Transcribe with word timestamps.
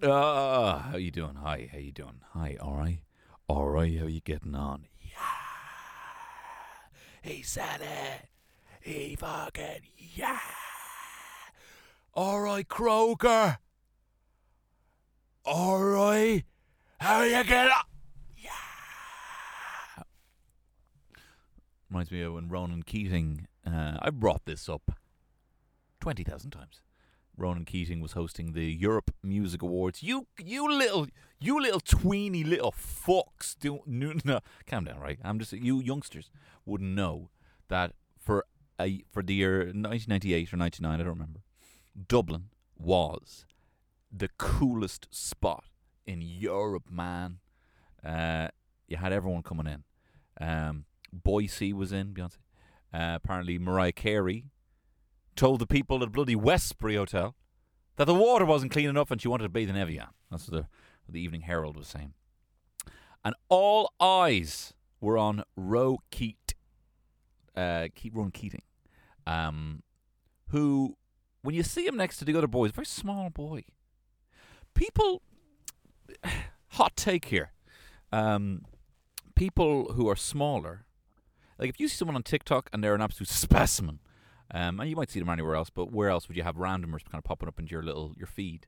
Uh, 0.00 0.78
how 0.78 0.96
you 0.96 1.10
doing? 1.10 1.34
Hi, 1.34 1.68
how 1.72 1.78
you 1.78 1.90
doing? 1.90 2.20
Hi, 2.32 2.56
all 2.60 2.76
right, 2.76 3.00
all 3.48 3.66
right. 3.68 3.98
How 3.98 4.06
you 4.06 4.20
getting 4.20 4.54
on? 4.54 4.86
Yeah, 5.00 5.18
he 7.20 7.42
said 7.42 7.80
it. 7.80 8.28
He 8.80 9.16
fucking 9.16 9.80
yeah. 9.96 10.38
All 12.14 12.40
right, 12.40 12.68
Croker. 12.68 13.58
All 15.44 15.82
right, 15.82 16.44
how 17.00 17.22
you 17.22 17.42
getting 17.42 17.72
on? 17.72 17.84
Yeah. 18.36 18.50
Reminds 21.90 22.12
me 22.12 22.22
of 22.22 22.34
when 22.34 22.48
Ronan 22.48 22.84
Keating. 22.84 23.48
Uh, 23.66 23.98
I 24.00 24.10
brought 24.10 24.44
this 24.44 24.68
up 24.68 24.92
twenty 25.98 26.22
thousand 26.22 26.52
times. 26.52 26.82
Ronan 27.38 27.64
Keating 27.64 28.00
was 28.00 28.12
hosting 28.12 28.52
the 28.52 28.64
Europe 28.64 29.14
Music 29.22 29.62
Awards. 29.62 30.02
You, 30.02 30.26
you 30.38 30.68
little, 30.70 31.06
you 31.40 31.60
little 31.60 31.80
tweeny 31.80 32.42
little 32.42 32.72
fucks. 32.72 33.56
Do 33.58 33.80
no, 33.86 34.14
no, 34.24 34.40
calm 34.66 34.84
down, 34.84 34.98
right? 34.98 35.18
I'm 35.22 35.38
just 35.38 35.52
you 35.52 35.80
youngsters 35.80 36.30
wouldn't 36.66 36.94
know 36.94 37.30
that 37.68 37.92
for 38.18 38.44
a 38.80 39.04
for 39.10 39.22
the 39.22 39.34
year 39.34 39.58
1998 39.58 40.52
or 40.52 40.56
99, 40.56 40.92
I 40.92 40.96
don't 40.98 41.06
remember. 41.06 41.40
Dublin 42.06 42.50
was 42.76 43.46
the 44.12 44.28
coolest 44.38 45.06
spot 45.10 45.64
in 46.06 46.20
Europe, 46.22 46.90
man. 46.90 47.38
Uh, 48.04 48.48
you 48.86 48.96
had 48.96 49.12
everyone 49.12 49.42
coming 49.42 49.66
in. 49.66 49.84
Um, 50.40 50.84
Boise 51.12 51.72
was 51.72 51.92
in 51.92 52.14
Beyonce. 52.14 52.38
Uh, 52.92 53.16
apparently, 53.16 53.58
Mariah 53.58 53.92
Carey 53.92 54.44
told 55.38 55.60
the 55.60 55.66
people 55.66 56.02
at 56.02 56.12
bloody 56.12 56.34
Westbury 56.34 56.96
Hotel 56.96 57.34
that 57.96 58.06
the 58.06 58.14
water 58.14 58.44
wasn't 58.44 58.72
clean 58.72 58.88
enough 58.88 59.10
and 59.10 59.22
she 59.22 59.28
wanted 59.28 59.44
to 59.44 59.48
bathe 59.48 59.70
in 59.70 59.76
Evian. 59.76 60.08
That's 60.30 60.48
what 60.48 60.52
the, 60.52 60.68
what 61.06 61.12
the 61.12 61.20
Evening 61.20 61.42
Herald 61.42 61.76
was 61.76 61.86
saying. 61.86 62.12
And 63.24 63.34
all 63.48 63.92
eyes 64.00 64.74
were 65.00 65.16
on 65.16 65.44
Roe 65.56 65.98
Keat, 66.10 66.54
uh, 67.56 67.88
Keat 67.94 68.12
Keating, 68.32 68.62
um, 69.26 69.82
who, 70.48 70.96
when 71.42 71.54
you 71.54 71.62
see 71.62 71.86
him 71.86 71.96
next 71.96 72.18
to 72.18 72.24
the 72.24 72.36
other 72.36 72.46
boys, 72.48 72.70
a 72.70 72.74
very 72.74 72.86
small 72.86 73.30
boy. 73.30 73.62
People, 74.74 75.22
hot 76.70 76.96
take 76.96 77.26
here. 77.26 77.52
Um, 78.10 78.62
people 79.36 79.92
who 79.92 80.08
are 80.08 80.16
smaller, 80.16 80.84
like 81.58 81.68
if 81.68 81.78
you 81.78 81.86
see 81.86 81.96
someone 81.96 82.16
on 82.16 82.22
TikTok 82.24 82.68
and 82.72 82.82
they're 82.82 82.94
an 82.94 83.02
absolute 83.02 83.28
specimen, 83.28 84.00
um, 84.52 84.80
and 84.80 84.88
you 84.88 84.96
might 84.96 85.10
see 85.10 85.20
them 85.20 85.28
anywhere 85.28 85.54
else, 85.54 85.70
but 85.70 85.92
where 85.92 86.08
else 86.08 86.28
would 86.28 86.36
you 86.36 86.42
have 86.42 86.56
randomers 86.56 87.04
kind 87.04 87.18
of 87.18 87.24
popping 87.24 87.48
up 87.48 87.58
into 87.58 87.72
your 87.72 87.82
little 87.82 88.14
your 88.16 88.26
feed? 88.26 88.66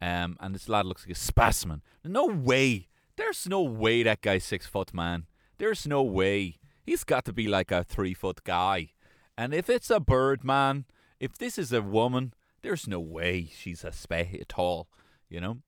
Um, 0.00 0.36
and 0.40 0.54
this 0.54 0.68
lad 0.68 0.86
looks 0.86 1.04
like 1.04 1.16
a 1.16 1.18
specimen. 1.18 1.82
No 2.04 2.26
way. 2.26 2.88
There's 3.16 3.48
no 3.48 3.62
way 3.62 4.02
that 4.04 4.22
guy's 4.22 4.44
six 4.44 4.66
foot, 4.66 4.94
man. 4.94 5.26
There's 5.58 5.86
no 5.86 6.02
way. 6.02 6.58
He's 6.82 7.04
got 7.04 7.24
to 7.26 7.32
be 7.32 7.48
like 7.48 7.70
a 7.70 7.84
three 7.84 8.14
foot 8.14 8.44
guy. 8.44 8.90
And 9.36 9.52
if 9.52 9.68
it's 9.68 9.90
a 9.90 10.00
bird, 10.00 10.44
man, 10.44 10.86
if 11.20 11.36
this 11.36 11.58
is 11.58 11.72
a 11.72 11.82
woman, 11.82 12.32
there's 12.62 12.86
no 12.88 13.00
way 13.00 13.50
she's 13.54 13.84
a 13.84 13.92
spec 13.92 14.34
at 14.34 14.58
all. 14.58 14.88
You 15.28 15.40
know. 15.40 15.58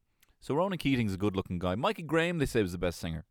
So 0.40 0.54
Ronan 0.54 0.78
Keating's 0.78 1.12
a 1.12 1.18
good 1.18 1.36
looking 1.36 1.58
guy. 1.58 1.74
Mikey 1.74 2.02
Graham, 2.02 2.38
they 2.38 2.46
say, 2.46 2.62
was 2.62 2.72
the 2.72 2.78
best 2.78 2.98
singer. 2.98 3.26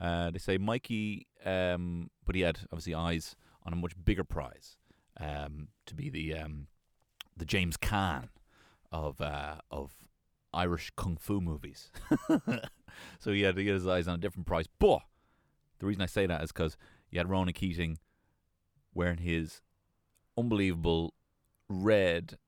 Uh, 0.00 0.30
they 0.30 0.38
say 0.38 0.58
Mikey, 0.58 1.28
um, 1.44 2.10
but 2.24 2.34
he 2.34 2.40
had 2.40 2.58
obviously 2.72 2.94
eyes 2.94 3.36
on 3.64 3.72
a 3.72 3.76
much 3.76 3.92
bigger 4.04 4.24
prize 4.24 4.77
um, 5.20 5.68
to 5.86 5.94
be 5.94 6.10
the 6.10 6.34
um, 6.34 6.66
the 7.36 7.44
James 7.44 7.76
Caan 7.76 8.28
of 8.90 9.20
uh, 9.20 9.56
of 9.70 9.94
Irish 10.52 10.90
kung 10.96 11.16
fu 11.16 11.40
movies. 11.40 11.90
so 13.18 13.32
he 13.32 13.42
had 13.42 13.56
to 13.56 13.64
get 13.64 13.74
his 13.74 13.86
eyes 13.86 14.08
on 14.08 14.14
a 14.14 14.18
different 14.18 14.46
price. 14.46 14.66
But 14.78 15.00
the 15.78 15.86
reason 15.86 16.02
I 16.02 16.06
say 16.06 16.26
that 16.26 16.42
is 16.42 16.52
because 16.52 16.76
you 17.10 17.18
had 17.18 17.28
Ronan 17.28 17.54
Keating 17.54 17.98
wearing 18.94 19.18
his 19.18 19.62
unbelievable 20.36 21.14
red 21.68 22.38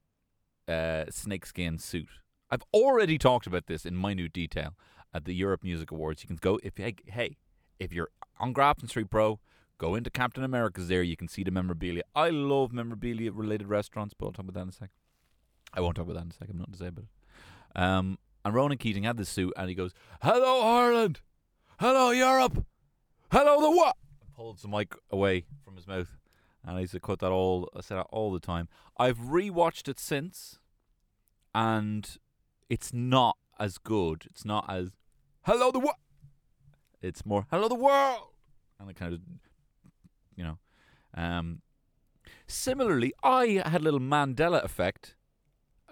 uh, 0.69 1.05
snakeskin 1.11 1.79
suit. 1.79 2.09
I've 2.51 2.65
already 2.75 3.19
talked 3.19 3.47
about 3.47 3.67
this 3.67 3.85
in 3.85 4.01
minute 4.01 4.33
detail 4.33 4.75
at 5.15 5.25
the 5.25 5.35
Europe 5.35 5.63
Music 5.63 5.91
Awards. 5.91 6.23
You 6.23 6.29
can 6.29 6.39
go 6.41 6.59
if 6.63 6.77
hey, 6.77 6.97
hey 7.07 7.37
if 7.79 7.93
you're 7.93 8.11
on 8.39 8.53
Grafton 8.53 8.89
Street, 8.89 9.11
bro. 9.11 9.41
Go 9.81 9.95
into 9.95 10.11
Captain 10.11 10.45
America's 10.45 10.89
there. 10.89 11.03
You 11.03 11.17
can 11.17 11.27
see 11.27 11.43
the 11.43 11.51
memorabilia. 11.51 12.03
I 12.15 12.29
love 12.29 12.71
memorabilia 12.71 13.33
related 13.33 13.67
restaurants, 13.67 14.13
but 14.13 14.27
I'll 14.27 14.33
talk 14.33 14.45
about 14.45 14.53
that 14.53 14.63
in 14.65 14.69
a 14.69 14.73
sec. 14.73 14.91
I 15.73 15.81
won't 15.81 15.97
talk 15.97 16.05
about 16.05 16.17
that 16.17 16.25
in 16.25 16.29
a 16.29 16.35
sec. 16.35 16.49
I'm 16.51 16.59
not 16.59 16.69
it. 16.79 17.05
Um, 17.75 18.19
and 18.45 18.55
Ronan 18.55 18.77
Keating 18.77 19.05
had 19.05 19.17
this 19.17 19.31
suit, 19.31 19.55
and 19.57 19.71
he 19.71 19.75
goes, 19.75 19.95
"Hello 20.21 20.61
Ireland, 20.61 21.23
hello 21.79 22.11
Europe, 22.11 22.67
hello 23.33 23.59
the 23.59 23.71
what?" 23.71 23.97
Holds 24.35 24.61
the 24.61 24.69
mic 24.69 24.95
away 25.11 25.47
from 25.65 25.77
his 25.77 25.87
mouth, 25.87 26.19
and 26.63 26.77
I 26.77 26.81
used 26.81 26.93
to 26.93 27.01
cut 27.01 27.21
that 27.21 27.33
all. 27.33 27.71
I 27.75 27.81
said 27.81 27.97
that 27.97 28.07
all 28.11 28.35
the 28.35 28.39
time. 28.39 28.69
I've 28.99 29.17
rewatched 29.17 29.89
it 29.89 29.99
since, 29.99 30.59
and 31.55 32.19
it's 32.69 32.93
not 32.93 33.39
as 33.59 33.79
good. 33.79 34.27
It's 34.27 34.45
not 34.45 34.67
as 34.69 34.91
hello 35.47 35.71
the 35.71 35.81
what. 35.81 35.97
It's 37.01 37.25
more 37.25 37.47
hello 37.51 37.67
the 37.67 37.75
world, 37.75 38.35
and 38.79 38.91
it 38.91 38.97
kind 38.97 39.15
of 39.15 39.21
you 40.41 40.47
know. 40.47 40.59
Um, 41.15 41.61
similarly, 42.47 43.13
I 43.23 43.63
had 43.67 43.83
a 43.83 43.85
little 43.85 44.01
Mandela 44.01 44.65
effect 44.65 45.17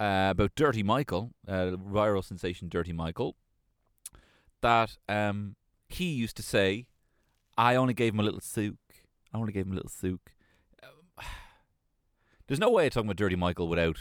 uh, 0.01 0.29
about 0.31 0.55
Dirty 0.55 0.83
Michael, 0.83 1.33
uh, 1.47 1.73
viral 1.77 2.25
sensation 2.25 2.69
Dirty 2.69 2.93
Michael, 2.93 3.37
that 4.63 4.97
um, 5.09 5.57
he 5.89 6.07
used 6.07 6.37
to 6.39 6.43
say, 6.43 6.87
I 7.59 7.75
only 7.75 7.95
gave 7.95 8.15
him 8.15 8.21
a 8.21 8.23
little 8.23 8.41
souk. 8.41 8.77
I 9.35 9.39
only 9.39 9.53
gave 9.53 9.67
him 9.67 9.73
a 9.73 9.77
little 9.77 9.91
souk. 9.91 10.33
There's 12.47 12.61
no 12.61 12.71
way 12.71 12.87
of 12.87 12.95
talking 12.95 13.09
about 13.09 13.17
Dirty 13.17 13.37
Michael 13.37 13.69
without 13.69 13.99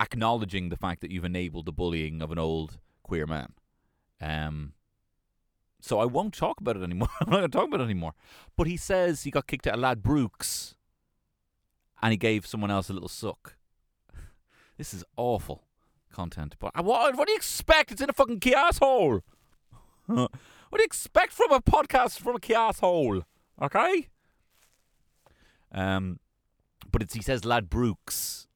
acknowledging 0.00 0.70
the 0.70 0.76
fact 0.76 1.02
that 1.02 1.10
you've 1.10 1.24
enabled 1.24 1.66
the 1.66 1.72
bullying 1.72 2.22
of 2.22 2.30
an 2.30 2.38
old 2.38 2.78
queer 3.02 3.26
man. 3.26 3.52
Um, 4.20 4.72
so 5.86 6.00
I 6.00 6.04
won't 6.04 6.34
talk 6.34 6.60
about 6.60 6.76
it 6.76 6.82
anymore. 6.82 7.08
I'm 7.20 7.30
not 7.30 7.38
going 7.38 7.50
to 7.50 7.56
talk 7.56 7.68
about 7.68 7.80
it 7.80 7.84
anymore. 7.84 8.12
But 8.56 8.66
he 8.66 8.76
says 8.76 9.22
he 9.22 9.30
got 9.30 9.46
kicked 9.46 9.68
out 9.68 9.82
of 9.82 10.02
Brooks, 10.02 10.74
and 12.02 12.10
he 12.10 12.16
gave 12.16 12.44
someone 12.44 12.72
else 12.72 12.90
a 12.90 12.92
little 12.92 13.08
suck. 13.08 13.56
This 14.78 14.92
is 14.92 15.02
awful 15.16 15.62
content. 16.12 16.56
But 16.58 16.84
what, 16.84 17.16
what 17.16 17.26
do 17.26 17.32
you 17.32 17.36
expect? 17.38 17.92
It's 17.92 18.02
in 18.02 18.10
a 18.10 18.12
fucking 18.12 18.40
kiosk 18.40 18.82
hole. 18.82 19.20
what 20.04 20.30
do 20.72 20.78
you 20.80 20.84
expect 20.84 21.32
from 21.32 21.50
a 21.50 21.62
podcast 21.62 22.18
from 22.18 22.36
a 22.36 22.40
kiosk 22.40 22.80
hole? 22.80 23.22
Okay? 23.62 24.08
Um, 25.72 26.20
but 26.92 27.00
it's, 27.00 27.14
he 27.14 27.22
says 27.22 27.40
Ladbrokes. 27.40 28.48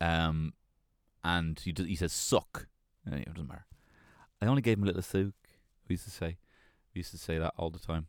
Um, 0.00 0.54
and 1.22 1.60
he, 1.60 1.74
he 1.76 1.94
says 1.94 2.14
suck. 2.14 2.68
It 3.06 3.26
doesn't 3.26 3.48
matter. 3.48 3.66
I 4.40 4.46
only 4.46 4.62
gave 4.62 4.78
him 4.78 4.84
a 4.84 4.86
little 4.86 5.02
suck. 5.02 5.34
We 5.88 5.94
used 5.94 6.04
to 6.04 6.10
say, 6.10 6.36
we 6.94 7.00
used 7.00 7.10
to 7.12 7.18
say 7.18 7.38
that 7.38 7.54
all 7.56 7.70
the 7.70 7.78
time. 7.78 8.06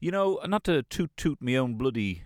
You 0.00 0.10
know, 0.10 0.40
not 0.46 0.64
to 0.64 0.82
toot 0.82 1.10
toot 1.16 1.38
my 1.40 1.56
own 1.56 1.74
bloody 1.74 2.24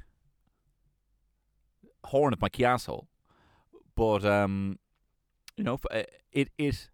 horn 2.05 2.33
at 2.33 2.41
my 2.41 2.49
asshole, 2.65 3.07
but 3.95 4.25
um, 4.25 4.79
you 5.57 5.65
know, 5.65 5.79
uh, 5.91 6.03
it 6.33 6.49
it 6.59 6.89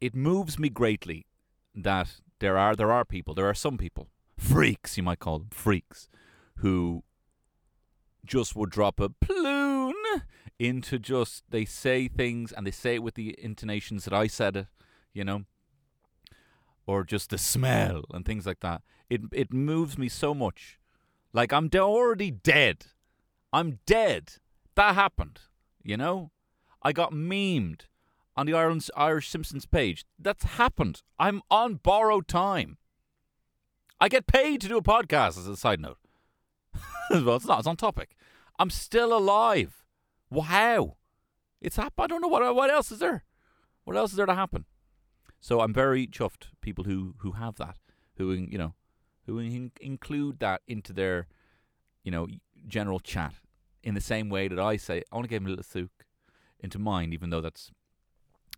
it 0.00 0.14
moves 0.14 0.58
me 0.58 0.68
greatly 0.68 1.26
that 1.74 2.20
there 2.40 2.58
are 2.58 2.74
there 2.74 2.92
are 2.92 3.04
people, 3.04 3.34
there 3.34 3.48
are 3.48 3.54
some 3.54 3.78
people, 3.78 4.08
freaks 4.36 4.96
you 4.96 5.02
might 5.02 5.20
call 5.20 5.38
them, 5.38 5.48
freaks, 5.50 6.08
who 6.56 7.04
just 8.24 8.56
would 8.56 8.70
drop 8.70 8.98
a 8.98 9.08
ploon 9.08 9.94
into 10.58 10.98
just 10.98 11.44
they 11.50 11.64
say 11.64 12.08
things 12.08 12.50
and 12.50 12.66
they 12.66 12.72
say 12.72 12.96
it 12.96 13.02
with 13.02 13.14
the 13.14 13.36
intonations 13.38 14.04
that 14.04 14.12
I 14.12 14.26
said 14.26 14.56
it, 14.56 14.66
you 15.14 15.24
know 15.24 15.44
or 16.86 17.04
just 17.04 17.30
the 17.30 17.38
smell 17.38 18.04
and 18.12 18.24
things 18.24 18.46
like 18.46 18.60
that. 18.60 18.82
It 19.10 19.22
it 19.32 19.52
moves 19.52 19.98
me 19.98 20.08
so 20.08 20.34
much. 20.34 20.78
Like 21.32 21.52
I'm 21.52 21.68
already 21.74 22.30
dead. 22.30 22.86
I'm 23.52 23.80
dead. 23.86 24.34
That 24.74 24.94
happened. 24.94 25.40
You 25.82 25.96
know, 25.96 26.30
I 26.82 26.92
got 26.92 27.12
memed 27.12 27.82
on 28.36 28.46
the 28.46 28.54
Ireland's 28.54 28.90
Irish 28.96 29.28
Simpsons 29.28 29.66
page. 29.66 30.04
That's 30.18 30.44
happened. 30.44 31.02
I'm 31.18 31.42
on 31.50 31.76
borrowed 31.76 32.28
time. 32.28 32.78
I 34.00 34.08
get 34.08 34.26
paid 34.26 34.60
to 34.60 34.68
do 34.68 34.76
a 34.76 34.82
podcast. 34.82 35.38
As 35.38 35.46
a 35.46 35.56
side 35.56 35.80
note, 35.80 35.98
well, 37.10 37.36
it's 37.36 37.46
not. 37.46 37.60
It's 37.60 37.68
on 37.68 37.76
topic. 37.76 38.16
I'm 38.58 38.70
still 38.70 39.16
alive. 39.16 39.84
Wow, 40.30 40.96
it's 41.60 41.76
happened. 41.76 42.04
I 42.04 42.06
don't 42.06 42.20
know 42.20 42.28
what 42.28 42.54
what 42.54 42.70
else 42.70 42.90
is 42.90 42.98
there. 42.98 43.24
What 43.84 43.96
else 43.96 44.10
is 44.10 44.16
there 44.16 44.26
to 44.26 44.34
happen? 44.34 44.64
So 45.46 45.60
I'm 45.60 45.72
very 45.72 46.08
chuffed 46.08 46.48
people 46.60 46.82
who 46.82 47.14
who 47.18 47.30
have 47.30 47.54
that, 47.58 47.76
who 48.16 48.32
you 48.32 48.58
know, 48.58 48.74
who 49.26 49.38
in- 49.38 49.70
include 49.80 50.40
that 50.40 50.62
into 50.66 50.92
their, 50.92 51.28
you 52.02 52.10
know, 52.10 52.26
general 52.66 52.98
chat 52.98 53.34
in 53.84 53.94
the 53.94 54.00
same 54.00 54.28
way 54.28 54.48
that 54.48 54.58
I 54.58 54.76
say 54.76 55.04
I 55.12 55.14
want 55.14 55.26
to 55.26 55.28
give 55.28 55.42
him 55.42 55.46
a 55.46 55.50
little 55.50 55.62
souk 55.62 56.04
into 56.58 56.80
mine, 56.80 57.12
even 57.12 57.30
though 57.30 57.40
that's 57.40 57.70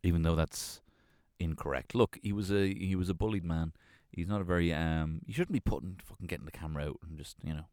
even 0.03 0.23
though 0.23 0.35
that's 0.35 0.81
incorrect. 1.39 1.95
Look, 1.95 2.19
he 2.23 2.33
was 2.33 2.51
a 2.51 2.73
he 2.73 2.97
was 2.97 3.11
a 3.11 3.15
bullied 3.15 3.45
man. 3.45 3.75
He's 4.11 4.27
not 4.27 4.41
a 4.41 4.45
very 4.45 4.73
um. 4.73 5.21
You 5.27 5.35
shouldn't 5.35 5.53
be 5.53 5.61
putting 5.61 6.01
fucking 6.03 6.27
getting 6.27 6.47
the 6.47 6.51
camera 6.51 6.87
out 6.87 7.01
and 7.07 7.19
just 7.19 7.37
you 7.45 7.53
know. 7.53 7.67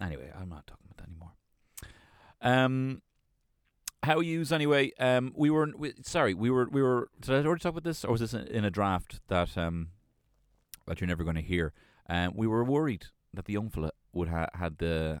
Anyway, 0.00 0.32
I'm 0.34 0.48
not 0.48 0.66
talking 0.66 0.86
about 0.86 0.96
that 0.96 1.10
anymore. 1.10 1.32
Um, 2.40 3.02
how 4.02 4.20
yous 4.20 4.50
anyway? 4.50 4.92
Um, 4.98 5.32
we 5.36 5.50
were 5.50 5.70
we, 5.76 5.94
sorry, 6.02 6.34
we 6.34 6.50
were 6.50 6.68
we 6.70 6.82
were. 6.82 7.08
Did 7.20 7.34
I 7.34 7.46
already 7.46 7.60
talk 7.60 7.70
about 7.70 7.84
this, 7.84 8.04
or 8.04 8.12
was 8.12 8.20
this 8.20 8.34
in, 8.34 8.64
a 8.64 8.70
draft 8.70 9.20
that 9.28 9.56
um 9.56 9.88
that 10.86 11.00
you're 11.00 11.08
never 11.08 11.24
going 11.24 11.36
to 11.36 11.42
hear? 11.42 11.72
Um, 12.08 12.32
we 12.34 12.46
were 12.46 12.64
worried 12.64 13.06
that 13.32 13.44
the 13.44 13.52
young 13.52 13.70
fella 13.70 13.92
would 14.12 14.28
ha- 14.28 14.50
had 14.54 14.78
the 14.78 15.20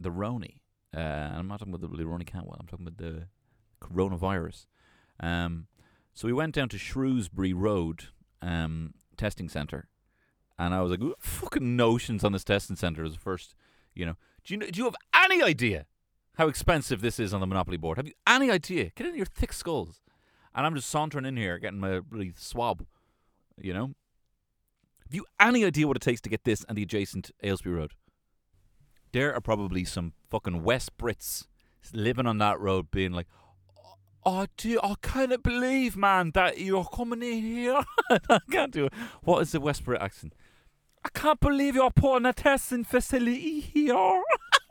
the 0.00 0.10
Roni. 0.10 0.58
Uh, 0.94 1.00
I'm 1.00 1.48
not 1.48 1.60
talking 1.60 1.72
about 1.72 1.96
the 1.96 2.04
Roni 2.04 2.26
Cantwell. 2.26 2.56
I'm 2.60 2.66
talking 2.66 2.86
about 2.86 2.98
the 2.98 3.28
coronavirus. 3.80 4.66
Um, 5.20 5.66
so 6.12 6.26
we 6.26 6.32
went 6.32 6.54
down 6.54 6.68
to 6.70 6.78
Shrewsbury 6.78 7.52
Road 7.52 8.08
um, 8.42 8.94
testing 9.16 9.48
centre, 9.48 9.88
and 10.58 10.74
I 10.74 10.82
was 10.82 10.90
like, 10.90 11.00
fucking 11.20 11.76
notions 11.76 12.24
on 12.24 12.32
this 12.32 12.44
testing 12.44 12.76
centre?" 12.76 13.04
As 13.04 13.12
the 13.12 13.18
first, 13.18 13.54
you 13.94 14.04
know, 14.04 14.16
do 14.44 14.54
you 14.54 14.60
do 14.72 14.78
you 14.78 14.84
have 14.84 14.96
any 15.14 15.40
idea 15.40 15.86
how 16.36 16.48
expensive 16.48 17.00
this 17.00 17.18
is 17.18 17.34
on 17.34 17.40
the 17.40 17.46
Monopoly 17.46 17.76
board? 17.76 17.98
Have 17.98 18.06
you 18.06 18.14
any 18.26 18.50
idea? 18.50 18.90
Get 18.94 19.06
in 19.06 19.14
your 19.14 19.26
thick 19.26 19.52
skulls. 19.52 20.00
And 20.54 20.66
I'm 20.66 20.74
just 20.74 20.90
sauntering 20.90 21.24
in 21.24 21.36
here, 21.36 21.58
getting 21.58 21.80
my 21.80 22.00
bloody 22.00 22.32
swab. 22.36 22.86
You 23.58 23.74
know, 23.74 23.94
have 25.04 25.14
you 25.14 25.26
any 25.38 25.64
idea 25.64 25.86
what 25.86 25.96
it 25.96 26.02
takes 26.02 26.20
to 26.22 26.30
get 26.30 26.44
this 26.44 26.64
and 26.68 26.76
the 26.76 26.82
adjacent 26.82 27.30
Aylesbury 27.42 27.76
Road? 27.76 27.92
There 29.12 29.34
are 29.34 29.40
probably 29.40 29.84
some 29.84 30.14
fucking 30.30 30.62
West 30.62 30.96
Brits 30.96 31.46
living 31.92 32.26
on 32.26 32.38
that 32.38 32.58
road, 32.58 32.90
being 32.90 33.12
like, 33.12 33.26
oh, 34.24 34.40
I 34.40 34.46
do. 34.56 34.80
I 34.82 34.94
cannot 35.02 35.42
believe, 35.42 35.96
man, 35.96 36.30
that 36.34 36.58
you're 36.58 36.84
coming 36.84 37.22
in 37.22 37.42
here. 37.42 37.82
I 38.10 38.38
can't 38.50 38.72
do 38.72 38.86
it. 38.86 38.94
What 39.22 39.42
is 39.42 39.52
the 39.52 39.60
West 39.60 39.84
Brit 39.84 40.00
accent? 40.00 40.34
I 41.04 41.08
can't 41.10 41.40
believe 41.40 41.74
you're 41.74 41.90
putting 41.90 42.26
a 42.26 42.32
testing 42.32 42.84
facility 42.84 43.60
here. 43.60 43.94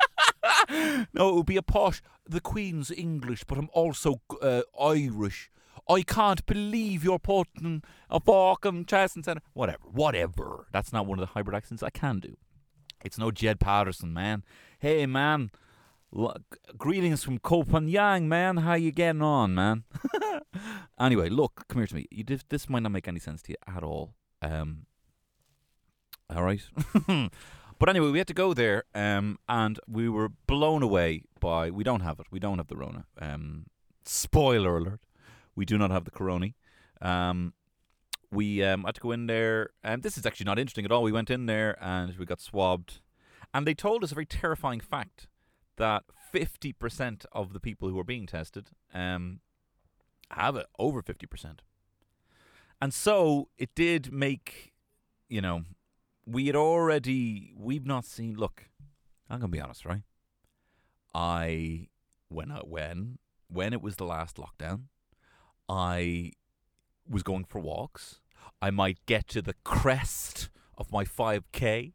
no, 1.14 1.30
it 1.30 1.36
would 1.36 1.46
be 1.46 1.58
a 1.58 1.62
posh. 1.62 2.02
The 2.28 2.42
Queen's 2.42 2.92
English, 2.92 3.44
but 3.46 3.58
I'm 3.58 3.70
also 3.74 4.22
uh, 4.42 4.62
Irish. 4.80 5.52
I 5.90 6.04
can't 6.04 6.46
believe 6.46 7.04
you're 7.04 7.20
putting 7.20 7.84
a 8.10 8.20
fucking 8.20 8.86
testing 8.86 9.24
centre. 9.24 9.42
Whatever, 9.54 9.84
whatever. 9.92 10.68
That's 10.72 10.94
not 10.94 11.06
one 11.06 11.20
of 11.20 11.28
the 11.28 11.34
hybrid 11.34 11.56
accents 11.56 11.84
I 11.84 11.90
can 11.90 12.20
do. 12.20 12.38
It's 13.04 13.18
no 13.18 13.32
Jed 13.32 13.60
Patterson, 13.60 14.14
man. 14.14 14.44
Hey, 14.80 15.06
man. 15.06 15.52
Look, 16.14 16.58
greetings 16.78 17.24
from 17.24 17.40
Copenhagen, 17.40 18.28
man. 18.28 18.58
How 18.58 18.74
you 18.74 18.92
getting 18.92 19.22
on, 19.22 19.56
man? 19.56 19.86
anyway, 21.00 21.30
look, 21.30 21.66
come 21.70 21.80
here 21.80 21.88
to 21.88 21.96
me. 21.96 22.06
You 22.12 22.26
this 22.50 22.70
might 22.70 22.84
not 22.84 22.92
make 22.92 23.08
any 23.08 23.20
sense 23.20 23.42
to 23.44 23.54
you 23.54 23.56
at 23.76 23.82
all. 23.82 24.14
Um, 24.42 24.86
all 26.30 26.44
right. 26.44 26.62
but 27.82 27.90
anyway, 27.90 28.12
we 28.12 28.20
had 28.20 28.28
to 28.28 28.36
go 28.36 28.54
there, 28.54 28.84
um, 28.94 29.40
and 29.50 29.80
we 29.88 30.08
were 30.08 30.30
blown 30.46 30.84
away 30.84 31.24
by. 31.40 31.72
We 31.72 31.84
don't 31.84 32.02
have 32.02 32.20
it. 32.20 32.28
We 32.30 32.40
don't 32.40 32.60
have 32.60 32.68
the 32.68 32.76
Rona. 32.76 33.06
Um, 33.20 33.66
spoiler 34.06 34.78
alert: 34.78 35.00
we 35.56 35.66
do 35.66 35.80
not 35.80 35.90
have 35.90 36.06
the 36.06 36.12
Corona. 36.12 36.50
Um, 37.02 37.54
we 38.32 38.64
um, 38.64 38.84
had 38.84 38.94
to 38.94 39.02
go 39.02 39.12
in 39.12 39.26
there, 39.26 39.72
and 39.84 40.04
this 40.04 40.16
is 40.16 40.28
actually 40.28 40.44
not 40.44 40.60
interesting 40.60 40.86
at 40.86 40.92
all. 40.92 41.02
We 41.02 41.12
went 41.12 41.32
in 41.32 41.48
there 41.48 41.76
and 41.84 42.16
we 42.20 42.26
got 42.28 42.40
swabbed, 42.40 43.02
and 43.52 43.66
they 43.66 43.74
told 43.74 44.04
us 44.04 44.12
a 44.12 44.14
very 44.14 44.28
terrifying 44.28 44.80
fact 44.80 45.28
that 45.78 46.04
50% 46.32 47.26
of 47.32 47.52
the 47.52 47.60
people 47.60 47.90
who 47.90 47.98
are 47.98 48.04
being 48.04 48.28
tested 48.28 48.70
um, 48.94 49.40
have 50.30 50.56
it 50.56 50.68
over 50.78 51.02
50%. 51.02 51.62
And 52.80 52.94
so 52.94 53.50
it 53.58 53.74
did 53.74 54.14
make, 54.14 54.72
you 55.28 55.42
know, 55.42 55.64
we 56.26 56.48
had 56.48 56.56
already, 56.56 57.54
we've 57.58 57.86
not 57.86 58.06
seen, 58.06 58.36
look, 58.36 58.66
I'm 59.30 59.42
to 59.42 59.48
be 59.48 59.60
honest, 59.60 59.86
right? 59.86 60.04
I, 61.14 61.88
when, 62.30 62.50
when, 62.50 63.18
when 63.48 63.74
it 63.74 63.82
was 63.82 63.98
the 63.98 64.06
last 64.06 64.38
lockdown, 64.38 64.84
I 65.68 66.32
was 67.10 67.24
going 67.24 67.46
for 67.46 67.60
walks. 67.60 68.20
I 68.62 68.72
might 68.72 69.06
get 69.06 69.28
to 69.30 69.42
the 69.42 69.56
crest 69.64 70.50
of 70.78 70.92
my 70.92 71.04
5K. 71.04 71.94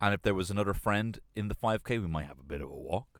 And 0.00 0.14
if 0.14 0.22
there 0.22 0.34
was 0.34 0.50
another 0.50 0.74
friend 0.74 1.18
in 1.34 1.48
the 1.48 1.54
5K, 1.54 2.00
we 2.00 2.08
might 2.08 2.26
have 2.26 2.38
a 2.38 2.44
bit 2.44 2.60
of 2.60 2.70
a 2.70 2.74
walk 2.74 3.18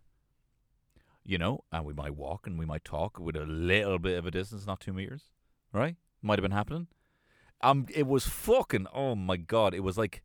you 1.29 1.37
know, 1.37 1.63
and 1.71 1.85
we 1.85 1.93
might 1.93 2.17
walk 2.17 2.47
and 2.47 2.59
we 2.59 2.65
might 2.65 2.87
talk 2.87 3.21
with 3.21 3.37
a 3.37 3.45
little 3.45 3.99
bit 3.99 4.17
of 4.17 4.25
a 4.25 4.31
distance, 4.31 4.67
not 4.67 4.81
two 4.81 4.95
meters, 4.95 5.25
right? 5.75 5.97
Might 6.23 6.39
have 6.39 6.43
been 6.43 6.53
happening. 6.53 6.87
Um, 7.61 7.85
it 7.95 8.07
was 8.07 8.27
fucking. 8.27 8.87
Oh 8.95 9.15
my 9.15 9.37
god! 9.37 9.75
It 9.75 9.81
was 9.81 9.99
like, 9.99 10.23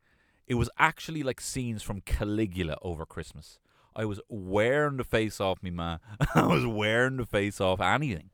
it 0.47 0.55
was 0.55 0.69
actually 0.77 1.23
like 1.23 1.41
scenes 1.41 1.83
from 1.83 2.01
Caligula 2.01 2.77
over 2.81 3.05
Christmas. 3.05 3.59
I 3.95 4.05
was 4.05 4.19
wearing 4.27 4.97
the 4.97 5.03
face 5.03 5.39
off 5.39 5.61
me, 5.61 5.69
man. 5.69 5.99
I 6.35 6.45
was 6.45 6.65
wearing 6.65 7.17
the 7.17 7.25
face 7.25 7.61
off 7.61 7.79
anything, 7.79 8.29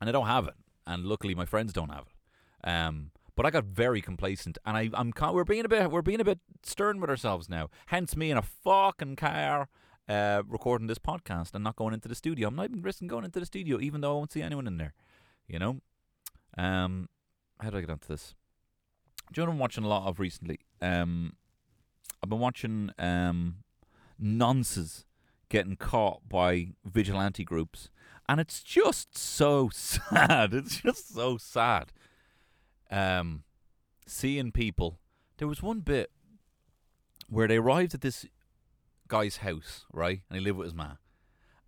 and 0.00 0.08
I 0.08 0.12
don't 0.12 0.26
have 0.26 0.46
it. 0.46 0.54
And 0.86 1.04
luckily, 1.04 1.34
my 1.34 1.44
friends 1.44 1.72
don't 1.72 1.90
have 1.90 2.06
it. 2.06 2.68
Um, 2.68 3.10
but 3.34 3.44
I 3.44 3.50
got 3.50 3.64
very 3.64 4.00
complacent, 4.00 4.56
and 4.64 4.76
I, 4.76 4.90
I'm 4.94 5.12
we're 5.32 5.44
being 5.44 5.64
a 5.64 5.68
bit 5.68 5.90
we're 5.90 6.02
being 6.02 6.20
a 6.20 6.24
bit 6.24 6.38
stern 6.62 7.00
with 7.00 7.10
ourselves 7.10 7.48
now. 7.48 7.68
Hence 7.86 8.16
me 8.16 8.30
in 8.30 8.38
a 8.38 8.42
fucking 8.42 9.16
car 9.16 9.68
uh, 10.08 10.42
recording 10.48 10.86
this 10.86 10.98
podcast 10.98 11.54
and 11.54 11.62
not 11.62 11.76
going 11.76 11.94
into 11.94 12.08
the 12.08 12.14
studio. 12.14 12.48
I'm 12.48 12.56
not 12.56 12.66
even 12.66 12.82
risking 12.82 13.08
going 13.08 13.24
into 13.24 13.40
the 13.40 13.46
studio, 13.46 13.80
even 13.80 14.00
though 14.00 14.12
I 14.12 14.14
won't 14.14 14.32
see 14.32 14.42
anyone 14.42 14.66
in 14.66 14.78
there. 14.78 14.94
You 15.48 15.58
know? 15.58 15.80
Um, 16.56 17.08
how 17.60 17.70
do 17.70 17.78
I 17.78 17.80
get 17.80 17.90
onto 17.90 18.08
this? 18.08 18.34
Do 19.32 19.40
you 19.40 19.46
know 19.46 19.50
what 19.50 19.54
I'm 19.54 19.60
watching 19.60 19.84
a 19.84 19.88
lot 19.88 20.06
of 20.06 20.18
recently? 20.20 20.60
Um, 20.80 21.34
I've 22.22 22.30
been 22.30 22.38
watching 22.38 22.90
um, 22.98 23.56
nonces 24.22 25.04
getting 25.48 25.76
caught 25.76 26.28
by 26.28 26.68
vigilante 26.84 27.44
groups, 27.44 27.88
and 28.28 28.40
it's 28.40 28.62
just 28.62 29.16
so 29.16 29.70
sad. 29.72 30.54
It's 30.54 30.80
just 30.80 31.14
so 31.14 31.36
sad. 31.36 31.92
Um, 32.90 33.44
seeing 34.06 34.52
people. 34.52 34.98
There 35.38 35.48
was 35.48 35.62
one 35.62 35.80
bit 35.80 36.10
where 37.28 37.48
they 37.48 37.56
arrived 37.56 37.94
at 37.94 38.00
this 38.00 38.24
guy's 39.08 39.38
house, 39.38 39.84
right? 39.92 40.22
And 40.28 40.38
he 40.38 40.44
lived 40.44 40.58
with 40.58 40.66
his 40.66 40.74
ma. 40.74 40.92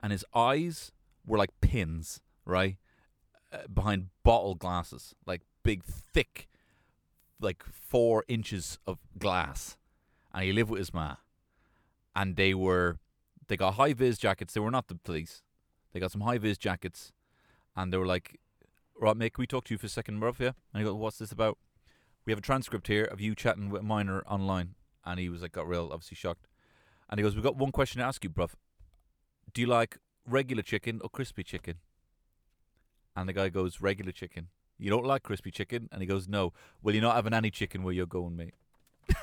And 0.02 0.12
his 0.12 0.24
eyes 0.34 0.92
were 1.26 1.38
like 1.38 1.60
pins, 1.60 2.20
right? 2.44 2.76
Uh, 3.52 3.66
behind 3.72 4.08
bottle 4.22 4.54
glasses, 4.54 5.14
like 5.26 5.42
big, 5.62 5.84
thick, 5.84 6.48
like 7.40 7.64
four 7.64 8.24
inches 8.28 8.78
of 8.86 8.98
glass. 9.18 9.76
And 10.32 10.44
he 10.44 10.52
lived 10.52 10.70
with 10.70 10.78
his 10.78 10.92
ma. 10.92 11.16
And 12.14 12.36
they 12.36 12.54
were, 12.54 12.98
they 13.46 13.56
got 13.56 13.74
high 13.74 13.92
vis 13.92 14.18
jackets. 14.18 14.54
They 14.54 14.60
were 14.60 14.70
not 14.70 14.88
the 14.88 14.96
police. 14.96 15.42
They 15.92 16.00
got 16.00 16.12
some 16.12 16.22
high 16.22 16.38
vis 16.38 16.58
jackets. 16.58 17.12
And 17.76 17.92
they 17.92 17.96
were 17.96 18.06
like, 18.06 18.40
right, 19.00 19.16
mate, 19.16 19.34
can 19.34 19.42
we 19.42 19.46
talk 19.46 19.64
to 19.64 19.74
you 19.74 19.78
for 19.78 19.86
a 19.86 19.90
second, 19.90 20.18
Murph? 20.18 20.40
Yeah. 20.40 20.52
And 20.72 20.80
he 20.80 20.84
goes, 20.84 20.94
what's 20.94 21.18
this 21.18 21.32
about? 21.32 21.58
We 22.26 22.32
have 22.32 22.38
a 22.38 22.42
transcript 22.42 22.88
here 22.88 23.04
of 23.04 23.20
you 23.20 23.34
chatting 23.34 23.70
with 23.70 23.82
a 23.82 23.84
minor 23.84 24.22
online. 24.26 24.74
And 25.04 25.18
he 25.18 25.28
was 25.28 25.42
like, 25.42 25.52
got 25.52 25.68
real, 25.68 25.90
obviously 25.92 26.16
shocked. 26.16 26.48
And 27.08 27.18
he 27.18 27.22
goes, 27.22 27.34
We've 27.34 27.44
got 27.44 27.56
one 27.56 27.72
question 27.72 28.00
to 28.00 28.06
ask 28.06 28.22
you, 28.22 28.30
bruv. 28.30 28.50
Do 29.52 29.60
you 29.60 29.66
like 29.66 29.98
regular 30.26 30.62
chicken 30.62 31.00
or 31.02 31.08
crispy 31.08 31.42
chicken? 31.42 31.76
And 33.16 33.28
the 33.28 33.32
guy 33.32 33.48
goes, 33.48 33.80
Regular 33.80 34.12
chicken. 34.12 34.48
You 34.78 34.90
don't 34.90 35.04
like 35.04 35.22
crispy 35.22 35.50
chicken? 35.50 35.88
And 35.90 36.00
he 36.00 36.06
goes, 36.06 36.28
No. 36.28 36.52
Well, 36.82 36.94
you're 36.94 37.02
not 37.02 37.16
having 37.16 37.34
any 37.34 37.50
chicken 37.50 37.82
where 37.82 37.94
you're 37.94 38.06
going, 38.06 38.36
mate. 38.36 38.54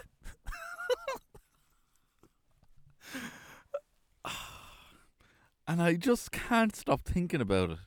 and 5.68 5.82
I 5.82 5.96
just 5.96 6.32
can't 6.32 6.76
stop 6.76 7.04
thinking 7.04 7.42
about 7.42 7.72
it. 7.72 7.78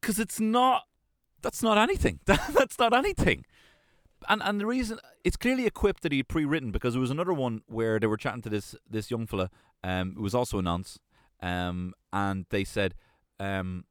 Because 0.00 0.18
it's 0.18 0.38
not, 0.38 0.84
that's 1.42 1.62
not 1.62 1.78
anything. 1.78 2.20
that's 2.26 2.78
not 2.78 2.94
anything 2.94 3.44
and 4.28 4.42
and 4.44 4.60
the 4.60 4.66
reason 4.66 4.98
it's 5.24 5.36
clearly 5.36 5.66
a 5.66 5.70
quip 5.70 6.00
that 6.00 6.12
he'd 6.12 6.28
pre-written 6.28 6.70
because 6.70 6.94
there 6.94 7.00
was 7.00 7.10
another 7.10 7.32
one 7.32 7.62
where 7.66 7.98
they 7.98 8.06
were 8.06 8.16
chatting 8.16 8.42
to 8.42 8.48
this 8.48 8.74
this 8.88 9.10
young 9.10 9.26
fella, 9.26 9.50
um, 9.82 10.14
who 10.16 10.22
was 10.22 10.34
also 10.34 10.58
a 10.58 10.62
nonce, 10.62 10.98
um, 11.42 11.94
and 12.12 12.46
they 12.50 12.64
said, 12.64 12.94
um, 13.40 13.84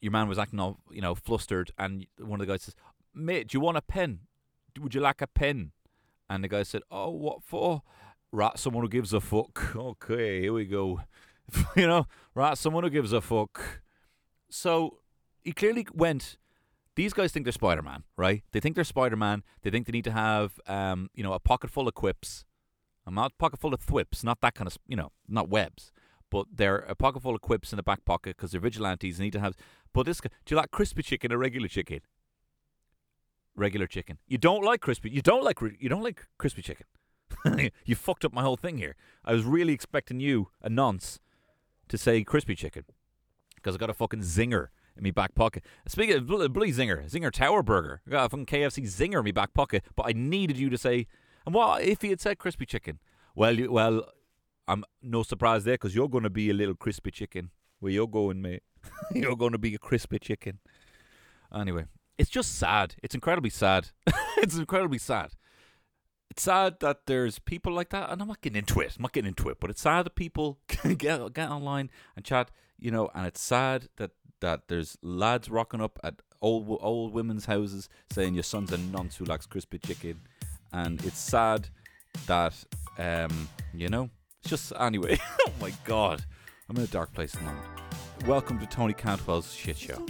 your 0.00 0.12
man 0.12 0.28
was 0.28 0.38
acting 0.38 0.60
all 0.60 0.78
you 0.90 1.00
know 1.00 1.14
flustered, 1.14 1.70
and 1.78 2.06
one 2.18 2.40
of 2.40 2.46
the 2.46 2.52
guys 2.52 2.62
says, 2.62 2.74
"Mate, 3.14 3.48
do 3.48 3.56
you 3.56 3.60
want 3.60 3.76
a 3.76 3.82
pen? 3.82 4.20
Would 4.80 4.94
you 4.94 5.00
like 5.00 5.22
a 5.22 5.26
pen?" 5.26 5.72
And 6.28 6.44
the 6.44 6.48
guy 6.48 6.62
said, 6.62 6.82
"Oh, 6.90 7.10
what 7.10 7.42
for?" 7.42 7.82
Right, 8.30 8.58
someone 8.58 8.84
who 8.84 8.90
gives 8.90 9.12
a 9.12 9.20
fuck. 9.20 9.74
Okay, 9.76 10.42
here 10.42 10.52
we 10.52 10.66
go. 10.66 11.00
you 11.76 11.86
know, 11.86 12.06
right, 12.34 12.58
someone 12.58 12.84
who 12.84 12.90
gives 12.90 13.12
a 13.12 13.20
fuck. 13.20 13.82
So 14.50 14.98
he 15.42 15.52
clearly 15.52 15.86
went 15.94 16.36
these 16.98 17.12
guys 17.12 17.30
think 17.30 17.44
they're 17.44 17.52
Spider 17.52 17.80
Man, 17.80 18.02
right? 18.16 18.42
They 18.50 18.58
think 18.58 18.74
they're 18.74 18.82
Spider 18.82 19.14
Man. 19.14 19.44
They 19.62 19.70
think 19.70 19.86
they 19.86 19.92
need 19.92 20.04
to 20.04 20.10
have, 20.10 20.58
um, 20.66 21.08
you 21.14 21.22
know, 21.22 21.32
a 21.32 21.38
pocket 21.38 21.70
full 21.70 21.86
of 21.86 21.94
quips. 21.94 22.44
I'm 23.06 23.14
not 23.14 23.38
pocket 23.38 23.60
full 23.60 23.72
of 23.72 23.80
thwips, 23.80 24.24
not 24.24 24.40
that 24.40 24.56
kind 24.56 24.66
of, 24.66 24.76
you 24.88 24.96
know, 24.96 25.12
not 25.28 25.48
webs, 25.48 25.92
but 26.28 26.46
they're 26.52 26.78
a 26.78 26.96
pocket 26.96 27.22
full 27.22 27.36
of 27.36 27.40
quips 27.40 27.72
in 27.72 27.76
the 27.76 27.84
back 27.84 28.04
pocket 28.04 28.36
because 28.36 28.50
they're 28.50 28.60
vigilantes. 28.60 29.16
They 29.16 29.24
need 29.24 29.32
to 29.34 29.38
have 29.38 29.54
But 29.92 30.06
this, 30.06 30.20
do 30.20 30.28
you 30.48 30.56
like 30.56 30.70
crispy 30.70 31.02
chicken 31.02 31.32
or 31.32 31.38
regular 31.38 31.68
chicken? 31.68 32.00
Regular 33.56 33.86
chicken. 33.86 34.18
You 34.26 34.38
don't 34.38 34.62
like 34.62 34.80
crispy. 34.80 35.10
You 35.10 35.22
don't 35.22 35.42
like. 35.42 35.58
You 35.78 35.88
don't 35.88 36.02
like 36.02 36.26
crispy 36.38 36.62
chicken. 36.62 36.86
you 37.84 37.94
fucked 37.94 38.24
up 38.24 38.32
my 38.32 38.42
whole 38.42 38.56
thing 38.56 38.78
here. 38.78 38.96
I 39.24 39.32
was 39.32 39.44
really 39.44 39.72
expecting 39.72 40.20
you, 40.20 40.48
a 40.62 40.68
nonce, 40.68 41.18
to 41.88 41.98
say 41.98 42.22
crispy 42.24 42.54
chicken 42.54 42.84
because 43.56 43.74
I 43.74 43.78
got 43.78 43.90
a 43.90 43.94
fucking 43.94 44.20
zinger 44.20 44.68
in 44.96 45.04
my 45.04 45.10
back 45.10 45.34
pocket. 45.34 45.64
Speaking 45.86 46.16
of 46.16 46.26
bl- 46.26 46.46
bloody 46.48 46.72
zinger, 46.72 47.10
zinger 47.10 47.30
Tower 47.30 47.62
Burger, 47.62 48.02
I 48.06 48.10
got 48.10 48.26
a 48.26 48.28
fucking 48.28 48.46
KFC 48.46 48.84
zinger 48.84 49.18
in 49.18 49.24
my 49.24 49.32
back 49.32 49.54
pocket. 49.54 49.84
But 49.96 50.06
I 50.08 50.12
needed 50.12 50.58
you 50.58 50.70
to 50.70 50.78
say, 50.78 51.06
and 51.46 51.54
what 51.54 51.82
if 51.82 52.02
he 52.02 52.10
had 52.10 52.20
said 52.20 52.38
crispy 52.38 52.66
chicken? 52.66 52.98
Well, 53.34 53.58
you, 53.58 53.72
well, 53.72 54.04
I'm 54.66 54.84
no 55.02 55.22
surprise 55.22 55.64
there 55.64 55.74
because 55.74 55.94
you're 55.94 56.08
going 56.08 56.24
to 56.24 56.30
be 56.30 56.50
a 56.50 56.54
little 56.54 56.74
crispy 56.74 57.10
chicken. 57.10 57.50
Where 57.80 57.92
you're 57.92 58.08
going, 58.08 58.42
mate? 58.42 58.62
you're 59.14 59.36
going 59.36 59.52
to 59.52 59.58
be 59.58 59.74
a 59.74 59.78
crispy 59.78 60.18
chicken. 60.18 60.58
Anyway, 61.54 61.86
it's 62.18 62.30
just 62.30 62.56
sad. 62.56 62.94
It's 63.02 63.14
incredibly 63.14 63.50
sad. 63.50 63.88
it's 64.36 64.56
incredibly 64.56 64.98
sad. 64.98 65.32
It's 66.30 66.42
sad 66.42 66.80
that 66.80 67.06
there's 67.06 67.38
people 67.38 67.72
like 67.72 67.90
that, 67.90 68.10
and 68.10 68.20
I'm 68.20 68.28
not 68.28 68.42
getting 68.42 68.58
into 68.58 68.80
it. 68.80 68.96
I'm 68.96 69.02
not 69.02 69.12
getting 69.12 69.28
into 69.28 69.48
it, 69.48 69.58
but 69.60 69.70
it's 69.70 69.80
sad 69.80 70.06
that 70.06 70.14
people 70.14 70.58
can 70.68 70.94
get 70.94 71.32
get 71.32 71.50
online 71.50 71.90
and 72.16 72.24
chat, 72.24 72.50
you 72.78 72.90
know. 72.90 73.10
And 73.14 73.26
it's 73.26 73.40
sad 73.40 73.88
that 73.96 74.10
that 74.40 74.68
there's 74.68 74.98
lads 75.02 75.48
rocking 75.48 75.80
up 75.80 75.98
at 76.04 76.20
old 76.42 76.78
old 76.80 77.12
women's 77.12 77.46
houses 77.46 77.88
saying 78.10 78.34
your 78.34 78.42
son's 78.42 78.72
a 78.72 78.78
nonce 78.78 79.16
who 79.16 79.24
likes 79.24 79.46
crispy 79.46 79.78
chicken, 79.78 80.20
and 80.72 81.04
it's 81.04 81.18
sad 81.18 81.68
that 82.26 82.54
um 82.98 83.48
you 83.72 83.88
know 83.88 84.10
it's 84.40 84.50
just 84.50 84.72
anyway. 84.78 85.18
oh 85.40 85.52
my 85.60 85.72
god, 85.84 86.24
I'm 86.68 86.76
in 86.76 86.82
a 86.82 86.88
dark 86.88 87.12
place 87.14 87.34
at 87.34 87.40
the 87.40 87.46
moment. 87.46 87.87
Welcome 88.26 88.58
to 88.58 88.66
Tony 88.66 88.92
Cantwell's 88.92 89.52
shit 89.52 89.78
show. 89.78 90.04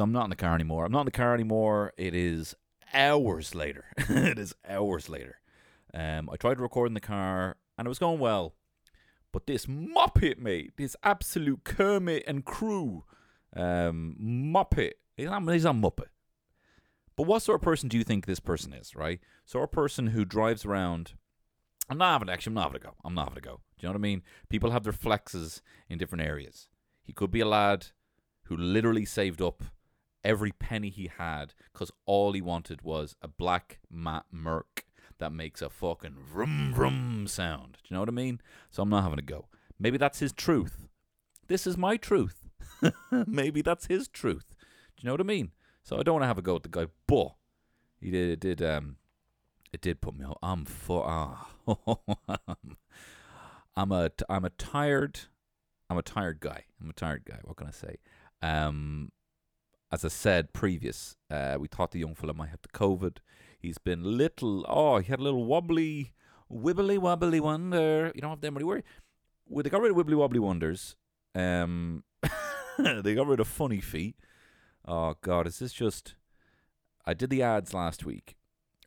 So 0.00 0.04
I'm 0.04 0.12
not 0.12 0.24
in 0.24 0.30
the 0.30 0.36
car 0.36 0.54
anymore. 0.54 0.86
I'm 0.86 0.92
not 0.92 1.00
in 1.00 1.04
the 1.04 1.10
car 1.10 1.34
anymore. 1.34 1.92
It 1.98 2.14
is 2.14 2.54
hours 2.94 3.54
later. 3.54 3.84
it 3.98 4.38
is 4.38 4.54
hours 4.66 5.10
later. 5.10 5.40
Um, 5.92 6.30
I 6.32 6.36
tried 6.36 6.54
to 6.54 6.62
record 6.62 6.88
in 6.88 6.94
the 6.94 7.00
car 7.00 7.58
and 7.76 7.84
it 7.84 7.90
was 7.90 7.98
going 7.98 8.18
well, 8.18 8.54
but 9.30 9.46
this 9.46 9.66
muppet, 9.66 10.38
mate, 10.38 10.72
this 10.78 10.96
absolute 11.02 11.64
Kermit 11.64 12.24
and 12.26 12.46
crew, 12.46 13.04
um, 13.54 14.16
muppet. 14.18 14.92
He's 15.18 15.28
not, 15.28 15.46
he's 15.52 15.64
not 15.64 15.74
muppet. 15.74 16.08
But 17.14 17.26
what 17.26 17.42
sort 17.42 17.56
of 17.56 17.62
person 17.62 17.90
do 17.90 17.98
you 17.98 18.04
think 18.04 18.24
this 18.24 18.40
person 18.40 18.72
is, 18.72 18.96
right? 18.96 19.20
So 19.44 19.60
a 19.60 19.68
person 19.68 20.06
who 20.06 20.24
drives 20.24 20.64
around. 20.64 21.12
I'm 21.90 21.98
not 21.98 22.12
having 22.12 22.30
actually. 22.30 22.52
I'm 22.52 22.54
not 22.54 22.72
having 22.72 22.80
a 22.80 22.84
go. 22.84 22.94
I'm 23.04 23.14
not 23.14 23.28
having 23.28 23.36
a 23.36 23.42
go. 23.42 23.60
Do 23.78 23.86
you 23.86 23.88
know 23.88 23.92
what 23.92 23.98
I 23.98 24.08
mean? 24.08 24.22
People 24.48 24.70
have 24.70 24.84
their 24.84 24.94
flexes 24.94 25.60
in 25.90 25.98
different 25.98 26.24
areas. 26.24 26.68
He 27.02 27.12
could 27.12 27.30
be 27.30 27.40
a 27.40 27.46
lad 27.46 27.88
who 28.44 28.56
literally 28.56 29.04
saved 29.04 29.42
up 29.42 29.62
every 30.24 30.52
penny 30.52 30.90
he 30.90 31.10
had 31.18 31.54
because 31.72 31.90
all 32.06 32.32
he 32.32 32.40
wanted 32.40 32.82
was 32.82 33.16
a 33.22 33.28
black 33.28 33.80
matte 33.90 34.26
Merc 34.30 34.84
that 35.18 35.32
makes 35.32 35.62
a 35.62 35.68
fucking 35.70 36.16
vroom 36.32 36.72
vroom 36.74 37.26
sound. 37.26 37.74
Do 37.74 37.88
you 37.88 37.94
know 37.94 38.00
what 38.00 38.08
I 38.08 38.12
mean? 38.12 38.40
So 38.70 38.82
I'm 38.82 38.88
not 38.88 39.02
having 39.02 39.18
a 39.18 39.22
go. 39.22 39.46
Maybe 39.78 39.98
that's 39.98 40.18
his 40.18 40.32
truth. 40.32 40.88
This 41.48 41.66
is 41.66 41.76
my 41.76 41.96
truth. 41.96 42.48
Maybe 43.26 43.62
that's 43.62 43.86
his 43.86 44.08
truth. 44.08 44.54
Do 44.96 45.02
you 45.02 45.06
know 45.08 45.14
what 45.14 45.20
I 45.20 45.24
mean? 45.24 45.52
So 45.82 45.98
I 45.98 46.02
don't 46.02 46.14
want 46.14 46.22
to 46.24 46.28
have 46.28 46.38
a 46.38 46.42
go 46.42 46.56
at 46.56 46.62
the 46.62 46.68
guy, 46.68 46.86
but 47.06 47.34
he 48.00 48.10
did. 48.10 48.30
It 48.30 48.40
did. 48.40 48.62
Um, 48.62 48.96
it 49.72 49.80
did 49.80 50.00
put 50.00 50.16
me. 50.16 50.24
out. 50.24 50.38
I'm 50.42 50.64
for. 50.64 51.04
Ah, 51.06 51.48
I'm 53.76 53.92
a. 53.92 54.10
I'm 54.28 54.44
a 54.44 54.50
tired. 54.50 55.20
I'm 55.88 55.98
a 55.98 56.02
tired 56.02 56.40
guy. 56.40 56.64
I'm 56.80 56.90
a 56.90 56.94
tired 56.94 57.24
guy. 57.24 57.38
What 57.44 57.56
can 57.56 57.66
I 57.66 57.72
say? 57.72 57.96
Um, 58.42 59.10
as 59.92 60.04
I 60.04 60.08
said 60.08 60.52
previous, 60.52 61.16
uh, 61.30 61.56
we 61.58 61.68
thought 61.68 61.90
the 61.90 61.98
young 61.98 62.14
fella 62.14 62.34
might 62.34 62.50
have 62.50 62.62
the 62.62 62.68
COVID. 62.68 63.18
He's 63.58 63.78
been 63.78 64.16
little. 64.16 64.64
Oh, 64.68 64.98
he 64.98 65.08
had 65.08 65.20
a 65.20 65.22
little 65.22 65.44
wobbly, 65.44 66.12
wibbly 66.50 66.98
wobbly 66.98 67.40
wonder. 67.40 68.12
You 68.14 68.20
don't 68.20 68.30
have 68.30 68.40
them 68.40 68.56
anywhere. 68.56 68.82
Well, 69.46 69.62
they 69.62 69.70
got 69.70 69.82
rid 69.82 69.90
of 69.90 69.96
wibbly 69.96 70.16
wobbly 70.16 70.38
wonders. 70.38 70.96
Um, 71.34 72.04
they 72.78 73.14
got 73.14 73.26
rid 73.26 73.40
of 73.40 73.48
funny 73.48 73.80
feet. 73.80 74.16
Oh 74.86 75.14
God, 75.20 75.46
is 75.46 75.58
this 75.58 75.72
just? 75.72 76.14
I 77.04 77.14
did 77.14 77.30
the 77.30 77.42
ads 77.42 77.74
last 77.74 78.04
week. 78.04 78.36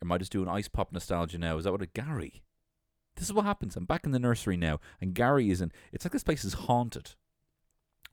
Am 0.02 0.10
I 0.10 0.18
just 0.18 0.32
doing 0.32 0.48
ice 0.48 0.68
pop 0.68 0.92
nostalgia 0.92 1.38
now? 1.38 1.56
Is 1.58 1.64
that 1.64 1.72
what 1.72 1.82
a 1.82 1.86
Gary? 1.86 2.42
This 3.16 3.26
is 3.26 3.32
what 3.32 3.44
happens. 3.44 3.76
I'm 3.76 3.84
back 3.84 4.04
in 4.04 4.10
the 4.10 4.18
nursery 4.18 4.56
now, 4.56 4.80
and 5.00 5.14
Gary 5.14 5.50
isn't. 5.50 5.72
It's 5.92 6.04
like 6.04 6.12
this 6.12 6.24
place 6.24 6.44
is 6.44 6.54
haunted. 6.54 7.14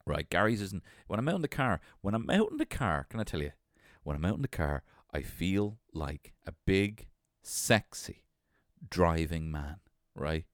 Right, 0.06 0.30
Gary's 0.30 0.62
isn't. 0.62 0.84
When 1.08 1.20
I'm 1.20 1.30
out 1.30 1.36
in 1.36 1.42
the 1.42 1.48
car, 1.48 1.80
when 2.02 2.16
I'm 2.16 2.30
out 2.30 2.52
in 2.52 2.58
the 2.58 2.66
car, 2.66 3.06
can 3.10 3.20
I 3.20 3.24
tell 3.24 3.42
you? 3.42 3.52
When 4.04 4.16
I'm 4.16 4.26
out 4.26 4.36
in 4.36 4.42
the 4.42 4.48
car, 4.48 4.84
I 5.14 5.22
feel 5.22 5.78
like 5.94 6.34
a 6.46 6.54
big, 6.66 7.08
sexy, 7.44 8.24
driving 8.90 9.52
man. 9.52 9.78
Right. 10.16 10.46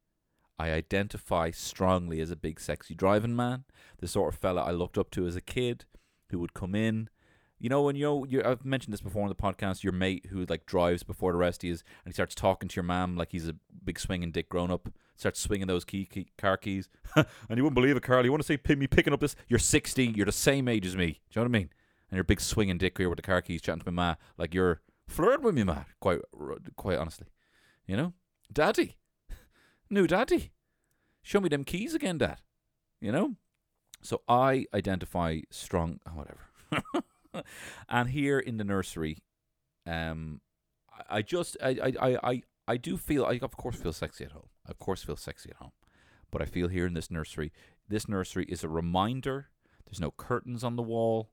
I 0.59 0.71
identify 0.71 1.51
strongly 1.51 2.19
as 2.19 2.31
a 2.31 2.35
big, 2.35 2.59
sexy 2.59 2.95
driving 2.95 3.35
man. 3.35 3.65
The 3.99 4.07
sort 4.07 4.33
of 4.33 4.39
fella 4.39 4.63
I 4.63 4.71
looked 4.71 4.97
up 4.97 5.11
to 5.11 5.27
as 5.27 5.35
a 5.35 5.41
kid, 5.41 5.85
who 6.29 6.39
would 6.39 6.53
come 6.53 6.75
in. 6.75 7.09
You 7.59 7.69
know, 7.69 7.81
when 7.81 7.95
you 7.95 8.05
know, 8.05 8.25
you 8.25 8.43
I've 8.43 8.63
mentioned 8.63 8.93
this 8.93 9.01
before 9.01 9.23
on 9.23 9.29
the 9.29 9.35
podcast. 9.35 9.83
Your 9.83 9.93
mate 9.93 10.27
who 10.29 10.45
like 10.45 10.65
drives 10.65 11.03
before 11.03 11.31
the 11.31 11.37
rest 11.37 11.63
of 11.63 11.69
and 11.69 11.81
he 12.05 12.11
starts 12.11 12.35
talking 12.35 12.69
to 12.69 12.75
your 12.75 12.83
mom 12.83 13.15
like 13.15 13.31
he's 13.31 13.47
a 13.47 13.55
big 13.83 13.99
swinging 13.99 14.31
dick 14.31 14.49
grown 14.49 14.69
up. 14.69 14.89
Starts 15.15 15.39
swinging 15.39 15.65
those 15.65 15.83
key, 15.83 16.05
key 16.05 16.27
car 16.37 16.57
keys, 16.57 16.89
and 17.15 17.25
you 17.49 17.63
wouldn't 17.63 17.73
believe 17.73 17.97
it, 17.97 18.03
Carl. 18.03 18.23
You 18.23 18.31
want 18.31 18.43
to 18.43 18.59
see 18.67 18.75
me 18.75 18.85
picking 18.85 19.13
up 19.13 19.19
this? 19.19 19.35
You're 19.47 19.57
60. 19.57 20.05
You're 20.05 20.27
the 20.27 20.31
same 20.31 20.67
age 20.67 20.85
as 20.85 20.95
me. 20.95 21.07
Do 21.07 21.11
you 21.11 21.19
know 21.37 21.41
what 21.49 21.57
I 21.57 21.59
mean? 21.59 21.69
And 22.09 22.17
you're 22.17 22.21
a 22.21 22.25
big 22.25 22.39
swinging 22.39 22.77
dick 22.77 22.97
here 22.99 23.09
with 23.09 23.17
the 23.17 23.23
car 23.23 23.41
keys, 23.41 23.63
chatting 23.63 23.81
to 23.81 23.91
my 23.91 24.09
ma 24.09 24.15
like 24.37 24.53
you're 24.53 24.81
flirting 25.07 25.43
with 25.43 25.55
me, 25.55 25.63
ma. 25.63 25.85
Quite, 25.99 26.19
quite 26.75 26.99
honestly, 26.99 27.27
you 27.87 27.97
know, 27.97 28.13
daddy, 28.53 28.97
new 29.89 30.05
daddy, 30.05 30.51
show 31.23 31.39
me 31.41 31.49
them 31.49 31.63
keys 31.63 31.95
again, 31.95 32.19
dad. 32.19 32.41
You 33.01 33.11
know. 33.11 33.35
So 34.03 34.21
I 34.29 34.67
identify 34.75 35.39
strong. 35.49 35.99
Oh, 36.07 36.11
whatever. 36.11 37.03
and 37.89 38.09
here 38.09 38.39
in 38.39 38.57
the 38.57 38.63
nursery, 38.63 39.23
um, 39.85 40.41
I- 41.09 41.21
just 41.21 41.57
I 41.61 41.69
I 41.69 41.93
I 42.09 42.19
I, 42.31 42.41
I 42.67 42.77
do 42.77 42.97
feel 42.97 43.25
I 43.25 43.39
of 43.41 43.55
course 43.57 43.75
feel 43.77 43.93
sexy 43.93 44.23
at 44.25 44.31
home. 44.31 44.49
Of 44.65 44.79
course 44.79 45.03
feel 45.03 45.15
sexy 45.17 45.49
at 45.49 45.57
home. 45.57 45.71
But 46.31 46.41
I 46.41 46.45
feel 46.45 46.67
here 46.67 46.85
in 46.85 46.93
this 46.93 47.09
nursery, 47.09 47.53
this 47.87 48.07
nursery 48.07 48.45
is 48.49 48.63
a 48.63 48.69
reminder. 48.69 49.47
There's 49.85 50.01
no 50.01 50.11
curtains 50.11 50.63
on 50.63 50.75
the 50.75 50.83
wall. 50.83 51.29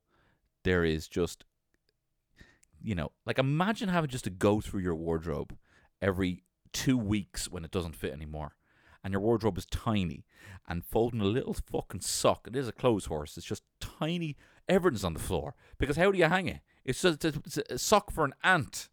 There 0.63 0.85
is 0.85 1.09
just 1.09 1.45
you 2.83 2.95
know, 2.95 3.11
like 3.25 3.39
imagine 3.39 3.89
having 3.89 4.11
just 4.11 4.25
to 4.25 4.31
go 4.31 4.61
through 4.61 4.81
your 4.81 4.95
wardrobe 4.95 5.57
every 6.03 6.45
two 6.73 6.99
weeks 6.99 7.51
when 7.51 7.65
it 7.65 7.71
doesn't 7.71 7.97
fit 7.97 8.13
anymore. 8.13 8.57
And 9.03 9.13
your 9.13 9.21
wardrobe 9.21 9.59
is 9.59 9.67
tiny 9.67 10.25
and 10.69 10.85
folding 10.85 11.21
a 11.21 11.25
little 11.25 11.55
fucking 11.55 12.01
sock. 12.01 12.47
It 12.47 12.57
is 12.57 12.69
a 12.69 12.73
clothes 12.73 13.07
horse. 13.07 13.37
It's 13.37 13.47
just 13.47 13.63
tiny. 13.81 14.37
Everything's 14.69 15.05
on 15.05 15.15
the 15.15 15.21
floor. 15.21 15.55
Because 15.79 15.97
how 15.97 16.11
do 16.11 16.19
you 16.19 16.25
hang 16.25 16.49
it? 16.49 16.61
It's 16.85 17.03
just 17.03 17.25
it's 17.25 17.57
a 17.57 17.79
sock 17.79 18.11
for 18.11 18.25
an 18.25 18.35
ant, 18.43 18.89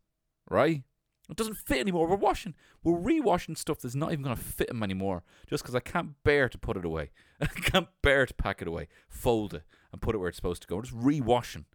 right? 0.49 0.83
It 1.29 1.37
doesn't 1.37 1.57
fit 1.57 1.79
anymore. 1.79 2.07
We're 2.07 2.17
washing, 2.17 2.55
we're 2.83 2.97
rewashing 2.97 3.57
stuff 3.57 3.79
that's 3.79 3.95
not 3.95 4.11
even 4.11 4.23
going 4.23 4.35
to 4.35 4.41
fit 4.41 4.69
him 4.69 4.83
anymore 4.83 5.23
just 5.49 5.63
because 5.63 5.75
I 5.75 5.79
can't 5.79 6.21
bear 6.23 6.49
to 6.49 6.57
put 6.57 6.75
it 6.75 6.83
away. 6.83 7.11
I 7.41 7.45
can't 7.45 7.87
bear 8.01 8.25
to 8.25 8.33
pack 8.33 8.61
it 8.61 8.67
away, 8.67 8.89
fold 9.07 9.53
it, 9.53 9.63
and 9.93 10.01
put 10.01 10.13
it 10.13 10.17
where 10.17 10.27
it's 10.27 10.35
supposed 10.35 10.61
to 10.63 10.67
go. 10.67 10.75
We're 10.75 10.81
just 10.83 10.97
rewashing. 10.97 11.65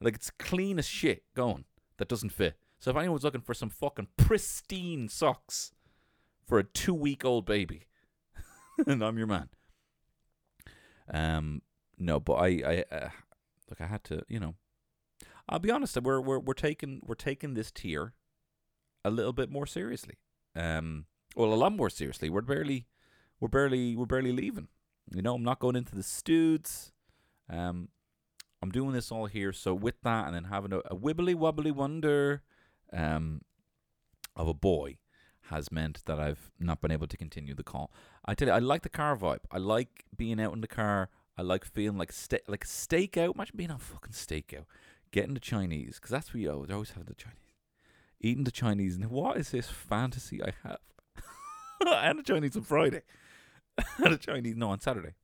Like 0.00 0.14
it's 0.14 0.30
clean 0.30 0.78
as 0.78 0.86
shit 0.86 1.24
going 1.34 1.64
that 1.98 2.08
doesn't 2.08 2.30
fit. 2.30 2.58
So 2.78 2.90
if 2.90 2.96
anyone's 2.96 3.24
looking 3.24 3.40
for 3.40 3.54
some 3.54 3.70
fucking 3.70 4.08
pristine 4.16 5.08
socks 5.08 5.72
for 6.46 6.58
a 6.58 6.64
two 6.64 6.94
week 6.94 7.24
old 7.24 7.46
baby, 7.46 7.86
and 8.86 9.02
I'm 9.02 9.18
your 9.18 9.26
man. 9.26 9.48
Um, 11.12 11.62
no, 12.00 12.18
but 12.18 12.34
I, 12.34 12.46
I, 12.46 12.84
uh, 12.94 13.10
look, 13.68 13.80
I 13.80 13.86
had 13.86 14.02
to, 14.04 14.22
you 14.28 14.40
know, 14.40 14.54
I'll 15.48 15.58
be 15.58 15.70
honest. 15.70 16.00
We're 16.00 16.20
we're 16.20 16.38
we're 16.38 16.54
taking 16.54 17.02
we're 17.06 17.14
taking 17.14 17.54
this 17.54 17.70
tier 17.70 18.14
a 19.04 19.10
little 19.10 19.32
bit 19.32 19.50
more 19.50 19.66
seriously. 19.66 20.14
Um, 20.54 21.06
well, 21.36 21.52
a 21.52 21.54
lot 21.54 21.72
more 21.72 21.90
seriously. 21.90 22.30
We're 22.30 22.40
barely, 22.40 22.86
we're 23.38 23.48
barely, 23.48 23.96
we're 23.96 24.06
barely 24.06 24.32
leaving. 24.32 24.68
You 25.14 25.22
know, 25.22 25.34
I'm 25.34 25.42
not 25.42 25.58
going 25.60 25.76
into 25.76 25.94
the 25.94 26.02
studs. 26.02 26.92
Um, 27.48 27.88
I'm 28.62 28.70
doing 28.70 28.92
this 28.92 29.10
all 29.10 29.26
here. 29.26 29.52
So 29.52 29.74
with 29.74 30.00
that, 30.02 30.26
and 30.26 30.34
then 30.34 30.44
having 30.44 30.72
a, 30.72 30.78
a 30.78 30.96
wibbly 30.96 31.34
wobbly 31.34 31.70
wonder, 31.70 32.42
um, 32.92 33.42
of 34.36 34.48
a 34.48 34.54
boy 34.54 34.98
has 35.50 35.72
meant 35.72 36.04
that 36.06 36.20
I've 36.20 36.52
not 36.60 36.80
been 36.80 36.92
able 36.92 37.08
to 37.08 37.16
continue 37.16 37.54
the 37.54 37.64
call. 37.64 37.92
I 38.24 38.34
tell 38.34 38.48
you, 38.48 38.54
I 38.54 38.58
like 38.58 38.82
the 38.82 38.88
car 38.88 39.16
vibe. 39.16 39.40
I 39.50 39.58
like 39.58 40.04
being 40.16 40.40
out 40.40 40.54
in 40.54 40.60
the 40.60 40.68
car. 40.68 41.10
I 41.36 41.42
like 41.42 41.64
feeling 41.64 41.98
like 41.98 42.12
sta- 42.12 42.38
like 42.48 42.64
stakeout. 42.64 43.34
Imagine 43.34 43.56
being 43.56 43.70
on 43.70 43.78
fucking 43.78 44.12
stakeout, 44.12 44.66
getting 45.10 45.34
the 45.34 45.40
Chinese 45.40 45.96
because 45.96 46.10
that's 46.10 46.34
what 46.34 46.40
you 46.40 46.50
always, 46.50 46.70
always 46.70 46.90
have 46.92 47.06
the 47.06 47.14
Chinese. 47.14 47.36
Eating 48.20 48.44
the 48.44 48.50
Chinese, 48.50 48.96
and 48.96 49.10
what 49.10 49.38
is 49.38 49.50
this 49.50 49.70
fantasy 49.70 50.42
I 50.42 50.52
have? 50.62 50.80
I 51.86 52.06
had 52.08 52.18
a 52.18 52.22
Chinese 52.22 52.56
on 52.56 52.62
Friday. 52.62 53.02
I 53.78 53.84
had 53.96 54.12
a 54.12 54.18
Chinese 54.18 54.56
no 54.56 54.68
on 54.68 54.80
Saturday. 54.80 55.14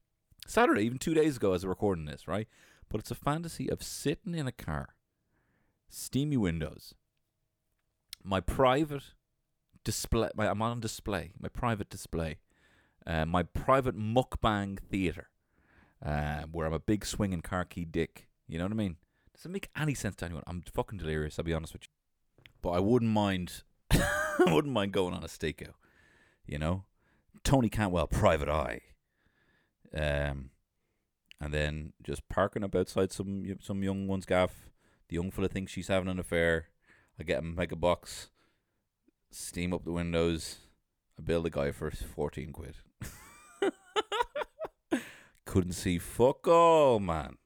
Saturday, 0.47 0.83
even 0.83 0.99
two 0.99 1.13
days 1.13 1.37
ago, 1.37 1.53
as 1.53 1.65
I'm 1.65 1.69
recording 1.69 2.07
this, 2.07 2.27
right? 2.27 2.49
But 2.89 3.01
it's 3.01 3.11
a 3.11 3.17
fantasy 3.17 3.69
of 3.69 3.83
sitting 3.83 4.35
in 4.35 4.47
a 4.47 4.53
car, 4.53 4.95
steamy 5.91 6.37
windows, 6.37 6.95
my 8.23 8.41
private 8.41 9.03
display. 9.85 10.31
My, 10.35 10.49
I'm 10.49 10.63
on 10.63 10.81
display. 10.81 11.33
My 11.39 11.49
private 11.49 11.89
display. 11.89 12.39
Uh, 13.07 13.25
my 13.25 13.45
private 13.45 13.97
mukbang 13.97 14.79
theater, 14.81 15.29
uh, 16.05 16.43
where 16.51 16.67
I'm 16.67 16.73
a 16.73 16.79
big 16.79 17.05
swinging 17.05 17.43
car 17.43 17.65
key 17.65 17.85
dick. 17.85 18.29
You 18.49 18.59
know 18.59 18.65
what 18.65 18.73
I 18.73 18.77
mean? 18.77 18.97
Doesn't 19.35 19.53
make 19.53 19.69
any 19.77 19.95
sense 19.95 20.17
to 20.17 20.25
anyone. 20.25 20.45
I'm 20.47 20.63
fucking 20.73 20.99
delirious. 20.99 21.39
I'll 21.39 21.45
be 21.45 21.53
honest 21.53 21.73
with 21.73 21.83
you. 21.83 21.89
But 22.63 22.71
I 22.71 22.81
wouldn't 22.81 23.11
mind. 23.11 23.63
I 23.91 24.53
wouldn't 24.53 24.73
mind 24.73 24.93
going 24.93 25.15
on 25.15 25.23
a 25.23 25.29
stakeout. 25.29 25.75
You 26.47 26.59
know, 26.59 26.85
Tony 27.45 27.69
Cantwell, 27.69 28.07
Private 28.07 28.49
Eye. 28.49 28.81
Um, 29.95 30.51
and 31.41 31.53
then 31.53 31.93
just 32.03 32.29
parking 32.29 32.65
up 32.65 32.75
outside 32.75 33.13
some 33.13 33.45
some 33.61 33.83
young 33.83 34.07
one's 34.07 34.27
gaff. 34.27 34.71
The 35.09 35.17
young 35.17 35.31
fella 35.31 35.49
thinks 35.49 35.73
she's 35.73 35.89
having 35.89 36.09
an 36.09 36.19
affair. 36.19 36.69
I 37.19 37.23
get 37.23 37.39
him 37.39 37.55
make 37.55 37.73
a 37.73 37.77
box, 37.77 38.31
steam 39.31 39.73
up 39.73 39.85
the 39.85 39.93
windows. 39.93 40.59
I 41.19 41.23
build 41.23 41.47
a 41.47 41.51
guy 41.51 41.73
for 41.73 41.91
fourteen 41.91 42.53
quid. 42.53 42.77
Couldn't 45.57 45.73
see 45.73 45.97
fuck 45.97 46.47
all, 46.49 47.01
man. 47.01 47.39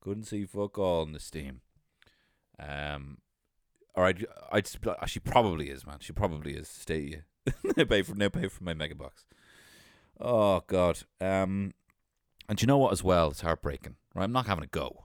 Couldn't 0.00 0.24
see 0.24 0.46
fuck 0.46 0.78
all 0.78 1.02
in 1.02 1.12
the 1.12 1.20
steam. 1.20 1.60
Um, 2.58 3.18
or 3.94 4.06
I'd, 4.06 4.24
I'd 4.50 4.66
she 5.06 5.20
probably 5.20 5.68
is, 5.68 5.86
man. 5.86 5.98
She 6.00 6.14
probably 6.14 6.54
is. 6.54 6.70
Stay, 6.70 7.20
they 7.74 7.84
pay 7.84 8.00
for 8.00 8.14
they 8.14 8.30
pay 8.30 8.48
for 8.48 8.64
my 8.64 8.72
mega 8.72 8.94
box. 8.94 9.26
Oh 10.18 10.62
God. 10.66 11.00
Um, 11.20 11.74
and 12.48 12.62
you 12.62 12.66
know 12.66 12.78
what? 12.78 12.92
As 12.92 13.04
well, 13.04 13.30
it's 13.30 13.42
heartbreaking. 13.42 13.96
Right, 14.14 14.24
I'm 14.24 14.32
not 14.32 14.46
having 14.46 14.64
a 14.64 14.68
go, 14.68 15.04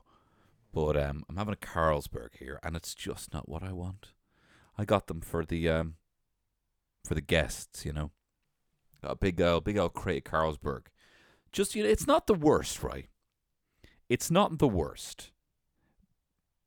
but 0.72 0.96
um, 0.96 1.24
I'm 1.28 1.36
having 1.36 1.52
a 1.52 1.58
Carlsberg 1.58 2.38
here, 2.38 2.58
and 2.62 2.74
it's 2.74 2.94
just 2.94 3.34
not 3.34 3.50
what 3.50 3.62
I 3.62 3.72
want. 3.72 4.12
I 4.78 4.86
got 4.86 5.08
them 5.08 5.20
for 5.20 5.44
the 5.44 5.68
um, 5.68 5.96
for 7.04 7.12
the 7.14 7.20
guests, 7.20 7.84
you 7.84 7.92
know. 7.92 8.12
Got 9.02 9.12
a 9.12 9.16
big 9.16 9.42
old, 9.42 9.64
big 9.64 9.76
old 9.76 9.92
crate 9.92 10.26
of 10.26 10.32
Carlsberg. 10.32 10.84
Just 11.52 11.74
you 11.74 11.82
know, 11.82 11.88
it's 11.88 12.06
not 12.06 12.26
the 12.26 12.34
worst, 12.34 12.82
right? 12.82 13.06
It's 14.08 14.30
not 14.30 14.58
the 14.58 14.68
worst. 14.68 15.30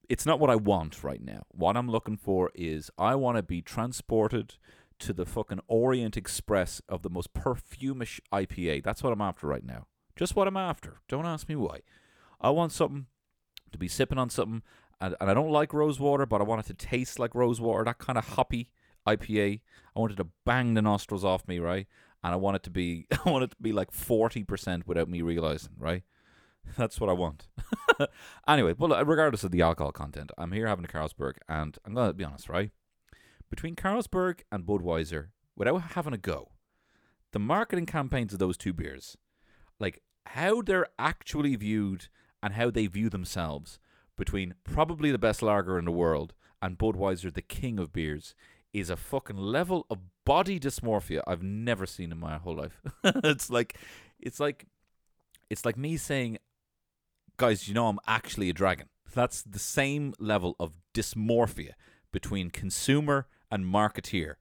It's 0.07 0.25
not 0.25 0.39
what 0.39 0.49
I 0.49 0.55
want 0.55 1.03
right 1.03 1.21
now. 1.21 1.43
What 1.49 1.75
I'm 1.75 1.89
looking 1.89 2.17
for 2.17 2.51
is 2.53 2.91
I 2.97 3.15
want 3.15 3.37
to 3.37 3.43
be 3.43 3.61
transported 3.61 4.55
to 4.99 5.13
the 5.13 5.25
fucking 5.25 5.61
Orient 5.67 6.15
Express 6.15 6.81
of 6.87 7.01
the 7.01 7.09
most 7.09 7.33
perfumish 7.33 8.19
IPA. 8.31 8.83
That's 8.83 9.03
what 9.03 9.11
I'm 9.11 9.21
after 9.21 9.47
right 9.47 9.65
now. 9.65 9.87
Just 10.15 10.35
what 10.35 10.47
I'm 10.47 10.57
after. 10.57 11.01
Don't 11.07 11.25
ask 11.25 11.49
me 11.49 11.55
why. 11.55 11.81
I 12.39 12.51
want 12.51 12.71
something 12.71 13.07
to 13.71 13.77
be 13.77 13.87
sipping 13.87 14.17
on 14.17 14.29
something, 14.29 14.61
and, 15.01 15.15
and 15.19 15.29
I 15.29 15.33
don't 15.33 15.49
like 15.49 15.73
rose 15.73 15.99
water, 15.99 16.25
but 16.25 16.39
I 16.39 16.45
want 16.45 16.61
it 16.61 16.67
to 16.67 16.87
taste 16.87 17.19
like 17.19 17.35
rose 17.35 17.59
water. 17.59 17.83
That 17.83 17.97
kind 17.97 18.17
of 18.17 18.29
hoppy 18.29 18.69
IPA. 19.07 19.61
I 19.95 19.99
want 19.99 20.13
it 20.13 20.17
to 20.17 20.27
bang 20.45 20.73
the 20.73 20.81
nostrils 20.81 21.25
off 21.25 21.47
me, 21.47 21.59
right? 21.59 21.87
And 22.25 22.33
I 22.33 22.37
want 22.37 22.55
it 22.55 22.63
to 22.63 22.71
be, 22.71 23.05
I 23.25 23.29
want 23.29 23.43
it 23.43 23.51
to 23.51 23.57
be 23.61 23.71
like 23.71 23.91
forty 23.91 24.43
percent 24.43 24.87
without 24.87 25.07
me 25.07 25.21
realizing, 25.21 25.73
right? 25.77 26.01
That's 26.77 26.99
what 26.99 27.11
I 27.11 27.13
want. 27.13 27.47
anyway, 28.47 28.73
well, 28.75 28.93
uh, 28.93 29.03
regardless 29.03 29.43
of 29.43 29.51
the 29.51 29.61
alcohol 29.61 29.91
content, 29.91 30.31
I'm 30.35 30.51
here 30.51 30.65
having 30.65 30.85
a 30.85 30.87
Carlsberg, 30.87 31.35
and 31.47 31.77
I'm 31.85 31.93
gonna 31.93 32.13
be 32.13 32.23
honest, 32.23 32.49
right? 32.49 32.71
Between 33.51 33.75
Carlsberg 33.75 34.39
and 34.51 34.65
Budweiser, 34.65 35.27
without 35.55 35.91
having 35.93 36.13
a 36.13 36.17
go, 36.17 36.53
the 37.31 37.37
marketing 37.39 37.85
campaigns 37.85 38.33
of 38.33 38.39
those 38.39 38.57
two 38.57 38.73
beers, 38.73 39.15
like 39.79 40.01
how 40.25 40.63
they're 40.63 40.87
actually 40.97 41.55
viewed 41.55 42.07
and 42.41 42.53
how 42.53 42.71
they 42.71 42.87
view 42.87 43.07
themselves 43.07 43.77
between 44.17 44.55
probably 44.63 45.11
the 45.11 45.19
best 45.19 45.43
lager 45.43 45.77
in 45.77 45.85
the 45.85 45.91
world 45.91 46.33
and 46.59 46.79
Budweiser, 46.79 47.31
the 47.31 47.43
king 47.43 47.77
of 47.77 47.93
beers, 47.93 48.33
is 48.75 48.89
a 48.89 48.97
fucking 48.97 49.37
level 49.37 49.85
of 49.89 49.99
body 50.25 50.59
dysmorphia 50.59 51.21
I've 51.25 51.41
never 51.41 51.85
seen 51.85 52.11
in 52.11 52.19
my 52.19 52.37
whole 52.37 52.55
life. 52.55 52.81
it's 53.03 53.49
like, 53.49 53.77
it's 54.19 54.39
like, 54.39 54.65
it's 55.49 55.63
like 55.63 55.77
me 55.77 55.95
saying, 55.95 56.39
guys, 57.37 57.69
you 57.69 57.73
know, 57.73 57.87
I'm 57.87 57.99
actually 58.05 58.49
a 58.49 58.53
dragon. 58.53 58.89
That's 59.13 59.41
the 59.41 59.59
same 59.59 60.13
level 60.19 60.57
of 60.59 60.73
dysmorphia 60.93 61.71
between 62.11 62.49
consumer 62.49 63.27
and 63.49 63.65
marketeer 63.65 64.35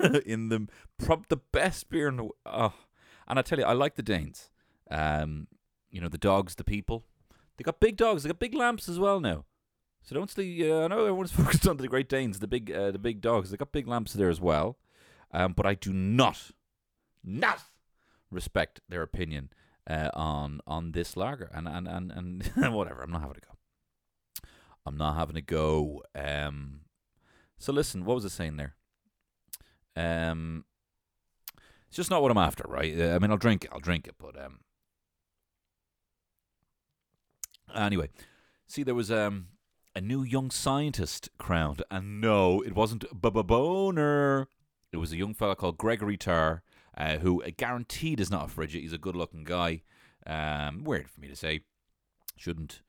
in 0.26 0.50
the 0.50 0.68
prob 0.98 1.28
the 1.28 1.36
best 1.36 1.88
beer 1.88 2.08
in 2.08 2.16
the 2.16 2.28
oh. 2.44 2.74
and 3.28 3.38
I 3.38 3.42
tell 3.42 3.58
you 3.58 3.64
I 3.64 3.72
like 3.72 3.94
the 3.94 4.02
Danes 4.02 4.50
um 4.90 5.46
you 5.90 6.00
know 6.00 6.08
the 6.08 6.18
dogs 6.18 6.56
the 6.56 6.64
people 6.64 7.04
they 7.56 7.62
got 7.62 7.80
big 7.80 7.96
dogs 7.96 8.22
they 8.22 8.28
got 8.28 8.40
big 8.40 8.54
lamps 8.54 8.88
as 8.88 8.98
well 8.98 9.20
now 9.20 9.44
so 10.02 10.14
don't 10.14 10.30
see 10.30 10.70
uh, 10.70 10.84
I 10.84 10.88
know 10.88 11.00
everyone's 11.00 11.32
focused 11.42 11.66
on 11.66 11.76
the 11.76 11.88
Great 11.88 12.08
Danes 12.08 12.38
the 12.38 12.46
big 12.46 12.70
uh, 12.70 12.90
the 12.90 12.98
big 12.98 13.20
dogs 13.20 13.50
they 13.50 13.56
got 13.56 13.72
big 13.72 13.88
lamps 13.88 14.12
there 14.12 14.30
as 14.30 14.40
well 14.40 14.78
um 15.32 15.52
but 15.52 15.66
I 15.66 15.74
do 15.74 15.92
not 15.92 16.50
not 17.24 17.60
respect 18.30 18.80
their 18.88 19.02
opinion 19.02 19.50
uh, 19.88 20.10
on 20.14 20.60
on 20.66 20.92
this 20.92 21.16
lager 21.16 21.50
and 21.54 21.68
and 21.68 21.88
and, 21.88 22.12
and 22.54 22.74
whatever 22.74 23.02
I'm 23.02 23.10
not 23.10 23.22
having 23.22 23.36
a 23.36 23.46
go 23.46 24.48
I'm 24.84 24.96
not 24.96 25.16
having 25.16 25.36
a 25.36 25.42
go 25.42 26.02
um 26.14 26.80
so 27.62 27.72
listen, 27.72 28.04
what 28.04 28.16
was 28.16 28.24
I 28.24 28.28
saying 28.28 28.56
there? 28.56 28.74
Um, 29.94 30.64
it's 31.86 31.96
just 31.96 32.10
not 32.10 32.20
what 32.20 32.32
I'm 32.32 32.38
after, 32.38 32.64
right? 32.66 32.92
Uh, 32.98 33.14
I 33.14 33.20
mean, 33.20 33.30
I'll 33.30 33.36
drink 33.36 33.64
it, 33.64 33.70
I'll 33.72 33.78
drink 33.78 34.08
it, 34.08 34.16
but 34.18 34.36
um. 34.36 34.58
Anyway, 37.72 38.08
see, 38.66 38.82
there 38.82 38.96
was 38.96 39.12
um 39.12 39.46
a 39.94 40.00
new 40.00 40.22
young 40.22 40.50
scientist 40.50 41.28
crowned, 41.38 41.82
and 41.90 42.20
no, 42.20 42.60
it 42.62 42.74
wasn't 42.74 43.04
Bubba 43.20 43.46
Boner. 43.46 44.48
It 44.90 44.96
was 44.96 45.12
a 45.12 45.16
young 45.16 45.34
fella 45.34 45.56
called 45.56 45.78
Gregory 45.78 46.16
Tarr, 46.16 46.62
uh, 46.96 47.18
who 47.18 47.42
guaranteed 47.56 48.20
is 48.20 48.30
not 48.30 48.46
a 48.46 48.48
frigid. 48.48 48.82
He's 48.82 48.92
a 48.92 48.98
good-looking 48.98 49.44
guy. 49.44 49.82
Um, 50.26 50.84
weird 50.84 51.10
for 51.10 51.20
me 51.20 51.28
to 51.28 51.36
say. 51.36 51.60
Shouldn't 52.36 52.82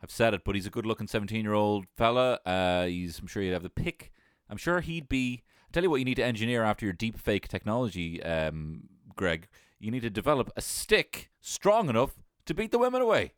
have 0.00 0.10
said 0.10 0.34
it, 0.34 0.42
but 0.44 0.54
he's 0.54 0.66
a 0.66 0.70
good 0.70 0.86
looking 0.86 1.06
17 1.06 1.42
year 1.44 1.54
old 1.54 1.86
fella. 1.96 2.38
Uh, 2.46 2.84
he's, 2.84 3.18
I'm 3.18 3.26
sure 3.26 3.42
he'd 3.42 3.50
have 3.50 3.62
the 3.62 3.70
pick. 3.70 4.12
I'm 4.48 4.56
sure 4.56 4.80
he'd 4.80 5.08
be. 5.08 5.42
I'll 5.64 5.72
tell 5.72 5.82
you 5.82 5.90
what 5.90 5.96
you 5.96 6.04
need 6.04 6.16
to 6.16 6.24
engineer 6.24 6.62
after 6.62 6.86
your 6.86 6.92
deep 6.92 7.18
fake 7.18 7.48
technology, 7.48 8.22
um, 8.22 8.84
Greg. 9.16 9.48
You 9.78 9.90
need 9.90 10.02
to 10.02 10.10
develop 10.10 10.50
a 10.56 10.62
stick 10.62 11.30
strong 11.40 11.88
enough 11.88 12.14
to 12.46 12.54
beat 12.54 12.70
the 12.70 12.78
women 12.78 13.02
away. 13.02 13.34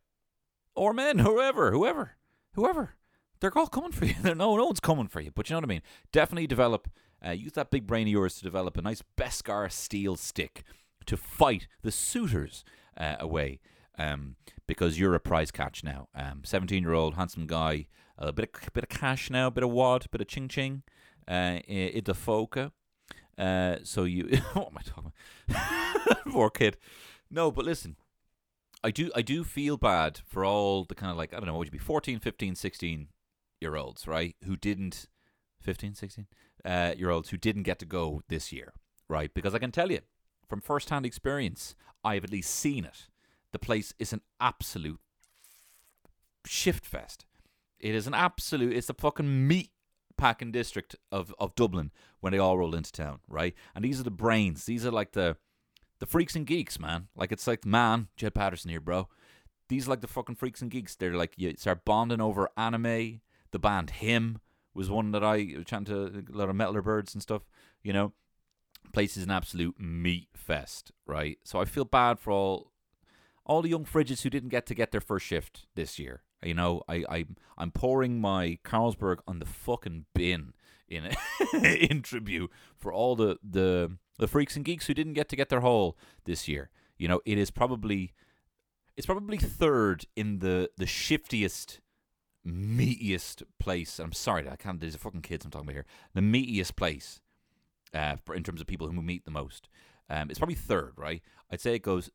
Or 0.74 0.92
men, 0.92 1.18
whoever, 1.18 1.72
whoever, 1.72 2.17
whoever. 2.58 2.94
They're 3.40 3.56
all 3.56 3.68
coming 3.68 3.92
for 3.92 4.04
you. 4.04 4.14
no, 4.24 4.34
no 4.34 4.64
one's 4.64 4.80
coming 4.80 5.08
for 5.08 5.20
you. 5.20 5.30
But 5.34 5.48
you 5.48 5.54
know 5.54 5.58
what 5.58 5.66
I 5.66 5.68
mean? 5.68 5.82
Definitely 6.12 6.46
develop, 6.46 6.88
uh, 7.24 7.30
use 7.30 7.52
that 7.52 7.70
big 7.70 7.86
brain 7.86 8.06
of 8.06 8.12
yours 8.12 8.34
to 8.36 8.42
develop 8.42 8.76
a 8.76 8.82
nice 8.82 9.02
Beskar 9.16 9.70
steel 9.70 10.16
stick 10.16 10.64
to 11.06 11.16
fight 11.16 11.68
the 11.82 11.92
suitors 11.92 12.64
uh, 12.96 13.16
away 13.20 13.60
um, 13.98 14.36
because 14.66 14.98
you're 14.98 15.14
a 15.14 15.20
prize 15.20 15.50
catch 15.50 15.84
now. 15.84 16.08
Um, 16.14 16.42
17 16.44 16.82
year 16.82 16.92
old 16.92 17.14
handsome 17.14 17.46
guy, 17.46 17.86
a 18.18 18.32
bit 18.32 18.50
of 18.54 18.72
bit 18.72 18.84
of 18.84 18.90
cash 18.90 19.30
now, 19.30 19.46
a 19.46 19.50
bit 19.50 19.64
of 19.64 19.70
wad, 19.70 20.06
a 20.06 20.08
bit 20.08 20.20
of 20.20 20.28
ching 20.28 20.48
ching, 20.48 20.82
uh, 21.26 21.58
in 21.66 22.04
the 22.04 22.14
foca. 22.14 22.72
Uh, 23.38 23.76
so 23.84 24.04
you, 24.04 24.24
what 24.52 24.68
am 24.68 24.78
I 24.78 24.82
talking 24.82 25.12
about? 25.48 26.24
Poor 26.30 26.50
kid. 26.50 26.76
No, 27.30 27.50
but 27.50 27.64
listen, 27.64 27.96
I 28.84 28.90
do 28.90 29.10
I 29.14 29.22
do 29.22 29.44
feel 29.44 29.76
bad 29.76 30.20
for 30.26 30.44
all 30.44 30.84
the 30.84 30.94
kind 30.94 31.10
of 31.10 31.16
like 31.16 31.32
I 31.32 31.36
don't 31.36 31.46
know 31.46 31.52
what 31.52 31.60
would 31.60 31.68
you 31.68 31.72
be 31.72 31.78
14, 31.78 32.18
15, 32.20 32.54
16 32.54 33.08
year 33.60 33.76
olds, 33.76 34.06
right? 34.06 34.36
Who 34.44 34.56
didn't 34.56 35.06
15, 35.60 35.94
16 35.94 36.26
uh, 36.64 36.94
year 36.96 37.10
olds 37.10 37.30
who 37.30 37.36
didn't 37.36 37.64
get 37.64 37.78
to 37.80 37.86
go 37.86 38.22
this 38.28 38.52
year, 38.52 38.72
right? 39.08 39.32
Because 39.34 39.54
I 39.54 39.58
can 39.58 39.72
tell 39.72 39.90
you 39.90 40.00
from 40.48 40.60
first 40.60 40.90
hand 40.90 41.04
experience, 41.04 41.74
I've 42.04 42.24
at 42.24 42.30
least 42.30 42.54
seen 42.54 42.84
it 42.84 43.08
the 43.52 43.58
place 43.58 43.94
is 43.98 44.12
an 44.12 44.20
absolute 44.40 45.00
shift 46.44 46.84
fest. 46.84 47.26
It 47.78 47.94
is 47.94 48.06
an 48.06 48.14
absolute. 48.14 48.76
It's 48.76 48.88
the 48.88 48.94
fucking 48.94 49.46
meat 49.46 49.70
packing 50.16 50.50
district 50.50 50.96
of 51.12 51.32
of 51.38 51.54
Dublin 51.54 51.92
when 52.20 52.32
they 52.32 52.38
all 52.38 52.58
roll 52.58 52.74
into 52.74 52.92
town, 52.92 53.20
right? 53.28 53.54
And 53.74 53.84
these 53.84 54.00
are 54.00 54.04
the 54.04 54.10
brains. 54.10 54.64
These 54.64 54.84
are 54.84 54.90
like 54.90 55.12
the 55.12 55.36
the 55.98 56.06
freaks 56.06 56.36
and 56.36 56.46
geeks, 56.46 56.78
man. 56.78 57.08
Like 57.16 57.32
it's 57.32 57.46
like 57.46 57.64
man, 57.64 58.08
Jed 58.16 58.34
Patterson 58.34 58.70
here, 58.70 58.80
bro. 58.80 59.08
These 59.68 59.88
like 59.88 60.00
the 60.00 60.06
fucking 60.06 60.36
freaks 60.36 60.62
and 60.62 60.70
geeks. 60.70 60.96
They're 60.96 61.14
like 61.14 61.34
you 61.36 61.54
start 61.56 61.84
bonding 61.84 62.20
over 62.20 62.48
anime. 62.56 63.20
The 63.50 63.58
band 63.58 63.90
Him, 63.90 64.40
was 64.74 64.88
one 64.88 65.10
that 65.10 65.24
I 65.24 65.44
to 65.86 66.24
a 66.32 66.36
lot 66.36 66.48
of 66.48 66.56
metaler 66.56 66.84
birds 66.84 67.14
and 67.14 67.22
stuff. 67.22 67.42
You 67.82 67.92
know, 67.92 68.12
place 68.92 69.16
is 69.16 69.24
an 69.24 69.30
absolute 69.30 69.78
meat 69.80 70.28
fest, 70.34 70.92
right? 71.06 71.38
So 71.44 71.60
I 71.60 71.64
feel 71.64 71.84
bad 71.84 72.18
for 72.18 72.30
all 72.30 72.72
all 73.44 73.62
the 73.62 73.70
young 73.70 73.84
fridges 73.84 74.22
who 74.22 74.30
didn't 74.30 74.50
get 74.50 74.66
to 74.66 74.74
get 74.74 74.92
their 74.92 75.00
first 75.00 75.26
shift 75.26 75.66
this 75.74 75.98
year. 75.98 76.22
You 76.42 76.54
know, 76.54 76.82
I, 76.88 77.04
I 77.08 77.24
I'm 77.56 77.72
pouring 77.72 78.20
my 78.20 78.58
Carlsberg 78.64 79.18
on 79.26 79.40
the 79.40 79.46
fucking 79.46 80.04
bin 80.14 80.52
in 80.88 81.10
in 81.62 82.02
tribute 82.02 82.50
for 82.76 82.92
all 82.92 83.16
the, 83.16 83.38
the 83.42 83.92
the 84.18 84.28
freaks 84.28 84.56
and 84.56 84.64
geeks 84.64 84.86
who 84.86 84.94
didn't 84.94 85.14
get 85.14 85.28
to 85.28 85.36
get 85.36 85.48
their 85.48 85.60
haul 85.60 85.96
this 86.24 86.48
year. 86.48 86.70
You 86.96 87.08
know, 87.08 87.20
it 87.24 87.38
is 87.38 87.50
probably 87.50 88.12
it's 88.96 89.06
probably 89.06 89.38
third 89.38 90.06
in 90.16 90.40
the 90.40 90.70
the 90.76 90.86
shiftiest 90.86 91.80
meatiest 92.46 93.42
place. 93.58 93.98
I'm 93.98 94.12
sorry, 94.12 94.48
I 94.48 94.56
can't. 94.56 94.80
There's 94.80 94.94
a 94.94 94.98
fucking 94.98 95.22
kids 95.22 95.44
I'm 95.44 95.50
talking 95.50 95.66
about 95.66 95.74
here. 95.74 95.86
The 96.14 96.20
meatiest 96.20 96.76
place, 96.76 97.20
uh, 97.94 98.16
for, 98.24 98.34
in 98.34 98.42
terms 98.42 98.60
of 98.60 98.66
people 98.66 98.88
who 98.88 99.02
meet 99.02 99.24
the 99.24 99.30
most. 99.30 99.68
Um, 100.10 100.30
it's 100.30 100.38
probably 100.38 100.54
third, 100.54 100.94
right? 100.96 101.22
I'd 101.50 101.60
say 101.60 101.74
it 101.74 101.82
goes 101.82 102.10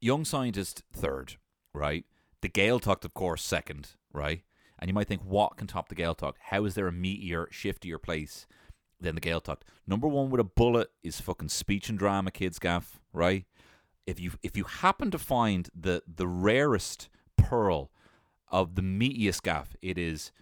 young 0.00 0.24
scientist 0.24 0.82
third, 0.92 1.36
right? 1.72 2.04
The 2.40 2.48
Gaeltacht, 2.48 3.04
of 3.04 3.14
course, 3.14 3.42
second, 3.42 3.90
right? 4.12 4.42
And 4.80 4.88
you 4.88 4.94
might 4.94 5.06
think, 5.06 5.22
what 5.22 5.56
can 5.56 5.66
top 5.66 5.88
the 5.88 5.94
Gaeltacht? 5.94 6.34
How 6.40 6.64
is 6.64 6.74
there 6.74 6.88
a 6.88 6.92
meatier, 6.92 7.48
shiftier 7.50 8.02
place 8.02 8.46
than 8.98 9.14
the 9.14 9.20
Gaeltacht? 9.20 9.60
Number 9.86 10.08
one 10.08 10.30
with 10.30 10.40
a 10.40 10.44
bullet 10.44 10.88
is 11.02 11.20
fucking 11.20 11.50
speech 11.50 11.90
and 11.90 11.98
drama, 11.98 12.30
kids 12.30 12.58
gaff, 12.58 12.98
right? 13.12 13.44
If 14.06 14.18
you 14.18 14.32
if 14.42 14.56
you 14.56 14.64
happen 14.64 15.10
to 15.10 15.18
find 15.18 15.68
the 15.78 16.02
the 16.12 16.26
rarest 16.26 17.10
pearl 17.36 17.90
of 18.48 18.74
the 18.74 18.82
meatiest 18.82 19.42
gaff, 19.42 19.76
it 19.82 19.98
is 19.98 20.32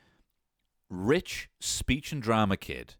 rich 0.88 1.50
speech 1.60 2.12
and 2.12 2.22
drama 2.22 2.56
kid 2.56 2.94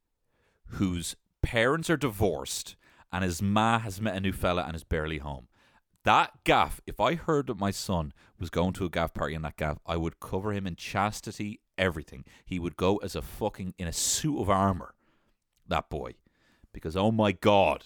whose 0.73 1.17
parents 1.41 1.89
are 1.89 1.97
divorced 1.97 2.77
and 3.13 3.25
his 3.25 3.41
ma 3.41 3.79
has 3.79 4.01
met 4.01 4.17
a 4.17 4.21
new 4.21 4.33
fella 4.33 4.65
and 4.65 4.75
is 4.77 4.85
barely 4.85 5.19
home. 5.19 5.49
That 6.09 6.43
gaff, 6.45 6.81
if 6.87 7.01
I 7.01 7.17
heard 7.17 7.49
that 7.49 7.59
my 7.59 7.71
son 7.71 8.15
was 8.41 8.49
going 8.49 8.73
to 8.73 8.87
a 8.87 8.89
gaff 8.89 9.13
party 9.13 9.35
in 9.35 9.43
that 9.43 9.59
gaff, 9.59 9.77
I 9.85 9.99
would 9.99 10.21
cover 10.21 10.55
him 10.55 10.67
in 10.67 10.75
chastity, 10.75 11.61
everything. 11.77 12.25
He 12.47 12.59
would 12.59 12.79
go 12.79 12.97
as 12.97 13.15
a 13.15 13.21
fucking 13.21 13.75
in 13.77 13.87
a 13.87 13.93
suit 13.93 14.41
of 14.41 14.49
armor. 14.49 14.95
That 15.67 15.91
boy, 15.91 16.15
because 16.73 16.97
oh 16.97 17.13
my 17.13 17.33
god, 17.33 17.85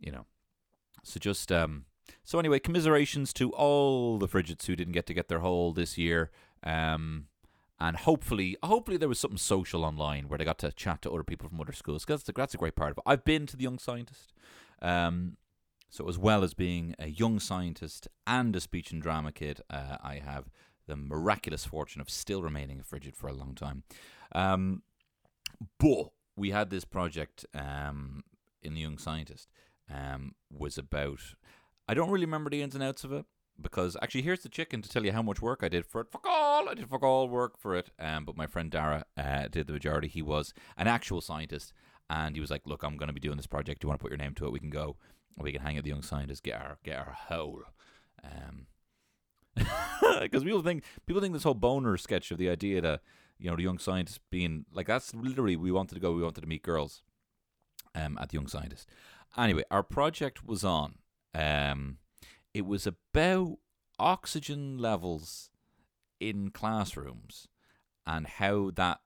you 0.00 0.12
know. 0.12 0.24
So 1.02 1.20
just 1.20 1.52
um. 1.52 1.84
So 2.24 2.38
anyway, 2.38 2.58
commiserations 2.58 3.34
to 3.34 3.50
all 3.50 4.16
the 4.16 4.26
Frigids 4.26 4.64
who 4.64 4.74
didn't 4.74 4.94
get 4.94 5.04
to 5.04 5.12
get 5.12 5.28
their 5.28 5.40
hole 5.40 5.74
this 5.74 5.98
year. 5.98 6.30
Um, 6.62 7.26
and 7.78 7.98
hopefully, 7.98 8.56
hopefully 8.62 8.96
there 8.96 9.10
was 9.10 9.18
something 9.18 9.36
social 9.36 9.84
online 9.84 10.30
where 10.30 10.38
they 10.38 10.44
got 10.46 10.58
to 10.60 10.72
chat 10.72 11.02
to 11.02 11.10
other 11.10 11.22
people 11.22 11.50
from 11.50 11.60
other 11.60 11.74
schools. 11.74 12.06
Because 12.06 12.22
that's, 12.22 12.34
that's 12.34 12.54
a 12.54 12.56
great 12.56 12.76
part 12.76 12.92
of 12.92 12.96
it. 12.96 13.04
I've 13.04 13.24
been 13.24 13.44
to 13.48 13.58
the 13.58 13.64
Young 13.64 13.78
Scientist. 13.78 14.32
Um, 14.80 15.36
so, 15.94 16.08
as 16.08 16.18
well 16.18 16.42
as 16.42 16.54
being 16.54 16.96
a 16.98 17.06
young 17.06 17.38
scientist 17.38 18.08
and 18.26 18.56
a 18.56 18.60
speech 18.60 18.90
and 18.90 19.00
drama 19.00 19.30
kid, 19.30 19.60
uh, 19.70 19.96
I 20.02 20.16
have 20.16 20.50
the 20.88 20.96
miraculous 20.96 21.64
fortune 21.64 22.00
of 22.00 22.10
still 22.10 22.42
remaining 22.42 22.80
a 22.80 22.82
frigid 22.82 23.14
for 23.14 23.28
a 23.28 23.32
long 23.32 23.54
time. 23.54 23.84
Um, 24.34 24.82
but 25.78 26.10
we 26.36 26.50
had 26.50 26.70
this 26.70 26.84
project 26.84 27.46
um, 27.54 28.24
in 28.60 28.74
the 28.74 28.80
Young 28.80 28.98
Scientist 28.98 29.48
um, 29.88 30.34
was 30.50 30.76
about. 30.76 31.20
I 31.88 31.94
don't 31.94 32.10
really 32.10 32.26
remember 32.26 32.50
the 32.50 32.62
ins 32.62 32.74
and 32.74 32.82
outs 32.82 33.04
of 33.04 33.12
it 33.12 33.24
because 33.62 33.96
actually, 34.02 34.22
here's 34.22 34.42
the 34.42 34.48
chicken 34.48 34.82
to 34.82 34.88
tell 34.88 35.04
you 35.04 35.12
how 35.12 35.22
much 35.22 35.40
work 35.40 35.60
I 35.62 35.68
did 35.68 35.86
for 35.86 36.00
it. 36.00 36.10
Fuck 36.10 36.26
all, 36.26 36.68
I 36.68 36.74
did 36.74 36.88
fuck 36.88 37.04
all 37.04 37.28
work 37.28 37.56
for 37.56 37.76
it. 37.76 37.92
Um, 38.00 38.24
but 38.24 38.36
my 38.36 38.48
friend 38.48 38.68
Dara 38.68 39.04
uh, 39.16 39.46
did 39.46 39.68
the 39.68 39.72
majority. 39.72 40.08
He 40.08 40.22
was 40.22 40.52
an 40.76 40.88
actual 40.88 41.20
scientist, 41.20 41.72
and 42.10 42.34
he 42.34 42.40
was 42.40 42.50
like, 42.50 42.66
"Look, 42.66 42.82
I'm 42.82 42.96
going 42.96 43.06
to 43.06 43.14
be 43.14 43.20
doing 43.20 43.36
this 43.36 43.46
project. 43.46 43.80
Do 43.80 43.86
you 43.86 43.90
want 43.90 44.00
to 44.00 44.02
put 44.02 44.10
your 44.10 44.18
name 44.18 44.34
to 44.34 44.46
it? 44.46 44.50
We 44.50 44.58
can 44.58 44.70
go." 44.70 44.96
We 45.38 45.52
can 45.52 45.62
hang 45.62 45.76
at 45.76 45.84
the 45.84 45.90
young 45.90 46.02
scientists, 46.02 46.40
get 46.40 46.60
our 46.60 46.78
get 46.84 46.98
our 46.98 47.12
hole. 47.12 47.62
Um, 48.22 48.66
because 50.20 50.42
people 50.42 50.62
think 50.62 50.84
people 51.06 51.20
think 51.20 51.32
this 51.32 51.42
whole 51.42 51.54
boner 51.54 51.96
sketch 51.96 52.30
of 52.30 52.38
the 52.38 52.48
idea 52.48 52.80
that 52.80 53.00
you 53.38 53.50
know 53.50 53.56
the 53.56 53.62
young 53.62 53.78
scientist 53.78 54.20
being 54.30 54.64
like 54.72 54.86
that's 54.86 55.14
literally 55.14 55.56
we 55.56 55.70
wanted 55.70 55.94
to 55.94 56.00
go, 56.00 56.12
we 56.12 56.22
wanted 56.22 56.40
to 56.40 56.46
meet 56.46 56.62
girls, 56.62 57.02
um, 57.94 58.18
at 58.20 58.30
the 58.30 58.34
young 58.34 58.46
scientist. 58.46 58.88
Anyway, 59.36 59.64
our 59.70 59.82
project 59.82 60.44
was 60.44 60.64
on. 60.64 60.96
Um, 61.34 61.98
it 62.52 62.66
was 62.66 62.86
about 62.86 63.58
oxygen 63.98 64.78
levels 64.78 65.50
in 66.20 66.50
classrooms 66.50 67.48
and 68.06 68.26
how 68.26 68.70
that 68.74 69.00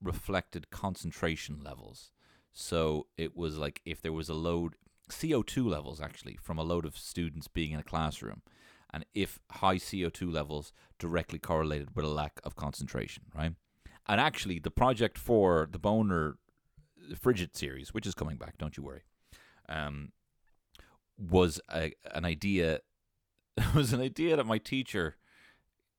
reflected 0.00 0.70
concentration 0.70 1.60
levels. 1.62 2.12
So 2.52 3.06
it 3.16 3.36
was 3.36 3.56
like 3.56 3.80
if 3.84 4.00
there 4.00 4.12
was 4.12 4.28
a 4.28 4.34
load 4.34 4.74
CO2 5.10 5.66
levels 5.66 6.00
actually 6.00 6.38
from 6.40 6.58
a 6.58 6.62
load 6.62 6.84
of 6.84 6.96
students 6.96 7.48
being 7.48 7.72
in 7.72 7.80
a 7.80 7.84
classroom, 7.84 8.42
and 8.92 9.04
if 9.14 9.38
high 9.50 9.76
CO2 9.76 10.32
levels 10.32 10.72
directly 10.98 11.38
correlated 11.38 11.96
with 11.96 12.04
a 12.04 12.08
lack 12.08 12.40
of 12.44 12.56
concentration, 12.56 13.24
right? 13.34 13.54
And 14.06 14.20
actually, 14.20 14.58
the 14.58 14.70
project 14.70 15.16
for 15.16 15.68
the 15.70 15.78
Boner 15.78 16.36
Frigid 17.18 17.56
series, 17.56 17.94
which 17.94 18.06
is 18.06 18.14
coming 18.14 18.36
back, 18.36 18.58
don't 18.58 18.76
you 18.76 18.82
worry, 18.82 19.02
um, 19.68 20.12
was 21.18 21.60
a, 21.72 21.92
an 22.12 22.24
idea. 22.24 22.80
was 23.74 23.92
an 23.92 24.00
idea 24.00 24.36
that 24.36 24.46
my 24.46 24.58
teacher 24.58 25.16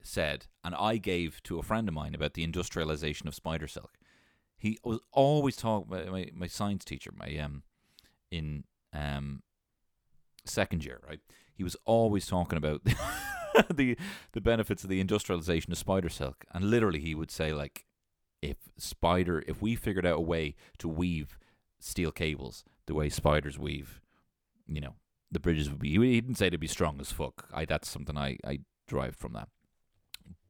said, 0.01 0.47
and 0.63 0.75
I 0.75 0.97
gave 0.97 1.41
to 1.43 1.59
a 1.59 1.63
friend 1.63 1.87
of 1.87 1.93
mine 1.93 2.15
about 2.15 2.33
the 2.33 2.43
industrialization 2.43 3.27
of 3.27 3.35
spider 3.35 3.67
silk. 3.67 3.93
He 4.57 4.77
was 4.83 4.99
always 5.11 5.55
talking. 5.55 5.89
My, 5.89 6.03
my, 6.05 6.29
my 6.33 6.47
science 6.47 6.83
teacher, 6.83 7.11
my 7.15 7.37
um, 7.37 7.63
in 8.31 8.63
um, 8.93 9.41
second 10.45 10.85
year, 10.85 11.01
right? 11.07 11.19
He 11.53 11.63
was 11.63 11.75
always 11.85 12.25
talking 12.25 12.57
about 12.57 12.81
the 13.73 13.97
the 14.31 14.41
benefits 14.41 14.83
of 14.83 14.89
the 14.89 14.99
industrialization 14.99 15.71
of 15.71 15.77
spider 15.77 16.09
silk, 16.09 16.45
and 16.51 16.65
literally 16.65 16.99
he 16.99 17.15
would 17.15 17.31
say 17.31 17.53
like, 17.53 17.85
if 18.41 18.57
spider, 18.77 19.43
if 19.47 19.61
we 19.61 19.75
figured 19.75 20.05
out 20.05 20.17
a 20.17 20.21
way 20.21 20.55
to 20.79 20.87
weave 20.87 21.37
steel 21.79 22.11
cables 22.11 22.63
the 22.85 22.93
way 22.93 23.09
spiders 23.09 23.57
weave, 23.57 24.01
you 24.67 24.81
know, 24.81 24.95
the 25.31 25.39
bridges 25.39 25.69
would 25.69 25.79
be. 25.79 25.97
He 25.97 26.21
didn't 26.21 26.35
say 26.35 26.49
they'd 26.49 26.59
be 26.59 26.67
strong 26.67 26.99
as 26.99 27.11
fuck. 27.11 27.47
I 27.53 27.65
that's 27.65 27.89
something 27.89 28.17
I 28.17 28.37
I 28.45 28.59
derived 28.87 29.17
from 29.17 29.33
that. 29.33 29.49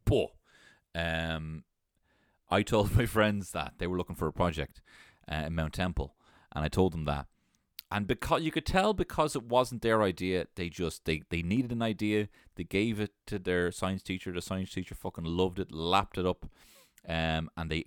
But 0.06 0.30
um, 0.96 1.64
I 2.50 2.62
told 2.62 2.96
my 2.96 3.06
friends 3.06 3.52
that 3.52 3.74
they 3.78 3.88
were 3.88 3.98
looking 3.98 4.16
for 4.16 4.28
a 4.28 4.34
project 4.34 4.82
uh, 5.32 5.44
in 5.48 5.56
Mount 5.56 5.74
Temple, 5.74 6.16
and 6.56 6.64
I 6.64 6.68
told 6.68 6.94
them 6.94 7.06
that, 7.06 7.28
and 7.94 8.08
because 8.08 8.42
you 8.42 8.52
could 8.52 8.66
tell 8.66 8.94
because 8.94 9.36
it 9.36 9.44
wasn't 9.44 9.82
their 9.82 10.02
idea 10.02 10.48
they 10.56 10.68
just 10.68 11.06
they 11.06 11.22
they 11.30 11.42
needed 11.42 11.72
an 11.72 11.82
idea 11.82 12.28
they 12.56 12.64
gave 12.64 13.00
it 13.00 13.12
to 13.26 13.40
their 13.40 13.72
science 13.72 14.04
teacher 14.04 14.32
the 14.34 14.42
science 14.42 14.74
teacher 14.74 14.96
fucking 14.96 15.24
loved 15.24 15.60
it 15.60 15.72
lapped 15.72 16.18
it 16.18 16.26
up 16.26 16.46
um 17.08 17.50
and 17.56 17.70
they 17.70 17.86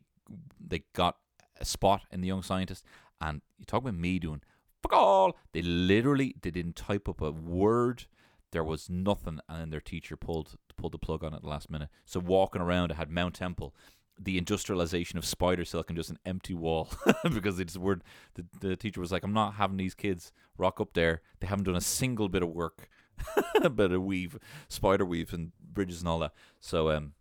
they 0.58 0.84
got 0.94 1.16
a 1.60 1.64
spot 1.64 2.02
in 2.10 2.20
the 2.20 2.28
young 2.28 2.42
scientist. 2.42 2.84
And 3.20 3.40
you 3.58 3.64
talk 3.64 3.82
about 3.82 3.94
me 3.94 4.18
doing 4.18 4.42
fuck 4.82 4.92
all. 4.92 5.36
They 5.52 5.62
literally 5.62 6.34
they 6.40 6.50
didn't 6.50 6.76
type 6.76 7.08
up 7.08 7.20
a 7.20 7.30
word. 7.30 8.04
There 8.52 8.64
was 8.64 8.88
nothing. 8.90 9.40
And 9.48 9.60
then 9.60 9.70
their 9.70 9.80
teacher 9.80 10.16
pulled 10.16 10.54
pulled 10.76 10.92
the 10.92 10.98
plug 10.98 11.24
on 11.24 11.32
it 11.32 11.36
at 11.36 11.42
the 11.42 11.48
last 11.48 11.70
minute. 11.70 11.88
So 12.04 12.20
walking 12.20 12.62
around 12.62 12.92
I 12.92 12.96
had 12.96 13.10
Mount 13.10 13.34
Temple 13.34 13.74
the 14.18 14.38
industrialization 14.38 15.18
of 15.18 15.24
spider 15.24 15.64
silk 15.64 15.90
and 15.90 15.96
just 15.96 16.10
an 16.10 16.18
empty 16.24 16.54
wall 16.54 16.88
because 17.34 17.58
they 17.58 17.64
just 17.64 17.76
were 17.76 18.00
the, 18.34 18.46
the 18.60 18.76
teacher 18.76 19.00
was 19.00 19.12
like 19.12 19.22
i'm 19.22 19.32
not 19.34 19.54
having 19.54 19.76
these 19.76 19.94
kids 19.94 20.32
rock 20.58 20.80
up 20.80 20.94
there. 20.94 21.22
They 21.40 21.46
haven't 21.46 21.64
done 21.64 21.76
a 21.76 21.80
single 21.80 22.28
bit 22.28 22.42
of 22.42 22.50
work 22.50 22.88
but 23.70 23.92
a 23.92 24.00
weave 24.00 24.38
spider 24.68 25.04
weave 25.04 25.32
and 25.32 25.52
bridges 25.60 26.00
and 26.00 26.08
all 26.08 26.18
that. 26.20 26.32
So 26.60 26.90
um 26.90 27.12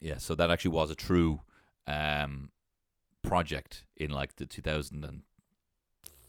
yeah 0.00 0.18
so 0.18 0.34
that 0.34 0.50
actually 0.50 0.70
was 0.70 0.90
a 0.90 0.94
true 0.94 1.42
um 1.86 2.50
project 3.22 3.84
in 3.96 4.10
like 4.10 4.36
the 4.36 4.46
2000 4.46 5.04
and 5.04 5.22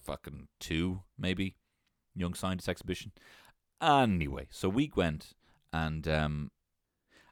fucking 0.04 0.48
two 0.60 1.02
maybe 1.18 1.56
young 2.16 2.34
scientist 2.34 2.70
exhibition. 2.70 3.12
Anyway 3.82 4.48
so 4.50 4.68
we 4.70 4.92
went 4.96 5.34
and 5.72 6.08
um 6.08 6.52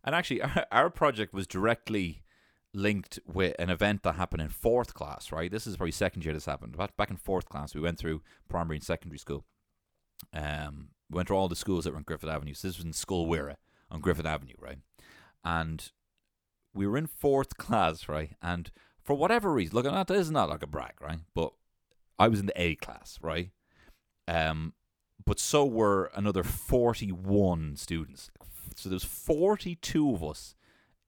and 0.03 0.15
actually 0.15 0.41
our, 0.41 0.65
our 0.71 0.89
project 0.89 1.34
was 1.34 1.47
directly 1.47 2.23
linked 2.77 3.19
with 3.25 3.55
an 3.57 3.69
event 3.69 4.03
that 4.03 4.15
happened 4.15 4.41
in 4.41 4.49
fourth 4.49 4.93
class, 4.93 5.31
right? 5.31 5.51
This 5.51 5.65
is 5.65 5.77
probably 5.77 5.91
second 5.91 6.23
year 6.23 6.33
this 6.33 6.45
happened. 6.45 6.77
Back 6.77 7.09
in 7.09 7.17
fourth 7.17 7.49
class, 7.49 7.73
we 7.73 7.81
went 7.81 7.97
through 7.97 8.21
primary 8.47 8.77
and 8.77 8.83
secondary 8.83 9.17
school. 9.17 9.45
Um, 10.33 10.89
we 11.09 11.15
went 11.15 11.27
through 11.27 11.37
all 11.37 11.47
the 11.47 11.55
schools 11.55 11.83
that 11.83 11.91
were 11.91 11.97
on 11.97 12.03
Griffith 12.03 12.29
Avenue. 12.29 12.53
So 12.53 12.67
this 12.67 12.77
was 12.77 12.85
in 12.85 12.93
Scoil 12.93 13.55
on 13.89 13.99
Griffith 13.99 14.25
Avenue, 14.25 14.53
right? 14.59 14.77
And 15.43 15.91
we 16.73 16.85
were 16.85 16.97
in 16.97 17.07
fourth 17.07 17.57
class, 17.57 18.07
right? 18.07 18.31
And 18.41 18.71
for 19.01 19.15
whatever 19.15 19.51
reason, 19.51 19.75
look, 19.75 19.85
that 19.85 20.11
is 20.11 20.29
not 20.29 20.49
like 20.49 20.63
a 20.63 20.67
brag, 20.67 20.93
right? 21.01 21.19
But 21.33 21.53
I 22.19 22.27
was 22.27 22.39
in 22.39 22.45
the 22.45 22.61
A 22.61 22.75
class, 22.75 23.17
right? 23.21 23.49
Um, 24.27 24.73
but 25.25 25.39
so 25.39 25.65
were 25.65 26.11
another 26.13 26.43
41 26.43 27.75
students. 27.77 28.29
So 28.75 28.89
there's 28.89 29.03
42 29.03 30.13
of 30.13 30.23
us 30.23 30.53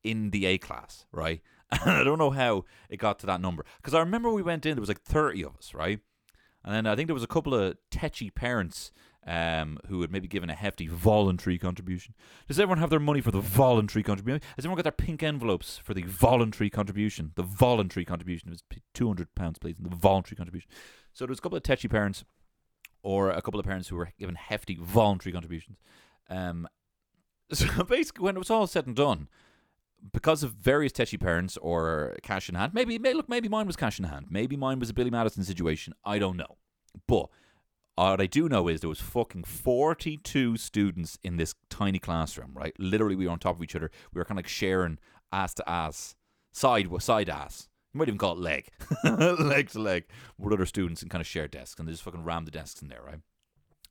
in 0.03 0.31
the 0.31 0.45
A 0.45 0.57
class, 0.57 1.05
right? 1.11 1.41
And 1.71 1.81
I 1.91 2.03
don't 2.03 2.17
know 2.17 2.31
how 2.31 2.65
it 2.89 2.97
got 2.97 3.19
to 3.19 3.25
that 3.27 3.41
number. 3.41 3.65
Because 3.77 3.93
I 3.93 3.99
remember 3.99 4.31
we 4.31 4.41
went 4.41 4.65
in, 4.65 4.75
there 4.75 4.81
was 4.81 4.89
like 4.89 5.01
30 5.01 5.43
of 5.43 5.55
us, 5.57 5.73
right? 5.73 5.99
And 6.63 6.73
then 6.73 6.87
I 6.87 6.95
think 6.95 7.07
there 7.07 7.13
was 7.13 7.23
a 7.23 7.27
couple 7.27 7.53
of 7.53 7.77
tetchy 7.89 8.29
parents 8.29 8.91
um, 9.25 9.77
who 9.87 10.01
had 10.01 10.11
maybe 10.11 10.27
given 10.27 10.49
a 10.49 10.55
hefty 10.55 10.87
voluntary 10.87 11.57
contribution. 11.57 12.15
Does 12.47 12.59
everyone 12.59 12.79
have 12.79 12.89
their 12.89 12.99
money 12.99 13.21
for 13.21 13.31
the 13.31 13.41
voluntary 13.41 14.03
contribution? 14.03 14.41
Has 14.55 14.65
everyone 14.65 14.77
got 14.77 14.83
their 14.83 14.91
pink 14.91 15.21
envelopes 15.23 15.77
for 15.77 15.93
the 15.93 16.03
voluntary 16.03 16.69
contribution? 16.69 17.31
The 17.35 17.43
voluntary 17.43 18.05
contribution. 18.05 18.49
Was 18.49 18.63
£200, 18.95 19.27
please, 19.59 19.77
and 19.77 19.91
the 19.91 19.95
voluntary 19.95 20.35
contribution. 20.35 20.69
So 21.13 21.25
there 21.25 21.31
was 21.31 21.39
a 21.39 21.41
couple 21.41 21.57
of 21.57 21.63
tetchy 21.63 21.87
parents 21.87 22.23
or 23.03 23.29
a 23.29 23.41
couple 23.41 23.59
of 23.59 23.65
parents 23.65 23.89
who 23.89 23.95
were 23.95 24.11
given 24.19 24.35
hefty 24.35 24.77
voluntary 24.81 25.31
contributions. 25.31 25.77
Um, 26.29 26.67
so 27.51 27.83
basically, 27.83 28.23
when 28.23 28.35
it 28.35 28.39
was 28.39 28.49
all 28.49 28.67
said 28.67 28.87
and 28.87 28.95
done, 28.95 29.27
because 30.13 30.43
of 30.43 30.53
various 30.53 30.91
tetchy 30.91 31.17
parents 31.17 31.57
or 31.57 32.15
cash 32.23 32.49
in 32.49 32.55
hand, 32.55 32.73
maybe, 32.73 32.97
may, 32.97 33.13
look, 33.13 33.29
maybe 33.29 33.49
mine 33.49 33.67
was 33.67 33.75
cash 33.75 33.99
in 33.99 34.05
hand. 34.05 34.27
Maybe 34.29 34.55
mine 34.55 34.79
was 34.79 34.89
a 34.89 34.93
Billy 34.93 35.09
Madison 35.09 35.43
situation. 35.43 35.93
I 36.05 36.19
don't 36.19 36.37
know. 36.37 36.57
But 37.07 37.29
what 37.95 38.21
I 38.21 38.27
do 38.27 38.47
know 38.47 38.67
is 38.67 38.79
there 38.79 38.89
was 38.89 39.01
fucking 39.01 39.43
42 39.43 40.57
students 40.57 41.19
in 41.23 41.37
this 41.37 41.55
tiny 41.69 41.99
classroom, 41.99 42.51
right? 42.53 42.73
Literally, 42.79 43.15
we 43.15 43.25
were 43.25 43.31
on 43.31 43.39
top 43.39 43.57
of 43.57 43.63
each 43.63 43.75
other. 43.75 43.91
We 44.13 44.19
were 44.19 44.25
kind 44.25 44.39
of 44.39 44.45
like 44.45 44.47
sharing 44.47 44.99
ass 45.33 45.53
to 45.55 45.69
ass, 45.69 46.15
side 46.53 46.87
side 47.01 47.29
ass. 47.29 47.67
You 47.93 47.97
might 47.97 48.07
even 48.07 48.17
call 48.17 48.33
it 48.33 48.39
leg, 48.39 48.69
leg 49.39 49.69
to 49.71 49.79
leg, 49.79 50.05
with 50.37 50.53
other 50.53 50.65
students 50.65 51.01
and 51.01 51.09
kind 51.09 51.21
of 51.21 51.27
share 51.27 51.47
desks, 51.47 51.79
and 51.79 51.87
they 51.87 51.91
just 51.91 52.03
fucking 52.03 52.23
ram 52.23 52.45
the 52.45 52.51
desks 52.51 52.81
in 52.81 52.87
there, 52.87 53.01
right? 53.03 53.19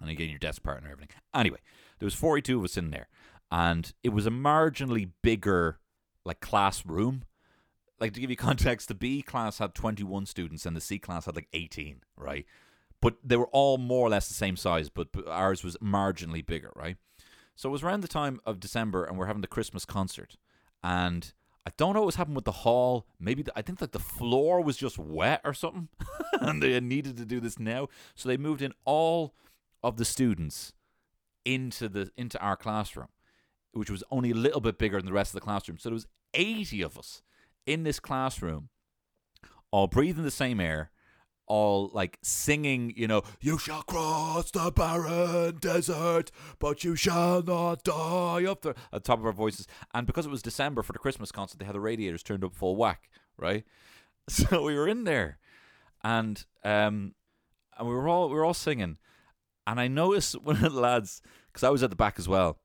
And 0.00 0.16
get 0.16 0.30
your 0.30 0.38
desk 0.38 0.62
partner 0.62 0.88
everything. 0.90 1.16
Anyway, 1.34 1.58
there 1.98 2.06
was 2.06 2.14
42 2.14 2.58
of 2.58 2.64
us 2.64 2.76
in 2.76 2.90
there, 2.90 3.08
and 3.50 3.92
it 4.04 4.10
was 4.10 4.26
a 4.26 4.30
marginally 4.30 5.10
bigger 5.22 5.80
like 6.28 6.40
classroom. 6.40 7.24
Like 8.00 8.12
to 8.12 8.20
give 8.20 8.30
you 8.30 8.36
context, 8.48 8.88
the 8.88 8.94
B 8.94 9.22
class 9.22 9.58
had 9.58 9.74
21 9.74 10.26
students 10.26 10.64
and 10.64 10.76
the 10.76 10.80
C 10.80 10.98
class 10.98 11.26
had 11.26 11.34
like 11.34 11.48
18, 11.52 12.02
right? 12.16 12.46
But 13.00 13.16
they 13.24 13.36
were 13.36 13.48
all 13.48 13.78
more 13.78 14.06
or 14.06 14.10
less 14.10 14.28
the 14.28 14.34
same 14.34 14.56
size, 14.56 14.88
but, 14.88 15.12
but 15.12 15.26
ours 15.28 15.64
was 15.64 15.76
marginally 15.78 16.44
bigger, 16.44 16.72
right? 16.74 16.96
So 17.56 17.68
it 17.68 17.72
was 17.72 17.82
around 17.82 18.02
the 18.02 18.08
time 18.08 18.40
of 18.46 18.60
December 18.60 19.04
and 19.04 19.18
we're 19.18 19.26
having 19.26 19.42
the 19.42 19.48
Christmas 19.48 19.84
concert. 19.84 20.36
And 20.82 21.32
I 21.66 21.72
don't 21.76 21.92
know 21.92 22.00
what 22.00 22.06
was 22.06 22.14
happening 22.16 22.36
with 22.36 22.44
the 22.46 22.52
hall. 22.52 23.06
Maybe 23.20 23.42
the, 23.42 23.52
I 23.54 23.62
think 23.62 23.80
like 23.80 23.90
the 23.90 23.98
floor 23.98 24.62
was 24.62 24.76
just 24.76 24.98
wet 24.98 25.42
or 25.44 25.52
something, 25.52 25.88
and 26.40 26.62
they 26.62 26.80
needed 26.80 27.18
to 27.18 27.26
do 27.26 27.40
this 27.40 27.58
now. 27.58 27.88
So 28.14 28.28
they 28.28 28.38
moved 28.38 28.62
in 28.62 28.72
all 28.86 29.34
of 29.82 29.96
the 29.98 30.04
students 30.06 30.72
into 31.44 31.88
the 31.90 32.10
into 32.16 32.40
our 32.40 32.56
classroom, 32.56 33.08
which 33.72 33.90
was 33.90 34.02
only 34.10 34.30
a 34.30 34.34
little 34.34 34.62
bit 34.62 34.78
bigger 34.78 34.96
than 34.96 35.04
the 35.04 35.12
rest 35.12 35.30
of 35.30 35.40
the 35.40 35.44
classroom. 35.44 35.78
So 35.78 35.90
there 35.90 35.94
was 35.94 36.06
80 36.34 36.82
of 36.82 36.98
us 36.98 37.22
in 37.66 37.82
this 37.82 38.00
classroom, 38.00 38.68
all 39.70 39.86
breathing 39.86 40.24
the 40.24 40.30
same 40.30 40.60
air, 40.60 40.90
all 41.46 41.90
like 41.92 42.18
singing, 42.22 42.92
you 42.96 43.08
know, 43.08 43.22
you 43.40 43.58
shall 43.58 43.82
cross 43.82 44.50
the 44.50 44.70
barren 44.70 45.56
desert, 45.56 46.30
but 46.58 46.84
you 46.84 46.94
shall 46.94 47.42
not 47.42 47.82
die 47.84 48.44
up 48.44 48.62
there 48.62 48.74
at 48.92 49.02
the 49.02 49.06
top 49.06 49.18
of 49.18 49.26
our 49.26 49.32
voices. 49.32 49.66
And 49.94 50.06
because 50.06 50.26
it 50.26 50.30
was 50.30 50.42
December 50.42 50.82
for 50.82 50.92
the 50.92 50.98
Christmas 50.98 51.32
concert, 51.32 51.58
they 51.58 51.66
had 51.66 51.74
the 51.74 51.80
radiators 51.80 52.22
turned 52.22 52.44
up 52.44 52.54
full 52.54 52.76
whack, 52.76 53.08
right? 53.36 53.64
So 54.30 54.62
we 54.64 54.74
were 54.74 54.86
in 54.86 55.04
there 55.04 55.38
and 56.04 56.44
um 56.62 57.14
and 57.78 57.88
we 57.88 57.94
were 57.94 58.08
all 58.08 58.28
we 58.28 58.34
were 58.34 58.44
all 58.44 58.54
singing. 58.54 58.98
And 59.66 59.80
I 59.80 59.88
noticed 59.88 60.34
one 60.42 60.62
of 60.64 60.72
the 60.72 60.80
lads, 60.80 61.22
because 61.46 61.64
I 61.64 61.70
was 61.70 61.82
at 61.82 61.90
the 61.90 61.96
back 61.96 62.18
as 62.18 62.28
well, 62.28 62.58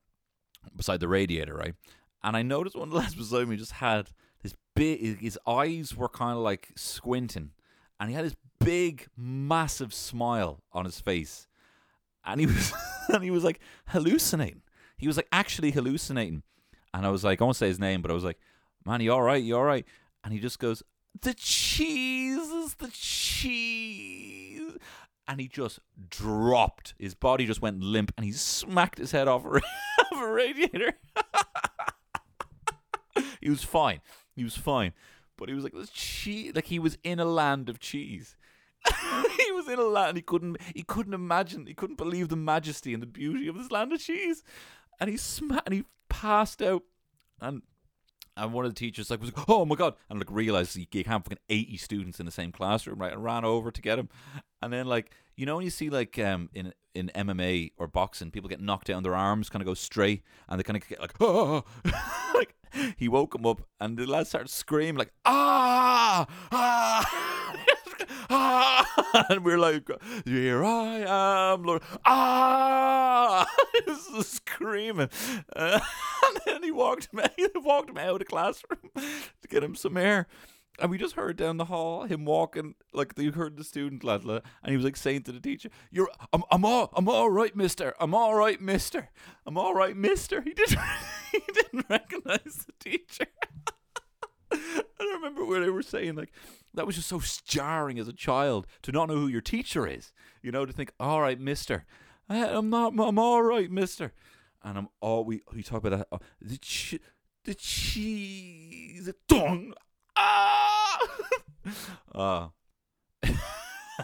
beside 0.75 0.99
the 0.99 1.07
radiator, 1.07 1.53
right? 1.53 1.75
And 2.23 2.37
I 2.37 2.41
noticed 2.41 2.75
one 2.75 2.87
of 2.87 2.91
the 2.91 2.97
lads 2.99 3.15
beside 3.15 3.47
me 3.47 3.57
just 3.57 3.73
had 3.73 4.09
this 4.41 4.53
big 4.75 5.19
his 5.19 5.39
eyes 5.47 5.95
were 5.95 6.09
kind 6.09 6.37
of 6.37 6.43
like 6.43 6.69
squinting 6.75 7.51
and 7.99 8.09
he 8.09 8.15
had 8.15 8.25
this 8.25 8.35
big, 8.59 9.07
massive 9.15 9.93
smile 9.93 10.61
on 10.71 10.85
his 10.85 10.99
face, 10.99 11.47
and 12.25 12.39
he 12.39 12.45
was 12.47 12.73
and 13.09 13.23
he 13.23 13.31
was 13.31 13.43
like 13.43 13.59
hallucinating. 13.87 14.61
He 14.97 15.07
was 15.07 15.17
like 15.17 15.27
actually 15.31 15.71
hallucinating, 15.71 16.43
and 16.93 17.05
I 17.05 17.09
was 17.09 17.23
like, 17.23 17.41
I 17.41 17.45
won't 17.45 17.55
say 17.55 17.67
his 17.67 17.79
name, 17.79 18.01
but 18.01 18.11
I 18.11 18.13
was 18.13 18.23
like, 18.23 18.39
man, 18.85 19.01
you 19.01 19.13
all 19.13 19.21
right? 19.21 19.41
You 19.41 19.55
all 19.57 19.63
right? 19.63 19.85
And 20.23 20.33
he 20.33 20.39
just 20.39 20.59
goes, 20.59 20.83
the 21.21 21.33
cheese 21.33 22.49
is 22.49 22.75
the 22.75 22.89
cheese. 22.91 24.77
And 25.25 25.39
he 25.39 25.47
just 25.47 25.79
dropped. 26.09 26.95
His 26.99 27.15
body 27.15 27.45
just 27.45 27.61
went 27.61 27.79
limp 27.79 28.11
and 28.17 28.25
he 28.25 28.33
smacked 28.33 28.97
his 28.97 29.11
head 29.11 29.29
off 29.29 29.45
a, 29.45 29.55
off 30.11 30.21
a 30.21 30.27
radiator. 30.27 30.93
He 33.43 33.49
was 33.49 33.63
fine. 33.63 34.01
He 34.35 34.43
was 34.43 34.55
fine. 34.55 34.93
But 35.37 35.49
he 35.49 35.55
was 35.55 35.63
like 35.63 35.73
cheese 35.91 36.53
like 36.55 36.67
he 36.67 36.79
was 36.79 36.97
in 37.03 37.19
a 37.19 37.25
land 37.25 37.69
of 37.69 37.79
cheese. 37.79 38.35
He 39.37 39.51
was 39.51 39.67
in 39.67 39.79
a 39.79 39.83
land 39.83 40.17
he 40.17 40.21
couldn't 40.21 40.57
he 40.75 40.83
couldn't 40.83 41.13
imagine 41.13 41.65
he 41.65 41.73
couldn't 41.73 41.97
believe 41.97 42.29
the 42.29 42.35
majesty 42.35 42.93
and 42.93 43.01
the 43.01 43.07
beauty 43.07 43.47
of 43.47 43.57
this 43.57 43.71
land 43.71 43.91
of 43.91 43.99
cheese. 43.99 44.43
And 44.99 45.09
he 45.09 45.17
sma- 45.17 45.63
and 45.65 45.73
he 45.73 45.83
passed 46.09 46.61
out. 46.61 46.83
And 47.41 47.63
and 48.35 48.53
one 48.53 48.65
of 48.65 48.71
the 48.73 48.79
teachers 48.79 49.09
like 49.09 49.21
was 49.21 49.35
like, 49.35 49.49
oh 49.49 49.65
my 49.65 49.75
god, 49.75 49.95
and 50.09 50.19
like 50.19 50.31
realized 50.31 50.75
he, 50.75 50.85
can't 50.85 51.23
fucking 51.23 51.39
eighty 51.49 51.77
students 51.77 52.19
in 52.19 52.25
the 52.25 52.31
same 52.31 52.51
classroom, 52.51 52.99
right? 52.99 53.13
And 53.13 53.23
ran 53.23 53.45
over 53.45 53.71
to 53.71 53.81
get 53.81 53.99
him, 53.99 54.09
and 54.63 54.73
then 54.73 54.87
like 54.87 55.11
you 55.35 55.45
know 55.45 55.55
when 55.55 55.65
you 55.65 55.71
see 55.71 55.89
like 55.89 56.17
um 56.19 56.49
in 56.53 56.73
in 56.95 57.11
MMA 57.15 57.71
or 57.77 57.87
boxing, 57.87 58.31
people 58.31 58.49
get 58.49 58.61
knocked 58.61 58.87
down, 58.87 59.03
their 59.03 59.15
arms 59.15 59.49
kind 59.49 59.61
of 59.61 59.65
go 59.65 59.73
straight, 59.73 60.21
and 60.47 60.59
they 60.59 60.63
kind 60.63 60.77
of 60.77 60.87
get 60.87 60.99
like 61.01 61.13
oh, 61.19 61.63
like 62.35 62.55
he 62.97 63.07
woke 63.07 63.35
him 63.35 63.45
up, 63.45 63.61
and 63.79 63.97
the 63.97 64.05
lad 64.05 64.27
started 64.27 64.49
screaming 64.49 64.97
like 64.97 65.13
ah 65.25 66.25
ah. 66.51 67.29
ah, 68.29 69.25
and 69.29 69.43
we're 69.43 69.57
like, 69.57 69.89
here 70.25 70.63
I 70.63 71.53
am, 71.53 71.63
Lord, 71.63 71.81
ah, 72.05 73.45
screaming, 74.21 75.09
uh, 75.55 75.79
and 76.25 76.39
then 76.45 76.63
he 76.63 76.71
walked 76.71 77.09
out, 77.17 77.31
he 77.35 77.47
walked 77.55 77.89
him 77.89 77.97
out 77.97 78.09
of 78.09 78.19
the 78.19 78.25
classroom 78.25 78.89
to 78.95 79.47
get 79.47 79.63
him 79.63 79.75
some 79.75 79.97
air. 79.97 80.27
And 80.79 80.89
we 80.89 80.97
just 80.97 81.15
heard 81.15 81.37
down 81.37 81.57
the 81.57 81.65
hall 81.65 82.03
him 82.05 82.25
walking, 82.25 82.73
like 82.93 83.13
you 83.17 83.31
heard 83.31 83.57
the 83.57 83.63
student 83.63 84.03
lad, 84.03 84.23
and 84.23 84.41
he 84.65 84.75
was 84.75 84.83
like 84.83 84.97
saying 84.97 85.23
to 85.23 85.31
the 85.31 85.39
teacher, 85.39 85.69
"You're, 85.91 86.09
I'm, 86.31 86.43
I'm 86.51 86.65
all, 86.65 86.89
I'm 86.95 87.07
all 87.07 87.29
right, 87.29 87.55
Mister. 87.55 87.93
I'm 87.99 88.15
all 88.15 88.33
right, 88.33 88.59
Mister. 88.59 89.09
I'm 89.45 89.57
all 89.57 89.75
right, 89.75 89.95
Mister." 89.95 90.41
He 90.41 90.53
didn't, 90.53 90.79
he 91.31 91.41
didn't 91.53 91.85
recognize 91.89 92.65
the 92.65 92.73
teacher. 92.79 93.27
I 94.51 94.83
remember 94.99 95.45
where 95.45 95.61
they 95.61 95.69
were 95.69 95.83
saying 95.83 96.15
like 96.15 96.31
that 96.73 96.87
was 96.87 96.95
just 96.95 97.09
so 97.09 97.21
jarring 97.45 97.99
as 97.99 98.07
a 98.07 98.13
child 98.13 98.65
to 98.81 98.91
not 98.91 99.09
know 99.09 99.15
who 99.15 99.27
your 99.27 99.41
teacher 99.41 99.87
is. 99.87 100.11
You 100.41 100.51
know, 100.51 100.65
to 100.65 100.73
think, 100.73 100.91
all 100.99 101.21
right, 101.21 101.39
Mister, 101.39 101.85
I'm 102.29 102.69
not, 102.69 102.93
I'm 102.97 103.19
all 103.19 103.43
right, 103.43 103.69
Mister, 103.69 104.11
and 104.63 104.77
I'm 104.77 104.89
all 105.01 105.23
we 105.23 105.41
we 105.53 105.61
talk 105.61 105.83
about 105.83 105.97
that 105.97 106.07
oh, 106.11 106.19
the 106.41 106.57
ch- 106.57 106.99
the 107.45 107.53
cheese, 107.53 109.05
the 109.05 109.15
tongue, 109.27 109.73
uh, 112.15 112.47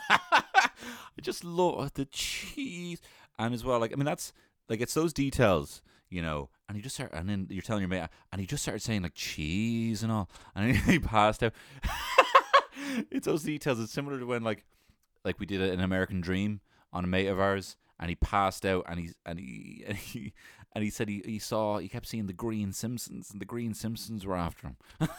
I 0.10 1.22
just 1.22 1.44
love 1.44 1.94
the 1.94 2.06
cheese, 2.06 3.02
and 3.38 3.54
as 3.54 3.64
well, 3.64 3.80
like 3.80 3.92
I 3.94 3.96
mean, 3.96 4.06
that's 4.06 4.34
like 4.68 4.82
it's 4.82 4.94
those 4.94 5.14
details 5.14 5.82
you 6.10 6.22
know, 6.22 6.50
and 6.68 6.76
he 6.76 6.82
just 6.82 6.96
started, 6.96 7.18
and 7.18 7.30
then 7.30 7.48
you're 7.50 7.62
telling 7.62 7.82
your 7.82 7.90
mate, 7.90 8.08
and 8.32 8.42
he 8.42 8.48
just 8.48 8.64
started 8.64 8.82
saying 8.82 9.04
like 9.04 9.14
cheese 9.14 10.04
and 10.04 10.12
all, 10.12 10.30
and 10.56 10.76
he 10.76 11.00
passed 11.00 11.44
out. 11.44 11.54
it's 13.12 13.26
those 13.26 13.44
details. 13.44 13.80
It's 13.80 13.94
similar 13.94 14.20
to 14.20 14.26
when 14.26 14.44
like, 14.44 14.66
like 15.24 15.40
we 15.40 15.46
did 15.46 15.62
an 15.62 15.80
American 15.80 16.22
Dream 16.22 16.62
on 16.92 17.04
a 17.04 17.08
mate 17.08 17.28
of 17.28 17.40
ours, 17.40 17.76
and 18.00 18.10
he 18.10 18.16
passed 18.16 18.66
out, 18.66 18.86
and 18.88 19.00
he's 19.00 19.16
and 19.26 19.40
he 19.40 19.84
and 19.88 19.98
he 19.98 20.34
and 20.74 20.84
he 20.84 20.90
said 20.90 21.10
he, 21.10 21.22
he 21.26 21.40
saw 21.40 21.78
he 21.78 21.88
kept 21.88 22.08
seeing 22.08 22.26
the 22.26 22.34
Green 22.34 22.74
Simpsons, 22.74 23.30
and 23.32 23.40
the 23.40 23.46
Green 23.46 23.74
Simpsons 23.74 24.26
were 24.26 24.36
after 24.36 24.68
him. 24.68 25.10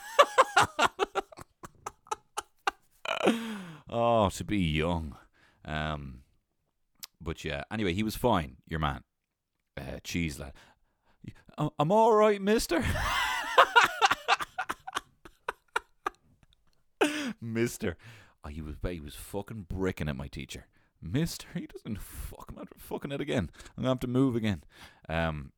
Oh, 3.91 4.31
to 4.31 4.45
be 4.45 4.59
young. 4.59 5.17
Um, 5.65 6.23
but 7.21 7.45
yeah. 7.45 7.65
Anyway, 7.71 7.93
he 7.93 8.03
was 8.03 8.17
fine. 8.17 8.57
Your 8.67 8.81
man, 8.81 9.03
uh, 9.77 9.99
cheese 10.03 10.39
lad. 10.39 10.53
I'm 11.79 11.93
all 11.93 12.15
right, 12.15 12.41
mister. 12.41 12.83
mister. 17.41 17.97
Oh, 18.43 18.49
he 18.49 18.63
was 18.63 18.77
he 18.83 19.01
was 19.01 19.15
fucking 19.15 19.67
bricking 19.69 20.09
at 20.09 20.17
my 20.17 20.29
teacher. 20.29 20.67
Mister, 21.03 21.47
he 21.55 21.67
doesn't 21.67 22.01
fuck 22.01 22.53
I'm 22.57 22.67
fucking 22.79 23.13
it 23.13 23.21
again. 23.21 23.51
I'm 23.77 23.83
gonna 23.83 23.91
have 23.91 24.01
to 24.01 24.07
move 24.07 24.37
again. 24.37 24.65
Um 25.09 25.53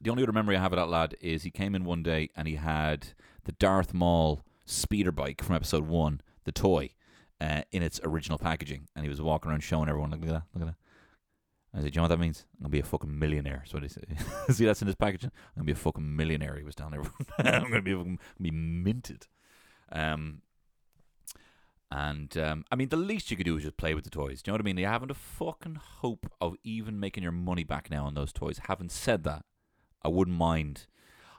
the 0.00 0.10
only 0.10 0.22
other 0.22 0.32
memory 0.32 0.56
I 0.56 0.60
have 0.60 0.72
of 0.72 0.78
that 0.78 0.88
lad 0.88 1.16
is 1.20 1.42
he 1.42 1.50
came 1.50 1.74
in 1.74 1.84
one 1.84 2.02
day 2.02 2.30
and 2.36 2.46
he 2.46 2.54
had 2.56 3.08
the 3.44 3.52
Darth 3.52 3.92
Maul 3.92 4.44
speeder 4.64 5.12
bike 5.12 5.42
from 5.42 5.56
episode 5.56 5.86
one, 5.86 6.20
the 6.44 6.52
toy, 6.52 6.90
uh, 7.42 7.62
in 7.72 7.82
its 7.82 8.00
original 8.04 8.38
packaging, 8.38 8.88
and 8.94 9.04
he 9.04 9.08
was 9.08 9.20
walking 9.20 9.50
around 9.50 9.62
showing 9.62 9.88
everyone, 9.88 10.10
look 10.10 10.22
at 10.22 10.28
that, 10.28 10.42
look 10.54 10.62
at 10.62 10.66
that. 10.68 10.76
I 11.74 11.78
said, 11.78 11.92
"Do 11.92 11.96
you 11.96 11.96
know 11.96 12.02
what 12.02 12.08
that 12.08 12.20
means? 12.20 12.46
I'm 12.56 12.64
gonna 12.64 12.70
be 12.70 12.80
a 12.80 12.84
fucking 12.84 13.18
millionaire." 13.18 13.64
So 13.66 13.78
they 13.78 13.88
say, 13.88 14.02
see 14.50 14.64
that's 14.64 14.82
in 14.82 14.86
his 14.86 14.94
packaging. 14.94 15.30
I'm 15.34 15.62
gonna 15.62 15.66
be 15.66 15.72
a 15.72 15.76
fucking 15.76 16.16
millionaire. 16.16 16.56
He 16.56 16.64
was 16.64 16.74
down 16.74 16.92
there. 16.92 17.02
I'm 17.38 17.64
gonna 17.64 17.82
be 17.82 17.94
fucking, 17.94 18.18
be 18.40 18.50
minted. 18.50 19.26
Um, 19.90 20.42
and 21.90 22.36
um, 22.38 22.64
I 22.70 22.76
mean, 22.76 22.90
the 22.90 22.96
least 22.96 23.30
you 23.30 23.36
could 23.36 23.46
do 23.46 23.56
is 23.56 23.64
just 23.64 23.76
play 23.76 23.94
with 23.94 24.04
the 24.04 24.10
toys. 24.10 24.42
Do 24.42 24.50
you 24.50 24.52
know 24.52 24.56
what 24.56 24.62
I 24.62 24.64
mean? 24.64 24.78
You 24.78 24.86
haven't 24.86 25.10
a 25.10 25.14
fucking 25.14 25.80
hope 26.00 26.30
of 26.40 26.54
even 26.62 27.00
making 27.00 27.22
your 27.22 27.32
money 27.32 27.64
back 27.64 27.90
now 27.90 28.04
on 28.04 28.14
those 28.14 28.32
toys. 28.32 28.60
Having 28.68 28.90
said 28.90 29.24
that, 29.24 29.44
I 30.04 30.08
wouldn't 30.08 30.36
mind. 30.36 30.86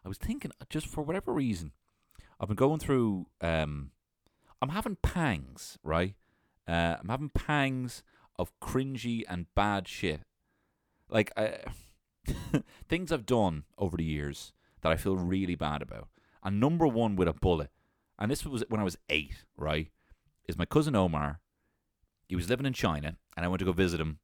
I 0.04 0.10
was 0.10 0.18
thinking, 0.18 0.52
just 0.70 0.88
for 0.88 1.02
whatever 1.02 1.32
reason, 1.32 1.72
I've 2.40 2.50
been 2.50 2.58
going 2.58 2.80
through. 2.80 3.28
Um, 3.40 3.92
I'm 4.64 4.70
having 4.70 4.96
pangs, 5.02 5.78
right? 5.84 6.16
Uh, 6.66 6.96
I'm 7.02 7.10
having 7.10 7.28
pangs 7.28 8.02
of 8.40 8.58
cringy 8.62 9.24
and 9.28 9.54
bad 9.56 9.90
shit. 9.90 10.22
Like 11.10 11.34
I, 11.36 11.58
things 12.88 13.12
I've 13.12 13.26
done 13.26 13.66
over 13.78 13.98
the 13.98 14.06
years 14.06 14.54
that 14.82 14.90
I 14.90 14.96
feel 14.96 15.18
really 15.18 15.56
bad 15.56 15.82
about. 15.82 16.08
And 16.42 16.62
number 16.62 16.88
one 16.88 17.18
with 17.18 17.28
a 17.28 17.34
bullet, 17.34 17.72
and 18.18 18.32
this 18.32 18.46
was 18.46 18.64
when 18.70 18.80
I 18.80 18.86
was 18.86 18.98
eight, 19.10 19.44
right? 19.58 19.90
Is 20.48 20.58
my 20.58 20.64
cousin 20.64 20.96
Omar. 20.96 21.42
He 22.30 22.38
was 22.38 22.50
living 22.50 22.66
in 22.66 22.72
China, 22.72 23.18
and 23.36 23.46
I 23.46 23.50
went 23.50 23.60
to 23.60 23.66
go 23.66 23.74
visit 23.74 24.00
him 24.00 24.20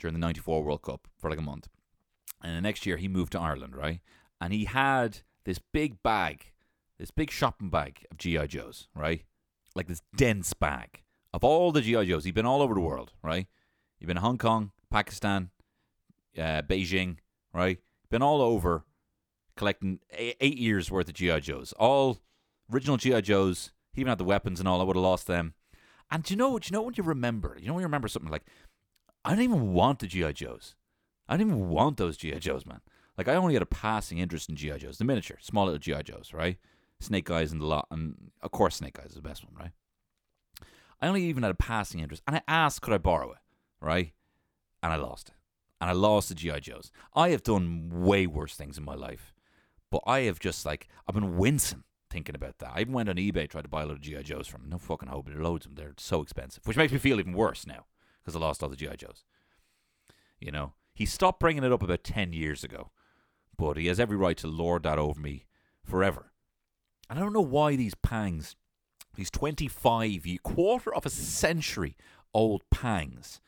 during 0.00 0.14
the 0.14 0.18
'94 0.18 0.64
World 0.64 0.82
Cup 0.82 1.06
for 1.16 1.30
like 1.30 1.38
a 1.38 1.42
month. 1.42 1.68
And 2.42 2.56
the 2.56 2.60
next 2.60 2.84
year, 2.84 2.96
he 2.96 3.06
moved 3.06 3.30
to 3.32 3.40
Ireland, 3.40 3.76
right? 3.76 4.00
And 4.40 4.52
he 4.52 4.64
had 4.64 5.18
this 5.44 5.60
big 5.72 6.02
bag, 6.02 6.46
this 6.98 7.12
big 7.12 7.30
shopping 7.30 7.70
bag 7.70 8.04
of 8.10 8.18
GI 8.18 8.48
Joes, 8.48 8.88
right? 8.92 9.22
Like 9.76 9.88
this 9.88 10.02
dense 10.16 10.54
bag 10.54 11.02
of 11.32 11.44
all 11.44 11.70
the 11.70 11.82
GI 11.82 12.06
Joes. 12.06 12.24
He'd 12.24 12.34
been 12.34 12.46
all 12.46 12.62
over 12.62 12.74
the 12.74 12.80
world, 12.80 13.12
right? 13.22 13.46
He'd 13.98 14.06
been 14.06 14.16
Hong 14.16 14.38
Kong, 14.38 14.72
Pakistan, 14.90 15.50
uh, 16.36 16.62
Beijing, 16.62 17.18
right? 17.52 17.78
Been 18.10 18.22
all 18.22 18.40
over 18.40 18.84
collecting 19.56 20.00
eight 20.12 20.58
years 20.58 20.90
worth 20.90 21.08
of 21.08 21.14
GI 21.14 21.40
Joes, 21.40 21.72
all 21.78 22.20
original 22.72 22.96
GI 22.96 23.22
Joes. 23.22 23.72
He 23.92 24.00
even 24.00 24.10
had 24.10 24.18
the 24.18 24.24
weapons 24.24 24.60
and 24.60 24.68
all. 24.68 24.80
I 24.80 24.84
would 24.84 24.96
have 24.96 25.02
lost 25.02 25.26
them. 25.26 25.54
And 26.10 26.22
do 26.22 26.34
you 26.34 26.38
know? 26.38 26.58
Do 26.58 26.66
you 26.68 26.72
know 26.72 26.82
when 26.82 26.94
you 26.96 27.02
remember? 27.02 27.56
You 27.60 27.68
know 27.68 27.74
when 27.74 27.80
you 27.80 27.86
remember 27.86 28.08
something 28.08 28.30
like, 28.30 28.46
I 29.24 29.30
don't 29.30 29.42
even 29.42 29.72
want 29.72 29.98
the 29.98 30.06
GI 30.06 30.34
Joes. 30.34 30.74
I 31.28 31.36
didn't 31.36 31.52
even 31.52 31.68
want 31.68 31.96
those 31.96 32.16
GI 32.16 32.38
Joes, 32.38 32.64
man. 32.64 32.80
Like 33.18 33.28
I 33.28 33.34
only 33.34 33.54
had 33.54 33.62
a 33.62 33.66
passing 33.66 34.18
interest 34.18 34.48
in 34.48 34.56
GI 34.56 34.78
Joes, 34.78 34.98
the 34.98 35.04
miniature, 35.04 35.38
small 35.40 35.64
little 35.64 35.78
GI 35.78 36.02
Joes, 36.04 36.32
right? 36.32 36.58
Snake 37.00 37.30
Eyes 37.30 37.52
and 37.52 37.60
the 37.60 37.66
lot, 37.66 37.86
and 37.90 38.30
of 38.42 38.50
course 38.50 38.76
Snake 38.76 38.98
Eyes 38.98 39.10
is 39.10 39.14
the 39.14 39.22
best 39.22 39.44
one, 39.44 39.54
right? 39.54 39.72
I 41.00 41.08
only 41.08 41.24
even 41.24 41.42
had 41.42 41.52
a 41.52 41.56
passing 41.56 42.00
interest, 42.00 42.22
and 42.26 42.36
I 42.36 42.42
asked, 42.48 42.82
could 42.82 42.94
I 42.94 42.98
borrow 42.98 43.32
it, 43.32 43.38
right? 43.80 44.12
And 44.82 44.92
I 44.92 44.96
lost 44.96 45.28
it, 45.28 45.34
and 45.80 45.90
I 45.90 45.92
lost 45.92 46.28
the 46.28 46.34
GI 46.34 46.60
Joes. 46.60 46.90
I 47.14 47.30
have 47.30 47.42
done 47.42 47.90
way 47.90 48.26
worse 48.26 48.54
things 48.54 48.78
in 48.78 48.84
my 48.84 48.94
life, 48.94 49.34
but 49.90 50.02
I 50.06 50.20
have 50.20 50.38
just 50.38 50.64
like 50.64 50.88
I've 51.06 51.14
been 51.14 51.36
wincing 51.36 51.84
thinking 52.10 52.34
about 52.34 52.58
that. 52.58 52.72
I 52.74 52.80
even 52.80 52.94
went 52.94 53.08
on 53.08 53.16
eBay 53.16 53.48
tried 53.48 53.62
to 53.62 53.68
buy 53.68 53.82
a 53.82 53.86
lot 53.86 53.96
of 53.96 54.00
GI 54.00 54.22
Joes 54.22 54.46
from. 54.46 54.68
No 54.68 54.78
fucking 54.78 55.08
hope. 55.08 55.26
There 55.28 55.38
are 55.38 55.42
loads 55.42 55.66
of 55.66 55.74
them. 55.74 55.84
They're 55.84 55.94
so 55.98 56.22
expensive, 56.22 56.66
which 56.66 56.76
makes 56.76 56.92
me 56.92 56.98
feel 56.98 57.18
even 57.18 57.32
worse 57.32 57.66
now 57.66 57.86
because 58.22 58.36
I 58.36 58.38
lost 58.38 58.62
all 58.62 58.68
the 58.68 58.76
GI 58.76 58.96
Joes. 58.96 59.24
You 60.40 60.52
know, 60.52 60.74
he 60.94 61.04
stopped 61.04 61.40
bringing 61.40 61.64
it 61.64 61.72
up 61.72 61.82
about 61.82 62.04
ten 62.04 62.32
years 62.32 62.64
ago, 62.64 62.90
but 63.56 63.76
he 63.76 63.86
has 63.86 64.00
every 64.00 64.16
right 64.16 64.36
to 64.38 64.46
lord 64.46 64.84
that 64.84 64.98
over 64.98 65.20
me 65.20 65.46
forever. 65.84 66.32
And 67.08 67.18
I 67.18 67.22
don't 67.22 67.32
know 67.32 67.40
why 67.40 67.76
these 67.76 67.94
pangs 67.94 68.56
these 69.16 69.30
25 69.30 70.26
quarter 70.42 70.94
of 70.94 71.06
a 71.06 71.10
century 71.10 71.96
old 72.32 72.62
pangs 72.70 73.40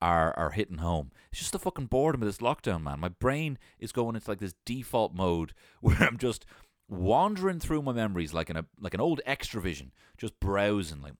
are 0.00 0.32
are 0.38 0.50
hitting 0.50 0.78
home. 0.78 1.10
It's 1.30 1.40
just 1.40 1.52
the 1.52 1.58
fucking 1.58 1.86
boredom 1.86 2.22
of 2.22 2.26
this 2.26 2.38
lockdown, 2.38 2.82
man. 2.82 3.00
My 3.00 3.08
brain 3.08 3.58
is 3.78 3.92
going 3.92 4.14
into 4.14 4.30
like 4.30 4.38
this 4.38 4.54
default 4.64 5.14
mode 5.14 5.52
where 5.80 5.96
I'm 6.00 6.18
just 6.18 6.46
wandering 6.88 7.58
through 7.58 7.82
my 7.82 7.92
memories 7.92 8.32
like 8.32 8.48
in 8.48 8.56
a 8.56 8.64
like 8.80 8.94
an 8.94 9.00
old 9.00 9.20
Xtra-vision, 9.26 9.92
just 10.16 10.38
browsing 10.38 11.02
like 11.02 11.14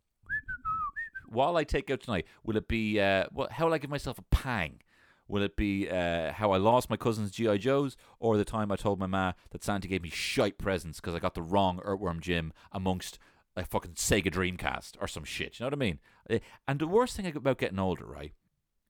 while 1.28 1.56
I 1.56 1.64
take 1.64 1.90
out 1.90 2.02
tonight, 2.02 2.26
will 2.44 2.56
it 2.56 2.68
be 2.68 3.00
uh 3.00 3.26
how 3.50 3.66
will 3.66 3.74
I 3.74 3.78
give 3.78 3.90
myself 3.90 4.18
a 4.18 4.24
pang? 4.30 4.80
Will 5.28 5.42
it 5.42 5.56
be 5.56 5.88
uh, 5.88 6.32
how 6.32 6.52
I 6.52 6.56
lost 6.56 6.88
my 6.88 6.96
cousin's 6.96 7.32
GI 7.32 7.58
Joes, 7.58 7.96
or 8.20 8.36
the 8.36 8.44
time 8.44 8.70
I 8.70 8.76
told 8.76 8.98
my 8.98 9.06
ma 9.06 9.32
that 9.50 9.64
Santa 9.64 9.88
gave 9.88 10.02
me 10.02 10.10
shite 10.10 10.58
presents 10.58 11.00
because 11.00 11.14
I 11.14 11.18
got 11.18 11.34
the 11.34 11.42
wrong 11.42 11.80
Earthworm 11.82 12.20
Jim 12.20 12.52
amongst 12.72 13.18
a 13.56 13.64
fucking 13.64 13.92
Sega 13.92 14.30
Dreamcast 14.30 14.92
or 15.00 15.08
some 15.08 15.24
shit. 15.24 15.58
You 15.58 15.64
know 15.64 15.68
what 15.68 15.74
I 15.74 15.76
mean? 15.76 15.98
Eh, 16.30 16.38
and 16.68 16.78
the 16.78 16.86
worst 16.86 17.16
thing 17.16 17.26
about 17.34 17.58
getting 17.58 17.78
older, 17.78 18.04
right, 18.04 18.32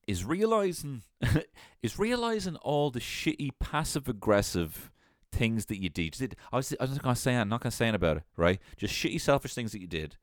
is 0.07 0.25
realizing 0.25 1.03
is 1.81 1.97
realizing 1.97 2.55
all 2.57 2.91
the 2.91 2.99
shitty 2.99 3.51
passive 3.59 4.07
aggressive 4.07 4.91
things 5.31 5.65
that 5.67 5.81
you 5.81 5.89
did. 5.89 6.35
I 6.51 6.57
was 6.57 6.75
I 6.79 6.83
was 6.83 6.91
not 6.91 7.03
gonna 7.03 7.15
say 7.15 7.35
I'm 7.35 7.49
not 7.49 7.61
gonna 7.61 7.71
say 7.71 7.85
anything 7.85 7.95
about 7.95 8.17
it, 8.17 8.23
right? 8.35 8.59
Just 8.75 8.93
shitty 8.93 9.21
selfish 9.21 9.53
things 9.53 9.71
that 9.71 9.81
you 9.81 9.87
did. 9.87 10.17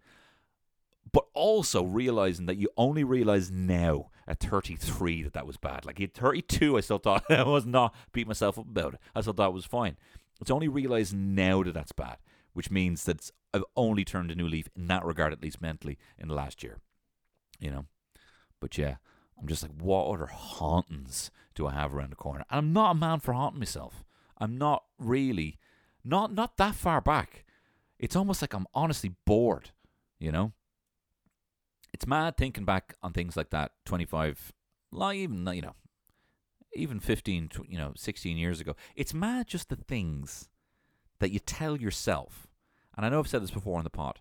But 1.12 1.26
also 1.34 1.84
realizing 1.84 2.46
that 2.46 2.56
you 2.56 2.68
only 2.76 3.04
realize 3.04 3.50
now 3.50 4.10
at 4.26 4.40
33 4.40 5.22
that 5.22 5.32
that 5.32 5.46
was 5.46 5.56
bad. 5.56 5.84
Like 5.84 6.00
at 6.00 6.14
32, 6.14 6.76
I 6.76 6.80
still 6.80 6.98
thought 6.98 7.24
I 7.30 7.42
was 7.44 7.66
not 7.66 7.94
beat 8.12 8.26
myself 8.26 8.58
up 8.58 8.66
about 8.68 8.94
it. 8.94 9.00
I 9.14 9.20
still 9.20 9.32
thought 9.32 9.50
it 9.50 9.54
was 9.54 9.64
fine. 9.64 9.96
It's 10.40 10.50
only 10.50 10.68
realised 10.68 11.14
now 11.14 11.62
that 11.62 11.74
that's 11.74 11.92
bad 11.92 12.18
which 12.54 12.70
means 12.70 13.04
that 13.04 13.30
I've 13.52 13.64
only 13.76 14.04
turned 14.04 14.30
a 14.30 14.34
new 14.34 14.48
leaf 14.48 14.68
in 14.74 14.86
that 14.86 15.04
regard, 15.04 15.32
at 15.32 15.42
least 15.42 15.60
mentally, 15.60 15.98
in 16.16 16.28
the 16.28 16.34
last 16.34 16.62
year. 16.62 16.78
You 17.58 17.70
know? 17.70 17.84
But 18.60 18.78
yeah, 18.78 18.96
I'm 19.38 19.46
just 19.46 19.62
like, 19.62 19.72
what 19.78 20.06
other 20.06 20.26
hauntings 20.26 21.30
do 21.54 21.66
I 21.66 21.72
have 21.72 21.94
around 21.94 22.10
the 22.10 22.16
corner? 22.16 22.44
And 22.50 22.58
I'm 22.58 22.72
not 22.72 22.92
a 22.92 22.94
man 22.94 23.20
for 23.20 23.34
haunting 23.34 23.58
myself. 23.58 24.04
I'm 24.38 24.56
not 24.56 24.84
really, 24.98 25.58
not 26.04 26.32
not 26.32 26.56
that 26.56 26.74
far 26.74 27.00
back. 27.00 27.44
It's 27.98 28.16
almost 28.16 28.42
like 28.42 28.54
I'm 28.54 28.66
honestly 28.74 29.14
bored, 29.26 29.70
you 30.18 30.32
know? 30.32 30.52
It's 31.94 32.08
mad 32.08 32.36
thinking 32.36 32.64
back 32.64 32.96
on 33.04 33.12
things 33.12 33.36
like 33.36 33.50
that 33.50 33.70
25, 33.84 34.52
like 34.90 35.16
even, 35.16 35.46
you 35.54 35.62
know, 35.62 35.76
even 36.74 36.98
15, 36.98 37.50
you 37.68 37.78
know, 37.78 37.92
16 37.94 38.36
years 38.36 38.60
ago. 38.60 38.74
It's 38.96 39.14
mad 39.14 39.46
just 39.46 39.68
the 39.68 39.76
things 39.76 40.48
that 41.20 41.30
you 41.30 41.38
tell 41.38 41.76
yourself, 41.76 42.48
and 42.96 43.06
I 43.06 43.08
know 43.10 43.20
I've 43.20 43.28
said 43.28 43.44
this 43.44 43.52
before 43.52 43.78
on 43.78 43.84
the 43.84 43.90
pod, 43.90 44.18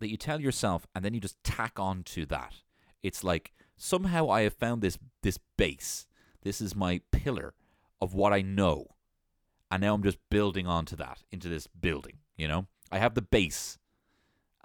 that 0.00 0.10
you 0.10 0.16
tell 0.16 0.40
yourself 0.40 0.88
and 0.92 1.04
then 1.04 1.14
you 1.14 1.20
just 1.20 1.42
tack 1.44 1.78
on 1.78 2.02
to 2.02 2.26
that. 2.26 2.54
It's 3.00 3.22
like 3.22 3.52
somehow 3.76 4.28
I 4.28 4.42
have 4.42 4.54
found 4.54 4.82
this 4.82 4.98
this 5.22 5.38
base. 5.56 6.06
This 6.42 6.60
is 6.60 6.74
my 6.74 7.00
pillar 7.12 7.54
of 8.00 8.12
what 8.14 8.32
I 8.32 8.42
know. 8.42 8.88
And 9.70 9.82
now 9.82 9.94
I'm 9.94 10.02
just 10.02 10.18
building 10.30 10.66
onto 10.66 10.96
that, 10.96 11.22
into 11.30 11.48
this 11.48 11.68
building, 11.68 12.18
you 12.36 12.48
know? 12.48 12.66
I 12.90 12.98
have 12.98 13.14
the 13.14 13.22
base. 13.22 13.78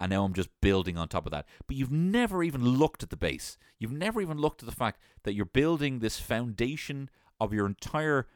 And 0.00 0.10
now 0.10 0.24
I'm 0.24 0.32
just 0.32 0.48
building 0.62 0.96
on 0.96 1.08
top 1.08 1.26
of 1.26 1.32
that. 1.32 1.46
But 1.66 1.76
you've 1.76 1.92
never 1.92 2.42
even 2.42 2.64
looked 2.64 3.02
at 3.02 3.10
the 3.10 3.16
base. 3.16 3.58
You've 3.78 3.92
never 3.92 4.22
even 4.22 4.38
looked 4.38 4.62
at 4.62 4.68
the 4.68 4.74
fact 4.74 5.00
that 5.24 5.34
you're 5.34 5.44
building 5.44 5.98
this 5.98 6.18
foundation 6.18 7.10
of 7.38 7.52
your 7.52 7.66
entire 7.66 8.26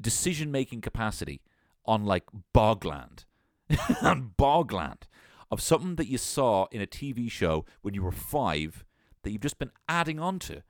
decision 0.00 0.50
making 0.50 0.80
capacity 0.80 1.40
on 1.86 2.04
like 2.04 2.24
Bogland, 2.54 3.24
on 4.02 4.32
Bogland, 4.36 5.02
of 5.50 5.60
something 5.60 5.96
that 5.96 6.08
you 6.08 6.18
saw 6.18 6.66
in 6.72 6.80
a 6.80 6.86
TV 6.86 7.30
show 7.30 7.64
when 7.82 7.94
you 7.94 8.02
were 8.02 8.12
five 8.12 8.84
that 9.22 9.30
you've 9.30 9.42
just 9.42 9.58
been 9.58 9.72
adding 9.88 10.18
on 10.18 10.38
to 10.40 10.62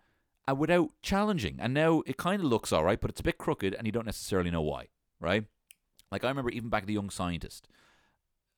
and 0.46 0.58
without 0.58 0.90
challenging. 1.02 1.56
And 1.60 1.72
now 1.72 2.02
it 2.06 2.16
kind 2.16 2.42
of 2.42 2.48
looks 2.48 2.72
all 2.72 2.84
right, 2.84 3.00
but 3.00 3.10
it's 3.10 3.20
a 3.20 3.24
bit 3.24 3.38
crooked 3.38 3.74
and 3.74 3.86
you 3.86 3.92
don't 3.92 4.06
necessarily 4.06 4.50
know 4.50 4.62
why, 4.62 4.88
right? 5.20 5.44
Like 6.10 6.24
I 6.24 6.28
remember 6.28 6.50
even 6.50 6.70
back 6.70 6.86
the 6.86 6.94
Young 6.94 7.10
Scientist, 7.10 7.68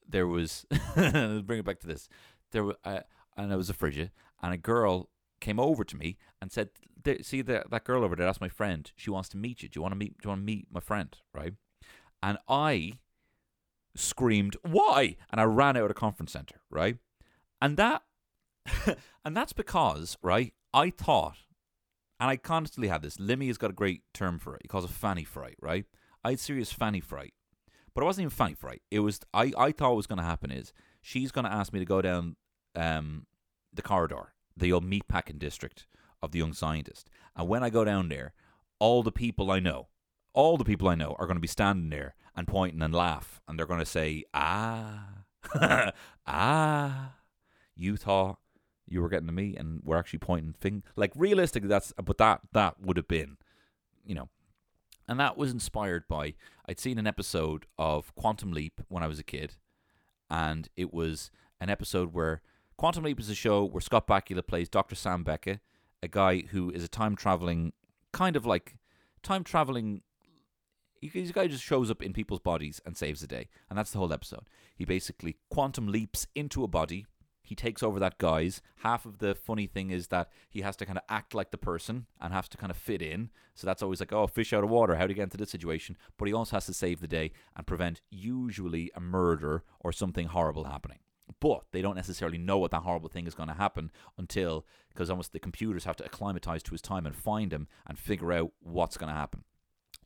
there 0.09 0.27
was, 0.27 0.67
bring 0.95 1.59
it 1.59 1.65
back 1.65 1.81
to 1.81 1.87
this, 1.87 2.09
there 2.53 2.65
was, 2.65 2.77
uh, 2.85 3.01
and 3.37 3.53
I 3.53 3.57
was 3.57 3.71
a 3.71 3.75
frigid, 3.75 4.11
and 4.43 4.53
a 4.53 4.59
girl 4.59 5.09
came 5.41 5.59
over 5.59 5.85
to 5.85 5.97
me 5.97 6.19
and 6.41 6.53
said, 6.53 6.71
"See 7.23 7.43
that 7.43 7.71
that 7.71 7.85
girl 7.85 8.05
over 8.05 8.15
there? 8.15 8.27
That's 8.27 8.41
my 8.41 8.49
friend. 8.49 8.91
She 8.97 9.11
wants 9.11 9.29
to 9.31 9.37
meet 9.37 9.63
you. 9.63 9.69
Do 9.69 9.79
you 9.79 9.83
want 9.83 9.93
to 9.93 9.99
meet? 9.99 10.19
Do 10.19 10.27
you 10.27 10.29
want 10.31 10.43
to 10.43 10.45
meet 10.45 10.67
my 10.71 10.81
friend? 10.81 11.17
Right?" 11.35 11.55
And 12.23 12.39
I 12.49 12.93
screamed, 13.97 14.57
Why? 14.63 15.17
And 15.31 15.41
I 15.41 15.45
ran 15.45 15.77
out 15.77 15.85
of 15.85 15.89
the 15.89 15.95
conference 15.95 16.33
center, 16.33 16.61
right? 16.71 16.97
And 17.61 17.77
that 17.77 18.03
and 19.25 19.37
that's 19.37 19.53
because, 19.53 20.17
right, 20.23 20.53
I 20.73 20.91
thought, 20.91 21.39
and 22.21 22.31
I 22.31 22.37
constantly 22.37 22.89
had 22.89 23.03
this, 23.03 23.17
Limmy 23.17 23.49
has 23.49 23.59
got 23.59 23.71
a 23.71 23.75
great 23.75 24.03
term 24.15 24.39
for 24.39 24.55
it. 24.55 24.63
He 24.63 24.69
calls 24.69 24.85
it 24.85 24.91
fanny 24.91 25.25
fright, 25.25 25.57
right? 25.61 25.85
I 26.25 26.31
had 26.31 26.41
serious 26.41 26.73
fanny 26.73 27.01
fright. 27.01 27.35
But 27.95 28.03
it 28.03 28.07
wasn't 28.07 28.25
even 28.25 28.31
fanny 28.31 28.57
right? 28.63 28.83
It 28.91 29.01
was 29.01 29.21
I, 29.35 29.53
I 29.59 29.73
thought 29.73 29.91
what 29.91 29.97
was 29.97 30.07
gonna 30.07 30.23
happen 30.23 30.51
is 30.51 30.73
she's 31.01 31.33
gonna 31.33 31.49
ask 31.49 31.73
me 31.73 31.79
to 31.79 31.85
go 31.85 32.03
down 32.03 32.37
um 32.75 33.27
the 33.73 33.83
corridor, 33.83 34.33
the 34.57 34.73
old 34.73 34.85
meatpacking 34.85 35.39
district 35.39 35.87
of 36.23 36.31
the 36.33 36.39
young 36.39 36.53
scientist. 36.53 37.09
And 37.37 37.49
when 37.49 37.63
I 37.63 37.71
go 37.71 37.85
down 37.85 38.09
there, 38.09 38.33
all 38.79 39.03
the 39.03 39.13
people 39.13 39.51
I 39.51 39.61
know, 39.61 39.89
all 40.33 40.57
the 40.57 40.65
people 40.65 40.89
I 40.89 40.95
know 40.95 41.17
are 41.19 41.27
going 41.27 41.37
to 41.37 41.41
be 41.41 41.49
standing 41.49 41.91
there 41.91 42.15
and 42.37 42.47
pointing 42.47 42.83
and 42.83 42.95
laugh, 42.95 43.41
and 43.47 43.59
they're 43.59 43.67
going 43.67 43.81
to 43.81 43.87
say, 43.87 44.25
"Ah, 44.33 45.25
ah, 46.27 47.15
you 47.75 47.97
thought 47.97 48.39
you 48.89 49.01
were 49.03 49.09
getting 49.09 49.27
to 49.27 49.33
me, 49.33 49.57
and 49.57 49.81
we're 49.85 49.99
actually 49.99 50.19
pointing 50.21 50.53
thing 50.53 50.83
like 50.97 51.13
realistically. 51.17 51.69
That's 51.69 51.93
but 52.03 52.19
that 52.19 52.41
that 52.53 52.81
would 52.81 52.97
have 52.97 53.09
been, 53.09 53.37
you 54.05 54.15
know, 54.15 54.29
and 55.13 55.21
that 55.21 55.37
was 55.37 55.53
inspired 55.53 56.09
by 56.09 56.35
I'd 56.67 56.81
seen 56.81 56.99
an 56.99 57.07
episode 57.07 57.67
of 57.79 58.15
Quantum 58.15 58.51
Leap 58.51 58.81
when 58.89 59.03
I 59.03 59.07
was 59.07 59.19
a 59.19 59.23
kid, 59.23 59.57
and 60.31 60.69
it 60.75 60.93
was 60.93 61.31
an 61.61 61.69
episode 61.69 62.15
where 62.15 62.41
Quantum 62.79 63.05
Leap 63.05 63.21
is 63.21 63.29
a 63.29 63.35
show 63.35 63.63
where 63.63 63.83
Scott 63.83 64.07
Bakula 64.07 64.45
plays 64.47 64.71
Dr. 64.71 64.95
Sam 64.95 65.23
Beckett, 65.23 65.61
a 66.03 66.09
guy 66.09 66.45
who 66.51 66.71
is 66.71 66.83
a 66.83 66.89
time 66.89 67.15
traveling 67.15 67.75
kind 68.13 68.37
of 68.37 68.47
like 68.47 68.77
time 69.23 69.45
traveling 69.45 70.01
he's 71.03 71.31
a 71.31 71.33
guy 71.35 71.43
who 71.43 71.49
just 71.49 71.65
shows 71.65 71.91
up 71.91 72.03
in 72.03 72.15
people's 72.15 72.41
bodies 72.41 72.81
and 72.87 72.97
saves 72.97 73.21
the 73.21 73.27
day. 73.27 73.49
And 73.69 73.79
that's 73.79 73.91
the 73.91 73.99
whole 73.99 74.13
episode. 74.13 74.49
He 74.75 74.87
basically 74.87 75.37
quantum 75.51 75.89
leaps 75.89 76.27
into 76.35 76.65
a 76.65 76.69
body. 76.69 77.07
He 77.53 77.57
takes 77.57 77.83
over 77.83 78.01
that 78.01 78.17
guy's. 78.17 78.63
Half 78.77 79.05
of 79.05 79.19
the 79.19 79.35
funny 79.35 79.67
thing 79.67 79.91
is 79.91 80.07
that 80.07 80.31
he 80.49 80.63
has 80.63 80.75
to 80.77 80.87
kind 80.87 80.97
of 80.97 81.05
act 81.11 81.35
like 81.35 81.51
the 81.51 81.59
person 81.59 82.07
and 82.19 82.33
has 82.33 82.49
to 82.49 82.57
kind 82.57 82.71
of 82.71 82.79
fit 82.79 83.03
in. 83.03 83.29
So 83.55 83.67
that's 83.67 83.83
always 83.83 84.01
like, 84.01 84.11
oh, 84.11 84.27
fish 84.27 84.55
out 84.55 84.65
of 84.65 84.71
water. 84.71 84.95
How 84.95 85.07
do 85.07 85.11
you 85.11 85.17
get 85.17 85.25
into 85.25 85.37
this 85.37 85.51
situation? 85.51 85.99
But 86.17 86.29
he 86.29 86.33
also 86.33 86.57
has 86.57 86.65
to 86.65 86.73
save 86.73 87.03
the 87.03 87.07
day 87.07 87.31
and 87.55 87.67
prevent 87.67 88.01
usually 88.11 88.91
a 88.95 89.01
murder 89.01 89.65
or 89.81 89.93
something 89.93 90.29
horrible 90.29 90.65
happening. 90.65 91.01
But 91.41 91.65
they 91.73 91.83
don't 91.83 91.95
necessarily 91.95 92.39
know 92.39 92.57
what 92.57 92.71
that 92.71 92.85
horrible 92.85 93.11
thing 93.11 93.27
is 93.27 93.35
going 93.35 93.51
to 93.51 93.55
happen 93.55 93.91
until, 94.17 94.65
because 94.89 95.11
almost 95.11 95.35
the 95.35 95.39
computers 95.39 95.85
have 95.85 95.97
to 95.97 96.07
acclimatize 96.07 96.63
to 96.63 96.71
his 96.71 96.81
time 96.81 97.05
and 97.05 97.15
find 97.15 97.53
him 97.53 97.69
and 97.87 97.99
figure 97.99 98.33
out 98.33 98.53
what's 98.61 98.97
going 98.97 99.13
to 99.13 99.19
happen. 99.19 99.45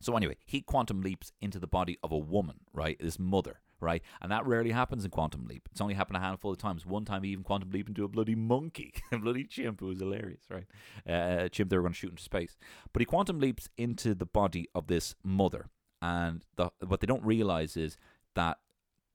So 0.01 0.17
anyway, 0.17 0.35
he 0.45 0.59
quantum 0.59 0.99
leaps 0.99 1.31
into 1.39 1.59
the 1.59 1.65
body 1.65 1.97
of 2.03 2.11
a 2.11 2.17
woman, 2.17 2.57
right? 2.73 2.97
This 2.99 3.17
mother, 3.17 3.61
right? 3.79 4.01
And 4.21 4.31
that 4.31 4.45
rarely 4.45 4.71
happens 4.71 5.05
in 5.05 5.11
Quantum 5.11 5.45
Leap. 5.45 5.67
It's 5.71 5.81
only 5.81 5.93
happened 5.93 6.17
a 6.17 6.21
handful 6.21 6.51
of 6.51 6.57
times. 6.57 6.85
One 6.85 7.05
time 7.05 7.25
even 7.25 7.43
quantum 7.43 7.71
Leap 7.71 7.87
into 7.87 8.03
a 8.03 8.07
bloody 8.07 8.35
monkey, 8.35 8.93
a 9.11 9.17
bloody 9.17 9.43
chimp. 9.43 9.81
It 9.81 9.85
was 9.85 9.99
hilarious, 9.99 10.41
right? 10.49 10.65
Uh, 11.07 11.49
chimp 11.49 11.69
they 11.69 11.77
were 11.77 11.83
going 11.83 11.93
to 11.93 11.99
shoot 11.99 12.11
into 12.11 12.23
space. 12.23 12.57
But 12.93 13.01
he 13.01 13.05
quantum 13.05 13.39
leaps 13.39 13.69
into 13.77 14.13
the 14.15 14.25
body 14.25 14.67
of 14.73 14.87
this 14.87 15.15
mother. 15.23 15.69
And 16.01 16.45
the, 16.55 16.69
what 16.85 16.99
they 16.99 17.07
don't 17.07 17.23
realize 17.23 17.75
is 17.75 17.97
that 18.35 18.59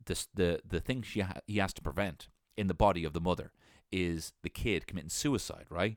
this, 0.05 0.29
the, 0.35 0.61
the 0.67 0.81
thing 0.81 1.03
she 1.03 1.21
ha- 1.21 1.41
he 1.47 1.59
has 1.59 1.73
to 1.75 1.83
prevent 1.83 2.29
in 2.57 2.67
the 2.67 2.75
body 2.75 3.05
of 3.05 3.13
the 3.13 3.21
mother 3.21 3.53
is 3.91 4.33
the 4.43 4.51
kid 4.51 4.87
committing 4.87 5.11
suicide, 5.11 5.67
right? 5.69 5.97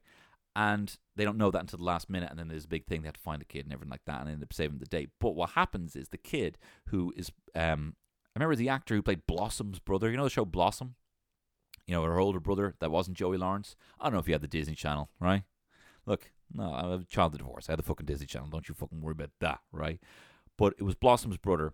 and 0.55 0.97
they 1.15 1.25
don't 1.25 1.37
know 1.37 1.51
that 1.51 1.59
until 1.59 1.77
the 1.77 1.83
last 1.83 2.09
minute, 2.09 2.29
and 2.29 2.39
then 2.39 2.47
there's 2.47 2.65
a 2.65 2.69
big 2.69 2.85
thing 2.85 3.01
they 3.01 3.07
have 3.07 3.15
to 3.15 3.19
find 3.19 3.41
the 3.41 3.45
kid 3.45 3.65
and 3.65 3.73
everything 3.73 3.91
like 3.91 4.05
that, 4.05 4.21
and 4.21 4.29
end 4.29 4.43
up 4.43 4.53
saving 4.53 4.79
the 4.79 4.85
day. 4.85 5.07
But 5.19 5.35
what 5.35 5.51
happens 5.51 5.95
is 5.95 6.09
the 6.09 6.17
kid 6.17 6.57
who 6.87 7.13
is, 7.17 7.31
um, 7.53 7.95
I 8.35 8.39
remember 8.39 8.55
the 8.55 8.69
actor 8.69 8.95
who 8.95 9.01
played 9.01 9.27
Blossom's 9.27 9.79
brother. 9.79 10.11
You 10.11 10.17
know 10.17 10.25
the 10.25 10.29
show 10.29 10.45
Blossom. 10.45 10.95
You 11.87 11.93
know 11.93 12.03
her 12.03 12.19
older 12.19 12.39
brother 12.39 12.75
that 12.79 12.91
wasn't 12.91 13.17
Joey 13.17 13.37
Lawrence. 13.37 13.75
I 13.99 14.05
don't 14.05 14.13
know 14.13 14.19
if 14.19 14.27
you 14.27 14.33
had 14.33 14.41
the 14.41 14.47
Disney 14.47 14.75
Channel, 14.75 15.09
right? 15.19 15.43
Look, 16.05 16.31
no, 16.53 16.73
I'm 16.73 16.91
a 16.91 17.03
child 17.03 17.33
of 17.33 17.39
divorce. 17.39 17.69
I 17.69 17.73
had 17.73 17.79
the 17.79 17.83
fucking 17.83 18.05
Disney 18.05 18.25
Channel. 18.25 18.49
Don't 18.49 18.67
you 18.67 18.75
fucking 18.75 19.01
worry 19.01 19.13
about 19.13 19.31
that, 19.39 19.59
right? 19.71 19.99
But 20.57 20.73
it 20.77 20.83
was 20.83 20.95
Blossom's 20.95 21.37
brother, 21.37 21.73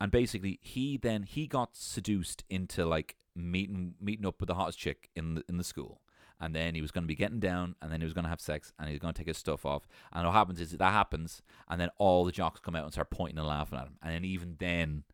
and 0.00 0.10
basically 0.10 0.58
he 0.62 0.96
then 0.96 1.22
he 1.22 1.46
got 1.46 1.76
seduced 1.76 2.44
into 2.50 2.84
like 2.84 3.16
meeting 3.34 3.94
meeting 4.00 4.26
up 4.26 4.40
with 4.40 4.48
the 4.48 4.54
hottest 4.54 4.78
chick 4.78 5.08
in 5.16 5.36
the, 5.36 5.44
in 5.48 5.56
the 5.56 5.64
school 5.64 6.02
and 6.42 6.56
then 6.56 6.74
he 6.74 6.82
was 6.82 6.90
going 6.90 7.04
to 7.04 7.08
be 7.08 7.14
getting 7.14 7.38
down, 7.38 7.76
and 7.80 7.90
then 7.90 8.00
he 8.00 8.04
was 8.04 8.12
going 8.12 8.24
to 8.24 8.28
have 8.28 8.40
sex, 8.40 8.72
and 8.76 8.88
he 8.88 8.94
was 8.94 8.98
going 8.98 9.14
to 9.14 9.18
take 9.18 9.28
his 9.28 9.38
stuff 9.38 9.64
off. 9.64 9.86
And 10.12 10.26
what 10.26 10.34
happens 10.34 10.60
is 10.60 10.72
that 10.72 10.92
happens, 10.92 11.40
and 11.68 11.80
then 11.80 11.88
all 11.98 12.24
the 12.24 12.32
jocks 12.32 12.58
come 12.58 12.74
out 12.74 12.82
and 12.82 12.92
start 12.92 13.10
pointing 13.10 13.38
and 13.38 13.46
laughing 13.46 13.78
at 13.78 13.86
him, 13.86 13.96
and 14.02 14.12
then 14.12 14.24
even 14.24 14.56
then, 14.58 15.04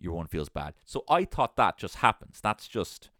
your 0.00 0.14
one 0.14 0.26
feels 0.26 0.48
bad. 0.48 0.74
So 0.84 1.04
I 1.08 1.24
thought 1.24 1.56
that 1.56 1.78
just 1.78 1.96
happens. 1.96 2.40
That's 2.42 2.68
just, 2.68 3.10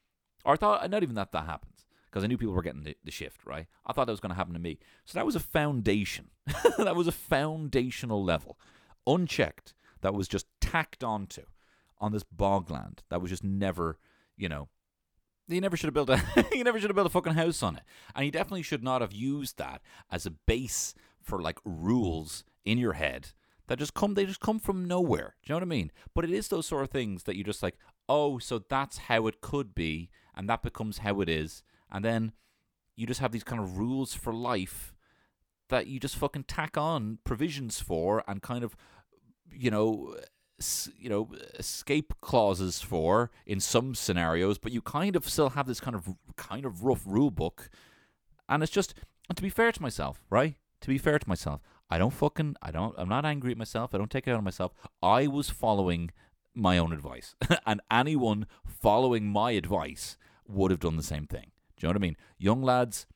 or 0.45 0.55
I 0.55 0.57
thought 0.57 0.83
uh, 0.83 0.87
not 0.87 1.03
even 1.03 1.15
that 1.17 1.33
that 1.33 1.47
happens 1.47 1.87
because 2.07 2.25
I 2.25 2.27
knew 2.27 2.39
people 2.39 2.55
were 2.55 2.63
getting 2.63 2.85
the, 2.85 2.97
the 3.05 3.11
shift 3.11 3.45
right. 3.45 3.67
I 3.87 3.93
thought 3.93 4.07
that 4.07 4.13
was 4.13 4.21
going 4.21 4.31
to 4.31 4.37
happen 4.37 4.55
to 4.55 4.61
me. 4.61 4.79
So 5.05 5.19
that 5.19 5.27
was 5.27 5.37
a 5.37 5.41
foundation. 5.41 6.31
that 6.79 6.97
was 6.97 7.07
a 7.07 7.13
foundational 7.13 8.25
level, 8.25 8.59
unchecked. 9.07 9.75
That 10.01 10.15
was 10.15 10.29
just 10.29 10.47
tacked 10.61 11.03
onto 11.03 11.43
on 11.99 12.13
this 12.13 12.25
bogland. 12.25 13.01
That 13.11 13.21
was 13.21 13.31
just 13.31 13.45
never, 13.45 13.99
you 14.37 14.49
know, 14.49 14.69
you 15.49 15.61
never 15.61 15.77
should 15.77 15.87
have 15.87 15.95
built 15.95 16.11
a 16.11 16.23
you 16.53 16.63
never 16.63 16.79
should 16.79 16.91
have 16.91 16.95
built 16.95 17.07
a 17.07 17.11
fucking 17.11 17.35
house 17.35 17.63
on 17.63 17.77
it. 17.77 17.83
And 18.15 18.25
you 18.25 18.31
definitely 18.31 18.63
should 18.63 18.85
not 18.85 19.01
have 19.01 19.13
used 19.13 19.59
that 19.59 19.83
as 20.11 20.27
a 20.27 20.31
base 20.31 20.95
for 21.21 21.41
like 21.41 21.59
rules 21.65 22.45
in 22.65 22.79
your 22.79 22.93
head 22.95 23.33
that 23.69 23.79
just 23.79 23.95
come 23.95 24.15
they 24.15 24.27
just 24.27 24.41
come 24.41 24.59
from 24.59 24.87
nowhere. 24.87 25.37
Do 25.43 25.49
you 25.49 25.53
know 25.53 25.57
what 25.57 25.63
I 25.63 25.77
mean? 25.77 25.93
But 26.15 26.25
it 26.25 26.31
is 26.31 26.49
those 26.49 26.67
sort 26.67 26.83
of 26.83 26.91
things 26.91 27.25
that 27.25 27.37
you 27.37 27.45
just 27.45 27.63
like, 27.63 27.77
oh, 28.09 28.39
so 28.39 28.59
that's 28.59 28.99
how 28.99 29.27
it 29.27 29.41
could 29.41 29.75
be, 29.75 30.11
and 30.35 30.49
that 30.49 30.63
becomes 30.63 30.99
how 30.99 31.21
it 31.21 31.29
is. 31.29 31.63
And 31.91 32.05
then 32.05 32.33
you 32.97 33.07
just 33.07 33.21
have 33.21 33.33
these 33.33 33.45
kind 33.45 33.63
of 33.63 33.79
rules 33.79 34.15
for 34.15 34.33
life 34.33 34.93
that 35.69 35.87
you 35.87 36.01
just 36.01 36.17
fucking 36.17 36.45
tack 36.45 36.77
on 36.77 37.19
provisions 37.25 37.79
for 37.79 38.25
and 38.27 38.43
kind 38.43 38.65
of 38.65 38.75
you 39.53 39.71
know 39.71 40.17
you 40.99 41.09
know 41.09 41.29
escape 41.59 42.13
clauses 42.21 42.81
for 42.81 43.31
in 43.47 43.61
some 43.61 43.95
scenarios, 43.95 44.59
but 44.59 44.73
you 44.73 44.83
kind 44.83 45.15
of 45.15 45.29
still 45.29 45.51
have 45.51 45.67
this 45.67 45.81
kind 45.81 45.95
of 45.95 46.09
kind 46.37 46.65
of 46.65 46.85
rough 46.85 47.03
rule 47.07 47.31
book, 47.31 47.71
and 48.49 48.63
it's 48.63 48.73
just 48.73 48.95
and 49.29 49.37
to 49.37 49.43
be 49.43 49.51
fair 49.51 49.71
to 49.71 49.83
myself, 49.83 50.25
right? 50.31 50.57
To 50.81 50.89
be 50.89 50.99
fair 50.99 51.19
to 51.19 51.29
myself, 51.29 51.61
I 51.91 51.99
don't 51.99 52.13
fucking 52.13 52.57
I 52.63 52.71
don't 52.71 52.95
I'm 52.99 53.09
not 53.09 53.25
angry 53.25 53.53
at 53.53 53.59
myself. 53.59 53.95
I 53.95 53.99
don't 53.99 54.11
take 54.11 54.27
it 54.27 54.31
out 54.33 54.39
on 54.39 54.45
myself. 54.45 54.73
I 55.03 55.27
was 55.27 55.51
following 55.51 56.11
my 56.55 56.77
own 56.79 56.93
advice, 56.93 57.35
and 57.67 57.81
anyone 57.91 58.47
following 58.65 59.27
my 59.27 59.53
advice 59.53 60.17
would 60.47 60.71
have 60.71 60.81
done 60.81 60.97
the 60.97 61.03
same 61.03 61.27
thing. 61.27 61.53
Do 61.77 61.87
you 61.87 61.89
know 61.89 61.91
what 61.91 61.97
I 61.97 62.07
mean? 62.07 62.17
Young 62.39 62.63
lads 62.63 63.07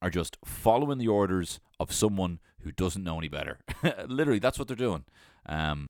are 0.00 0.10
just 0.10 0.38
following 0.44 0.98
the 0.98 1.08
orders 1.08 1.60
of 1.78 1.92
someone 1.92 2.40
who 2.60 2.72
doesn't 2.72 3.04
know 3.04 3.18
any 3.18 3.28
better. 3.28 3.58
Literally, 4.06 4.38
that's 4.38 4.58
what 4.58 4.68
they're 4.68 4.76
doing. 4.76 5.04
Um, 5.46 5.86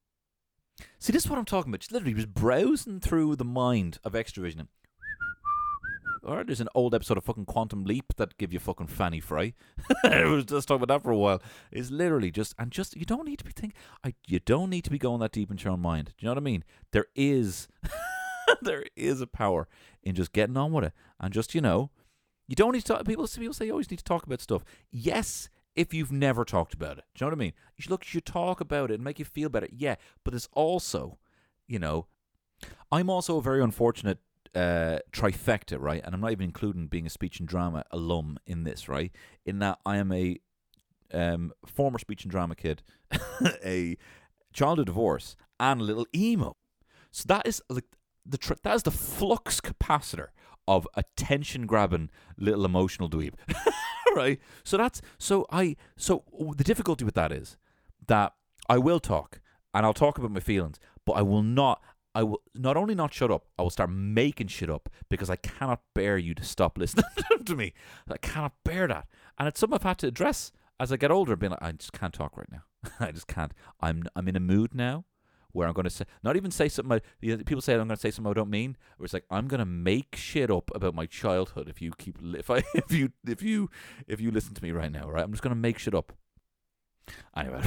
See, 0.99 1.13
this 1.13 1.25
is 1.25 1.31
what 1.31 1.39
I'm 1.39 1.45
talking 1.45 1.71
about. 1.71 1.81
Just 1.81 1.93
literally 1.93 2.15
was 2.15 2.27
browsing 2.27 3.01
through 3.01 3.37
the 3.37 3.45
mind 3.45 3.99
of 4.05 4.15
Xtra-vision. 4.15 4.69
Or 6.25 6.43
there's 6.43 6.61
an 6.61 6.69
old 6.75 6.95
episode 6.95 7.19
of 7.19 7.25
fucking 7.25 7.45
Quantum 7.45 7.85
Leap 7.85 8.15
that 8.17 8.39
give 8.39 8.53
you 8.53 8.59
fucking 8.59 8.87
fanny 8.87 9.21
fry. 9.21 9.53
I 10.05 10.25
was 10.25 10.47
just 10.47 10.69
talking 10.69 10.83
about 10.83 10.95
that 10.95 11.03
for 11.03 11.11
a 11.11 11.17
while. 11.17 11.43
It's 11.71 11.91
literally 11.91 12.31
just 12.31 12.55
and 12.59 12.71
just 12.71 12.97
you 12.97 13.05
don't 13.05 13.27
need 13.27 13.39
to 13.41 13.45
be 13.45 13.53
thinking. 13.55 13.79
I 14.03 14.15
you 14.27 14.41
don't 14.41 14.71
need 14.71 14.85
to 14.85 14.91
be 14.91 14.99
going 14.99 15.21
that 15.21 15.33
deep 15.33 15.51
into 15.51 15.65
your 15.65 15.75
own 15.75 15.81
mind. 15.81 16.07
Do 16.07 16.25
you 16.25 16.27
know 16.27 16.33
what 16.33 16.39
I 16.39 16.45
mean? 16.45 16.65
There 16.93 17.07
is 17.15 17.69
there 18.63 18.85
is 18.97 19.21
a 19.21 19.27
power 19.27 19.69
in 20.03 20.15
just 20.15 20.33
getting 20.33 20.57
on 20.57 20.73
with 20.73 20.85
it 20.85 20.93
and 21.21 21.33
just 21.33 21.55
you 21.55 21.61
know 21.61 21.91
you 22.47 22.57
don't 22.57 22.73
need 22.73 22.85
to 22.85 22.95
talk. 22.95 23.07
People 23.07 23.27
people 23.27 23.55
say 23.55 23.67
you 23.67 23.73
always 23.73 23.91
need 23.91 23.99
to 23.99 24.05
talk 24.05 24.25
about 24.25 24.41
stuff. 24.41 24.65
Yes, 24.91 25.49
if 25.77 25.93
you've 25.93 26.13
never 26.13 26.45
talked 26.45 26.75
about 26.75 26.99
it. 26.99 27.05
Do 27.15 27.25
you 27.25 27.27
know 27.27 27.31
what 27.31 27.39
I 27.39 27.45
mean? 27.45 27.53
You 27.77 27.83
should 27.83 27.91
look, 27.91 28.05
you 28.05 28.11
should 28.11 28.27
talk 28.27 28.61
about 28.61 28.91
it 28.91 28.95
and 28.95 29.05
make 29.05 29.19
you 29.19 29.25
feel 29.25 29.49
better. 29.49 29.69
Yeah, 29.71 29.97
but 30.25 30.35
it's 30.35 30.49
also, 30.53 31.19
you 31.67 31.79
know, 31.79 32.07
I'm 32.93 33.11
also 33.11 33.39
a 33.39 33.43
very 33.43 33.63
unfortunate 33.63 34.19
uh, 34.55 34.99
trifecta, 35.13 35.79
right? 35.81 36.03
And 36.05 36.15
I'm 36.15 36.21
not 36.21 36.33
even 36.33 36.45
including 36.45 36.87
being 36.87 37.07
a 37.07 37.11
speech 37.11 37.41
and 37.41 37.49
drama 37.49 37.85
alum 37.91 38.39
in 38.47 38.65
this, 38.65 38.89
right? 38.89 39.13
In 39.45 39.59
that 39.61 39.79
I 39.85 39.97
am 39.97 40.13
a 40.13 40.39
um, 41.13 41.53
former 41.67 41.99
speech 41.99 42.25
and 42.25 42.31
drama 42.31 42.55
kid, 42.55 42.83
a 43.65 43.97
child 44.53 44.79
of 44.79 44.87
divorce, 44.87 45.37
and 45.59 45.81
a 45.81 45.85
little 45.85 46.07
emo. 46.15 46.57
So 47.11 47.25
that 47.29 47.47
is 47.47 47.63
like 47.69 47.85
the 48.27 48.39
tr- 48.39 48.55
that 48.63 48.75
is 48.75 48.83
the 48.83 48.91
flux 48.91 49.61
capacitor 49.61 50.29
of 50.67 50.89
attention 50.95 51.67
grabbing 51.67 52.11
little 52.39 52.65
emotional 52.65 53.09
dweeb. 53.09 53.35
right? 54.15 54.41
So 54.65 54.77
that's 54.77 55.03
so 55.19 55.47
I 55.51 55.77
so 55.97 56.25
the 56.57 56.65
difficulty 56.65 57.05
with 57.05 57.15
that 57.15 57.33
is 57.33 57.57
that 58.07 58.33
I 58.69 58.79
will 58.79 59.01
talk 59.01 59.41
and 59.73 59.85
I'll 59.85 59.93
talk 59.95 60.19
about 60.19 60.31
my 60.31 60.41
feelings, 60.41 60.79
but 61.05 61.13
I 61.13 61.23
will 61.23 61.43
not 61.43 61.83
I 62.15 62.23
will 62.23 62.43
not 62.55 62.77
only 62.77 62.95
not 62.95 63.13
shut 63.13 63.31
up, 63.31 63.47
I 63.59 63.63
will 63.63 63.71
start 63.71 63.91
making 63.91 64.49
shit 64.49 64.71
up 64.71 64.89
because 65.09 65.31
I 65.31 65.37
cannot 65.37 65.81
bear 65.95 66.17
you 66.17 66.35
to 66.35 66.45
stop 66.45 66.79
listening 66.79 67.05
to 67.45 67.57
me. 67.57 67.73
I 68.09 68.19
cannot 68.19 68.53
bear 68.65 68.87
that. 68.87 69.07
And 69.39 69.49
it's 69.49 69.59
something 69.59 69.75
I've 69.75 69.83
had 69.83 69.99
to 69.99 70.09
address 70.09 70.53
as 70.79 70.93
I 70.93 70.97
get 70.97 71.11
older, 71.11 71.37
being 71.37 71.51
like, 71.51 71.63
I 71.63 71.73
just 71.73 71.93
can't 71.93 72.13
talk 72.13 72.37
right 72.37 72.51
now. 72.51 72.63
I 73.01 73.11
just 73.13 73.27
can't. 73.27 73.53
I'm 73.81 74.05
I'm 74.15 74.29
in 74.29 74.37
a 74.37 74.41
mood 74.41 74.75
now 74.75 75.05
where 75.53 75.69
I'm 75.69 75.75
going 75.75 75.85
to 75.85 75.91
say, 75.91 76.05
not 76.25 76.37
even 76.37 76.51
say 76.51 76.69
something. 76.69 77.01
I, 77.01 77.37
people 77.45 77.63
say 77.63 77.75
I'm 77.75 77.87
going 77.87 77.91
to 77.91 77.97
say 77.97 78.11
something 78.11 78.31
I 78.31 78.35
don't 78.35 78.51
mean. 78.51 78.77
Where 78.97 79.05
it's 79.05 79.15
like 79.15 79.25
I'm 79.31 79.49
going 79.49 79.61
to 79.61 79.67
make 79.67 80.17
shit 80.17 80.51
up 80.51 80.71
about 80.75 80.95
my 80.95 81.07
childhood 81.07 81.69
if 81.69 81.81
you 81.81 81.93
keep 81.97 82.19
if 82.37 82.51
I 82.51 82.63
if 82.75 82.93
you 82.93 83.13
if 83.27 83.43
you 83.43 83.71
if 84.07 84.21
you 84.21 84.31
listen 84.31 84.55
to 84.55 84.63
me 84.63 84.73
right 84.73 84.93
now, 84.93 85.09
right? 85.09 85.25
I'm 85.25 85.33
just 85.33 85.43
going 85.43 85.55
to 85.55 85.61
make 85.61 85.79
shit 85.79 85.95
up. 85.95 86.13
Anyway. 87.37 87.63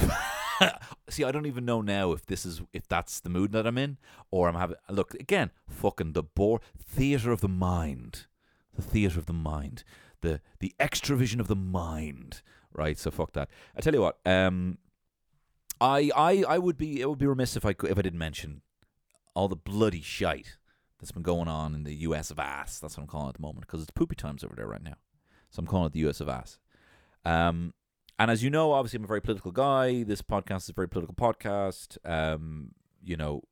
See, 1.08 1.24
I 1.24 1.32
don't 1.32 1.46
even 1.46 1.64
know 1.64 1.80
now 1.80 2.12
if 2.12 2.26
this 2.26 2.44
is 2.44 2.62
if 2.72 2.88
that's 2.88 3.20
the 3.20 3.30
mood 3.30 3.52
that 3.52 3.66
I'm 3.66 3.78
in, 3.78 3.98
or 4.30 4.48
I'm 4.48 4.54
having. 4.54 4.76
Look 4.88 5.14
again, 5.14 5.50
fucking 5.68 6.12
the 6.12 6.22
bore 6.22 6.60
theater 6.78 7.30
of 7.30 7.40
the 7.40 7.48
mind, 7.48 8.26
the 8.74 8.82
theater 8.82 9.18
of 9.18 9.26
the 9.26 9.32
mind, 9.32 9.84
the 10.20 10.40
the 10.60 10.74
xtra-vision 10.80 11.40
of 11.40 11.48
the 11.48 11.56
mind. 11.56 12.42
Right, 12.72 12.98
so 12.98 13.10
fuck 13.10 13.32
that. 13.32 13.48
I 13.76 13.80
tell 13.80 13.94
you 13.94 14.02
what. 14.02 14.18
Um, 14.26 14.78
I, 15.80 16.10
I, 16.16 16.44
I 16.48 16.58
would 16.58 16.76
be 16.76 17.00
it 17.00 17.08
would 17.08 17.18
be 17.18 17.26
remiss 17.26 17.56
if 17.56 17.64
I 17.64 17.72
could, 17.72 17.90
if 17.90 17.98
I 17.98 18.02
didn't 18.02 18.18
mention 18.18 18.62
all 19.34 19.48
the 19.48 19.56
bloody 19.56 20.00
shite 20.00 20.56
that's 20.98 21.12
been 21.12 21.22
going 21.22 21.48
on 21.48 21.74
in 21.74 21.84
the 21.84 21.94
US 21.94 22.30
of 22.30 22.38
ass. 22.38 22.78
That's 22.78 22.96
what 22.96 23.02
I'm 23.02 23.08
calling 23.08 23.26
it 23.26 23.30
at 23.30 23.34
the 23.36 23.42
moment 23.42 23.66
because 23.66 23.82
it's 23.82 23.90
poopy 23.90 24.16
times 24.16 24.42
over 24.42 24.54
there 24.56 24.66
right 24.66 24.82
now. 24.82 24.96
So 25.50 25.60
I'm 25.60 25.66
calling 25.66 25.86
it 25.86 25.92
the 25.92 26.08
US 26.08 26.20
of 26.20 26.28
ass. 26.28 26.58
Um, 27.24 27.72
and 28.18 28.30
as 28.30 28.42
you 28.42 28.50
know, 28.50 28.72
obviously 28.72 28.98
I'm 28.98 29.04
a 29.04 29.08
very 29.08 29.20
political 29.20 29.52
guy. 29.52 30.02
This 30.02 30.22
podcast 30.22 30.64
is 30.64 30.70
a 30.70 30.74
very 30.74 30.88
political 30.88 31.14
podcast. 31.14 31.98
Um, 32.04 32.72
you 33.02 33.16
know, 33.16 33.42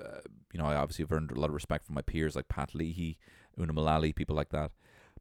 uh, 0.00 0.20
you 0.52 0.58
know, 0.58 0.66
I 0.66 0.76
obviously 0.76 1.04
have 1.04 1.12
earned 1.12 1.30
a 1.30 1.40
lot 1.40 1.48
of 1.48 1.54
respect 1.54 1.86
from 1.86 1.94
my 1.94 2.02
peers 2.02 2.36
like 2.36 2.48
Pat 2.48 2.74
Leahy, 2.74 3.18
Una 3.58 3.72
Mullally, 3.72 4.12
people 4.12 4.36
like 4.36 4.50
that. 4.50 4.72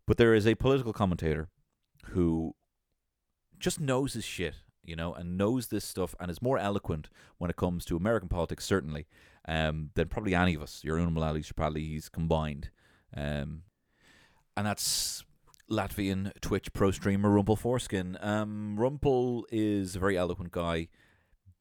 But 0.06 0.18
there 0.18 0.34
is 0.34 0.46
a 0.46 0.56
political 0.56 0.94
commentator 0.94 1.50
who 2.08 2.56
just 3.60 3.80
knows 3.80 4.14
his 4.14 4.26
shit, 4.26 4.56
you 4.84 4.96
know, 4.96 5.14
and 5.14 5.38
knows 5.38 5.68
this 5.68 5.86
stuff 5.86 6.16
and 6.20 6.30
is 6.30 6.42
more 6.42 6.58
eloquent 6.58 7.10
when 7.38 7.50
it 7.50 7.56
comes 7.56 7.86
to 7.86 7.96
American 7.96 8.28
politics, 8.28 8.66
certainly, 8.66 9.08
um, 9.48 9.92
than 9.94 10.10
probably 10.10 10.36
any 10.36 10.56
of 10.56 10.62
us. 10.62 10.82
Your 10.84 10.98
Una 10.98 11.12
Mullally, 11.12 11.42
your 11.42 11.54
Pat 11.56 11.74
Leahy's 11.74 12.10
combined. 12.10 12.72
Um, 13.16 13.64
and 14.58 14.66
that's 14.66 15.24
Latvian 15.72 16.32
Twitch 16.42 16.74
pro 16.74 16.92
streamer 16.92 17.30
Rumpel 17.30 17.58
Foreskin. 17.58 18.18
Um, 18.22 18.76
Rumpel 18.78 19.44
is 19.52 19.96
a 19.96 20.00
very 20.00 20.18
eloquent 20.18 20.52
guy, 20.52 20.90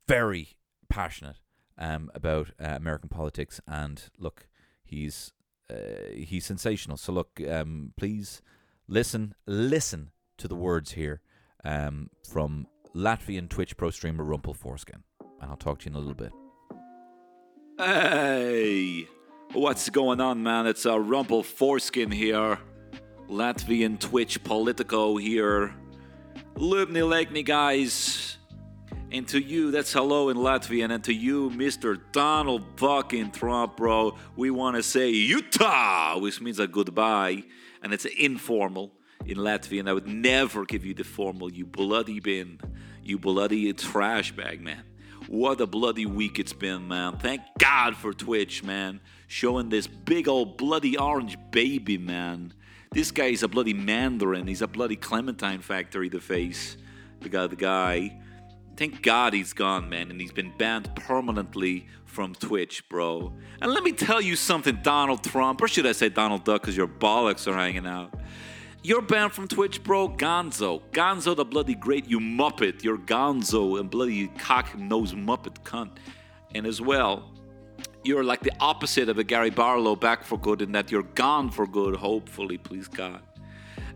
very 0.08 0.56
passionate 0.88 1.36
um, 1.78 2.10
about 2.12 2.50
uh, 2.60 2.74
American 2.76 3.08
politics, 3.08 3.60
and 3.68 4.10
look, 4.18 4.48
he's 4.84 5.32
uh, 5.70 6.10
he's 6.12 6.44
sensational. 6.44 6.96
So 6.96 7.12
look, 7.12 7.40
um, 7.48 7.92
please 7.96 8.42
listen, 8.88 9.34
listen 9.46 10.10
to 10.38 10.48
the 10.48 10.56
words 10.56 10.92
here 10.92 11.20
um, 11.64 12.10
from 12.28 12.66
Latvian 12.94 13.48
Twitch 13.48 13.76
pro 13.76 13.90
streamer 13.90 14.24
Rumpel 14.24 14.56
Foreskin, 14.56 15.04
and 15.40 15.50
I'll 15.50 15.56
talk 15.56 15.78
to 15.80 15.84
you 15.84 15.92
in 15.92 15.96
a 15.96 15.98
little 15.98 16.14
bit. 16.14 16.32
Hey, 17.78 19.06
what's 19.52 19.88
going 19.88 20.20
on, 20.20 20.42
man? 20.42 20.66
It's 20.66 20.84
uh, 20.84 20.96
Rumpel 20.96 21.44
Foreskin 21.44 22.10
here. 22.10 22.58
Latvian 23.30 23.96
Twitch 23.96 24.42
Politico 24.42 25.16
here. 25.16 25.72
Lubni 26.56 27.00
Lekni, 27.00 27.44
guys. 27.44 28.38
And 29.12 29.26
to 29.28 29.40
you, 29.40 29.70
that's 29.70 29.92
hello 29.92 30.30
in 30.30 30.36
Latvian. 30.36 30.92
And 30.92 31.02
to 31.04 31.14
you, 31.14 31.50
Mr. 31.50 32.00
Donald 32.10 32.64
fucking 32.76 33.30
Trump, 33.30 33.76
bro, 33.76 34.16
we 34.34 34.50
want 34.50 34.76
to 34.76 34.82
say 34.82 35.10
Utah, 35.10 36.18
which 36.18 36.40
means 36.40 36.58
a 36.58 36.66
goodbye. 36.66 37.44
And 37.82 37.92
it's 37.92 38.04
informal 38.04 38.92
in 39.24 39.38
Latvian. 39.38 39.88
I 39.88 39.92
would 39.92 40.08
never 40.08 40.64
give 40.64 40.84
you 40.84 40.94
the 40.94 41.04
formal, 41.04 41.52
you 41.52 41.66
bloody 41.66 42.18
bin. 42.18 42.58
You 43.04 43.18
bloody 43.18 43.72
trash 43.72 44.32
bag, 44.32 44.60
man. 44.60 44.82
What 45.28 45.60
a 45.60 45.66
bloody 45.66 46.06
week 46.06 46.40
it's 46.40 46.52
been, 46.52 46.88
man. 46.88 47.16
Thank 47.18 47.42
God 47.58 47.96
for 47.96 48.12
Twitch, 48.12 48.64
man. 48.64 49.00
Showing 49.28 49.68
this 49.68 49.86
big 49.86 50.26
old 50.26 50.56
bloody 50.58 50.98
orange 50.98 51.36
baby, 51.52 51.96
man. 51.96 52.54
This 52.92 53.12
guy 53.12 53.26
is 53.26 53.44
a 53.44 53.48
bloody 53.48 53.72
mandarin. 53.72 54.48
He's 54.48 54.62
a 54.62 54.66
bloody 54.66 54.96
Clementine 54.96 55.60
factory, 55.60 56.08
the 56.08 56.20
face. 56.20 56.76
The 57.20 57.28
guy, 57.28 57.46
the 57.46 57.54
guy. 57.54 58.16
Thank 58.76 59.02
God 59.02 59.32
he's 59.32 59.52
gone, 59.52 59.88
man, 59.88 60.10
and 60.10 60.20
he's 60.20 60.32
been 60.32 60.52
banned 60.58 60.92
permanently 60.96 61.86
from 62.04 62.34
Twitch, 62.34 62.88
bro. 62.88 63.32
And 63.62 63.72
let 63.72 63.84
me 63.84 63.92
tell 63.92 64.20
you 64.20 64.34
something, 64.34 64.80
Donald 64.82 65.22
Trump, 65.22 65.62
or 65.62 65.68
should 65.68 65.86
I 65.86 65.92
say 65.92 66.08
Donald 66.08 66.44
Duck, 66.44 66.62
because 66.62 66.76
your 66.76 66.88
bollocks 66.88 67.46
are 67.46 67.54
hanging 67.54 67.86
out. 67.86 68.12
You're 68.82 69.02
banned 69.02 69.34
from 69.34 69.46
Twitch, 69.46 69.84
bro. 69.84 70.08
Gonzo. 70.08 70.82
Gonzo 70.90 71.36
the 71.36 71.44
bloody 71.44 71.76
great, 71.76 72.08
you 72.08 72.18
muppet. 72.18 72.82
You're 72.82 72.98
Gonzo 72.98 73.78
and 73.78 73.88
bloody 73.88 74.26
cock 74.38 74.76
nose 74.76 75.12
muppet 75.12 75.62
cunt. 75.62 75.98
And 76.56 76.66
as 76.66 76.80
well, 76.80 77.30
you're 78.02 78.24
like 78.24 78.40
the 78.40 78.52
opposite 78.60 79.08
of 79.08 79.18
a 79.18 79.24
Gary 79.24 79.50
Barlow 79.50 79.96
back 79.96 80.24
for 80.24 80.38
good 80.38 80.62
in 80.62 80.72
that 80.72 80.90
you're 80.90 81.02
gone 81.02 81.50
for 81.50 81.66
good, 81.66 81.96
hopefully, 81.96 82.58
please 82.58 82.88
God. 82.88 83.20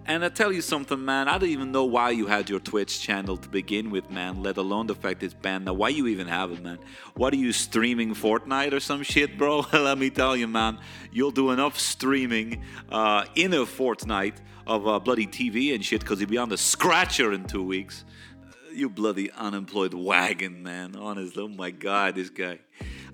And 0.06 0.22
I 0.22 0.28
tell 0.28 0.52
you 0.52 0.60
something, 0.60 1.02
man, 1.02 1.28
I 1.28 1.38
don't 1.38 1.48
even 1.48 1.72
know 1.72 1.84
why 1.84 2.10
you 2.10 2.26
had 2.26 2.50
your 2.50 2.60
Twitch 2.60 3.00
channel 3.00 3.38
to 3.38 3.48
begin 3.48 3.90
with, 3.90 4.10
man, 4.10 4.42
let 4.42 4.58
alone 4.58 4.86
the 4.86 4.94
fact 4.94 5.22
it's 5.22 5.32
banned. 5.32 5.64
Now, 5.64 5.72
why 5.72 5.88
you 5.88 6.08
even 6.08 6.26
have 6.26 6.52
it, 6.52 6.62
man? 6.62 6.78
What 7.14 7.32
are 7.32 7.38
you 7.38 7.52
streaming 7.52 8.14
Fortnite 8.14 8.74
or 8.74 8.80
some 8.80 9.02
shit, 9.02 9.38
bro? 9.38 9.64
let 9.72 9.96
me 9.96 10.10
tell 10.10 10.36
you, 10.36 10.46
man, 10.46 10.78
you'll 11.10 11.30
do 11.30 11.52
enough 11.52 11.78
streaming 11.78 12.64
uh, 12.90 13.24
in 13.34 13.54
a 13.54 13.64
Fortnite 13.64 14.36
of 14.66 14.86
uh, 14.86 14.98
bloody 14.98 15.26
TV 15.26 15.74
and 15.74 15.82
shit 15.82 16.00
because 16.00 16.20
you'll 16.20 16.28
be 16.28 16.36
on 16.36 16.50
the 16.50 16.58
scratcher 16.58 17.32
in 17.32 17.44
two 17.44 17.64
weeks. 17.64 18.04
You 18.74 18.90
bloody 18.90 19.30
unemployed 19.30 19.94
wagon, 19.94 20.62
man. 20.62 20.96
Honestly, 20.96 21.42
oh 21.42 21.48
my 21.48 21.70
God, 21.70 22.16
this 22.16 22.28
guy. 22.28 22.58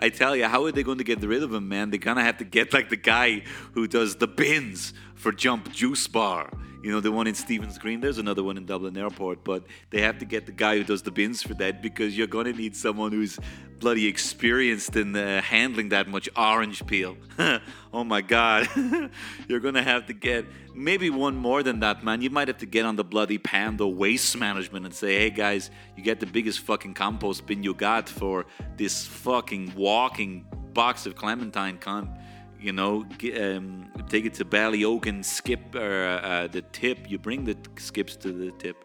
I 0.00 0.08
tell 0.08 0.34
you, 0.34 0.46
how 0.46 0.64
are 0.64 0.72
they 0.72 0.82
going 0.82 0.98
to 0.98 1.04
get 1.04 1.20
rid 1.20 1.42
of 1.42 1.52
him, 1.52 1.68
man? 1.68 1.90
They're 1.90 1.98
gonna 1.98 2.24
have 2.24 2.38
to 2.38 2.44
get 2.44 2.72
like 2.72 2.88
the 2.88 2.96
guy 2.96 3.42
who 3.72 3.86
does 3.86 4.16
the 4.16 4.26
bins 4.26 4.94
for 5.14 5.30
Jump 5.30 5.70
Juice 5.72 6.06
Bar. 6.06 6.50
You 6.82 6.90
know, 6.90 7.00
the 7.00 7.12
one 7.12 7.26
in 7.26 7.34
Stephen's 7.34 7.76
Green. 7.76 8.00
There's 8.00 8.16
another 8.16 8.42
one 8.42 8.56
in 8.56 8.64
Dublin 8.64 8.96
Airport, 8.96 9.44
but 9.44 9.64
they 9.90 10.00
have 10.00 10.18
to 10.18 10.24
get 10.24 10.46
the 10.46 10.52
guy 10.52 10.78
who 10.78 10.84
does 10.84 11.02
the 11.02 11.10
bins 11.10 11.42
for 11.42 11.52
that 11.54 11.82
because 11.82 12.16
you're 12.16 12.26
gonna 12.26 12.54
need 12.54 12.74
someone 12.74 13.12
who's 13.12 13.38
bloody 13.78 14.06
experienced 14.06 14.96
in 14.96 15.14
uh, 15.14 15.42
handling 15.42 15.90
that 15.90 16.08
much 16.08 16.28
orange 16.36 16.86
peel. 16.86 17.16
oh 17.92 18.04
my 18.04 18.22
God, 18.22 18.68
you're 19.48 19.60
gonna 19.60 19.82
have 19.82 20.06
to 20.06 20.14
get 20.14 20.46
maybe 20.74 21.10
one 21.10 21.36
more 21.36 21.62
than 21.62 21.80
that, 21.80 22.02
man. 22.02 22.22
You 22.22 22.30
might 22.30 22.48
have 22.48 22.58
to 22.58 22.66
get 22.66 22.86
on 22.86 22.96
the 22.96 23.04
bloody 23.04 23.38
Panda 23.38 23.86
waste 23.86 24.36
management 24.38 24.86
and 24.86 24.94
say, 24.94 25.18
hey 25.18 25.30
guys, 25.30 25.70
you 25.96 26.02
get 26.02 26.20
the 26.20 26.26
biggest 26.26 26.60
fucking 26.60 26.94
compost 26.94 27.46
bin 27.46 27.62
you 27.62 27.74
got 27.74 28.08
for 28.08 28.46
this 28.76 29.06
fucking 29.06 29.74
walking 29.76 30.46
box 30.72 31.04
of 31.04 31.14
Clementine 31.14 31.78
cunt. 31.78 32.16
You 32.60 32.72
know, 32.72 33.06
um, 33.40 33.90
take 34.10 34.26
it 34.26 34.34
to 34.34 34.44
Ballyoke 34.44 35.24
skip 35.24 35.74
uh, 35.74 35.78
uh, 35.78 36.46
the 36.46 36.60
tip. 36.60 37.10
You 37.10 37.18
bring 37.18 37.44
the 37.44 37.56
skips 37.78 38.16
to 38.16 38.32
the 38.32 38.50
tip. 38.52 38.76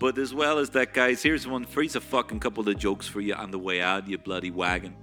But 0.00 0.16
as 0.18 0.32
well 0.32 0.58
as 0.58 0.70
that, 0.70 0.94
guys, 0.94 1.22
here's 1.22 1.46
one. 1.46 1.64
Here's 1.64 1.96
a 1.96 2.00
fucking 2.00 2.40
couple 2.40 2.66
of 2.68 2.78
jokes 2.78 3.06
for 3.06 3.20
you 3.20 3.34
on 3.34 3.50
the 3.50 3.58
way 3.58 3.82
out, 3.82 4.08
you 4.08 4.16
bloody 4.16 4.50
wagon. 4.50 4.96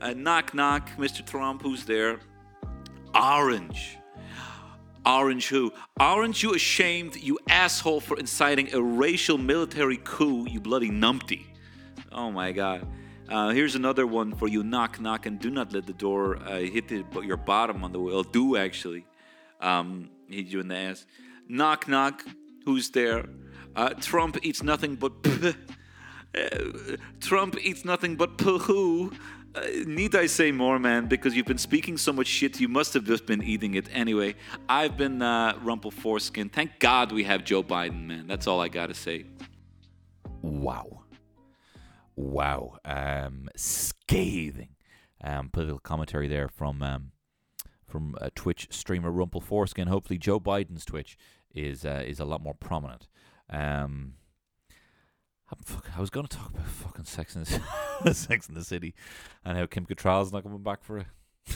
Uh, 0.00 0.12
knock, 0.14 0.52
knock, 0.52 0.90
Mr. 0.98 1.24
Trump, 1.24 1.62
who's 1.62 1.84
there? 1.84 2.20
Orange. 3.14 3.96
Orange 5.06 5.48
who? 5.48 5.72
Aren't 5.98 6.42
you 6.42 6.54
ashamed, 6.54 7.16
you 7.16 7.38
asshole, 7.48 8.00
for 8.00 8.18
inciting 8.18 8.74
a 8.74 8.82
racial 8.82 9.38
military 9.38 9.98
coup, 10.04 10.46
you 10.48 10.60
bloody 10.60 10.90
numpty? 10.90 11.46
Oh 12.12 12.30
my 12.30 12.52
god. 12.52 12.86
Uh, 13.28 13.50
here's 13.50 13.74
another 13.74 14.06
one 14.06 14.34
for 14.34 14.48
you. 14.48 14.62
Knock, 14.62 15.00
knock, 15.00 15.26
and 15.26 15.38
do 15.40 15.50
not 15.50 15.72
let 15.72 15.86
the 15.86 15.92
door 15.92 16.36
uh, 16.36 16.60
hit 16.60 16.88
the, 16.88 17.04
your 17.22 17.36
bottom 17.36 17.82
on 17.82 17.92
the 17.92 18.00
way. 18.00 18.22
do 18.32 18.56
actually 18.56 19.04
um, 19.60 20.10
hit 20.28 20.46
you 20.46 20.60
in 20.60 20.68
the 20.68 20.76
ass. 20.76 21.06
Knock, 21.48 21.88
knock. 21.88 22.22
Who's 22.64 22.90
there? 22.90 23.26
Uh, 23.74 23.90
Trump 24.00 24.38
eats 24.42 24.62
nothing 24.62 24.96
but. 24.96 25.12
Uh, 26.36 26.96
Trump 27.18 27.56
eats 27.62 27.82
nothing 27.82 28.14
but 28.14 28.36
poo. 28.36 29.10
Uh, 29.54 29.66
need 29.86 30.14
I 30.14 30.26
say 30.26 30.52
more, 30.52 30.78
man? 30.78 31.06
Because 31.06 31.34
you've 31.34 31.46
been 31.46 31.56
speaking 31.56 31.96
so 31.96 32.12
much 32.12 32.26
shit, 32.26 32.60
you 32.60 32.68
must 32.68 32.92
have 32.92 33.04
just 33.04 33.24
been 33.24 33.42
eating 33.42 33.74
it. 33.74 33.88
Anyway, 33.90 34.34
I've 34.68 34.98
been 34.98 35.22
uh, 35.22 35.54
Rumpel 35.64 35.94
Foreskin. 35.94 36.50
Thank 36.50 36.78
God 36.78 37.10
we 37.10 37.24
have 37.24 37.42
Joe 37.42 37.62
Biden, 37.62 38.04
man. 38.06 38.26
That's 38.26 38.46
all 38.46 38.60
I 38.60 38.68
gotta 38.68 38.92
say. 38.92 39.24
Wow. 40.42 41.05
Wow. 42.16 42.78
Um, 42.84 43.48
scathing 43.56 44.70
um, 45.22 45.50
political 45.50 45.80
commentary 45.80 46.28
there 46.28 46.48
from 46.48 46.82
um, 46.82 47.12
from 47.86 48.16
Twitch 48.34 48.68
streamer 48.70 49.10
Rumpel 49.10 49.42
Foreskin. 49.42 49.88
Hopefully, 49.88 50.18
Joe 50.18 50.40
Biden's 50.40 50.84
Twitch 50.84 51.16
is 51.54 51.84
uh, 51.84 52.02
is 52.06 52.20
a 52.20 52.24
lot 52.24 52.42
more 52.42 52.54
prominent. 52.54 53.06
Um, 53.50 54.14
I 55.96 56.00
was 56.00 56.10
going 56.10 56.26
to 56.26 56.36
talk 56.36 56.50
about 56.50 56.66
fucking 56.66 57.04
Sex 57.04 57.36
in 57.36 57.44
the, 58.02 58.14
Sex 58.14 58.48
in 58.48 58.56
the 58.56 58.64
City 58.64 58.94
and 59.44 59.56
how 59.56 59.66
Kim 59.66 59.86
Cattrall's 59.86 60.32
not 60.32 60.42
coming 60.42 60.62
back 60.62 60.82
for 60.82 60.98
it. 60.98 61.06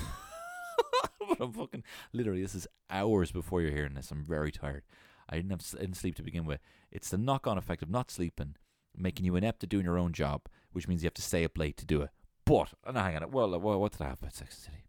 but 1.29 1.41
I'm 1.41 1.53
fucking 1.53 1.83
literally. 2.13 2.43
This 2.43 2.55
is 2.55 2.69
hours 2.89 3.33
before 3.33 3.63
you're 3.63 3.73
hearing 3.73 3.95
this. 3.95 4.13
I'm 4.13 4.23
very 4.23 4.53
tired. 4.53 4.85
I 5.29 5.37
didn't 5.37 5.51
have 5.51 5.81
didn't 5.81 5.97
sleep 5.97 6.15
to 6.17 6.23
begin 6.23 6.45
with. 6.45 6.61
It's 6.93 7.11
the 7.11 7.19
knock-on 7.19 7.59
effect 7.59 7.83
of 7.83 7.91
not 7.91 8.11
sleeping 8.11 8.55
making 8.97 9.25
you 9.25 9.37
inept 9.37 9.63
at 9.63 9.71
doing 9.71 9.85
your 9.85 9.99
own 9.99 10.13
job, 10.13 10.43
which 10.73 10.89
means 10.89 11.03
you 11.03 11.07
have 11.07 11.15
to 11.15 11.23
stay 11.23 11.45
up 11.45 11.59
late 11.59 11.77
to 11.79 11.87
do 11.87 12.03
it. 12.03 12.11
But 12.45 12.69
uh, 12.85 12.93
no, 12.93 13.01
hang 13.01 13.17
on, 13.17 13.31
well, 13.31 13.59
well, 13.59 13.81
what 13.81 13.93
did 13.93 14.03
I 14.03 14.09
have 14.09 14.19
about 14.21 14.35
Sex 14.35 14.59
City? 14.59 14.85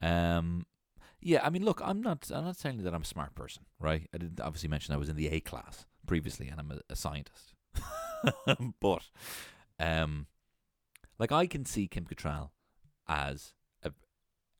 Um, 0.00 0.66
yeah, 1.20 1.44
I 1.44 1.50
mean, 1.50 1.64
look, 1.64 1.80
I'm 1.84 2.00
not, 2.00 2.30
I'm 2.32 2.44
not 2.44 2.56
saying 2.56 2.82
that 2.82 2.94
I'm 2.94 3.02
a 3.02 3.06
smart 3.06 3.34
person, 3.34 3.64
right? 3.80 4.08
I 4.14 4.18
didn't 4.18 4.40
obviously 4.40 4.68
mention 4.68 4.94
I 4.94 4.98
was 4.98 5.08
in 5.08 5.16
the 5.16 5.28
A 5.28 5.40
class 5.40 5.86
previously, 6.06 6.48
and 6.48 6.60
I'm 6.60 6.70
a, 6.70 6.80
a 6.90 6.96
scientist. 6.96 7.54
but, 8.80 9.02
um, 9.80 10.26
like 11.18 11.32
I 11.32 11.46
can 11.46 11.64
see 11.64 11.88
Kim 11.88 12.04
Cattrall 12.04 12.50
as 13.08 13.54
a, 13.82 13.92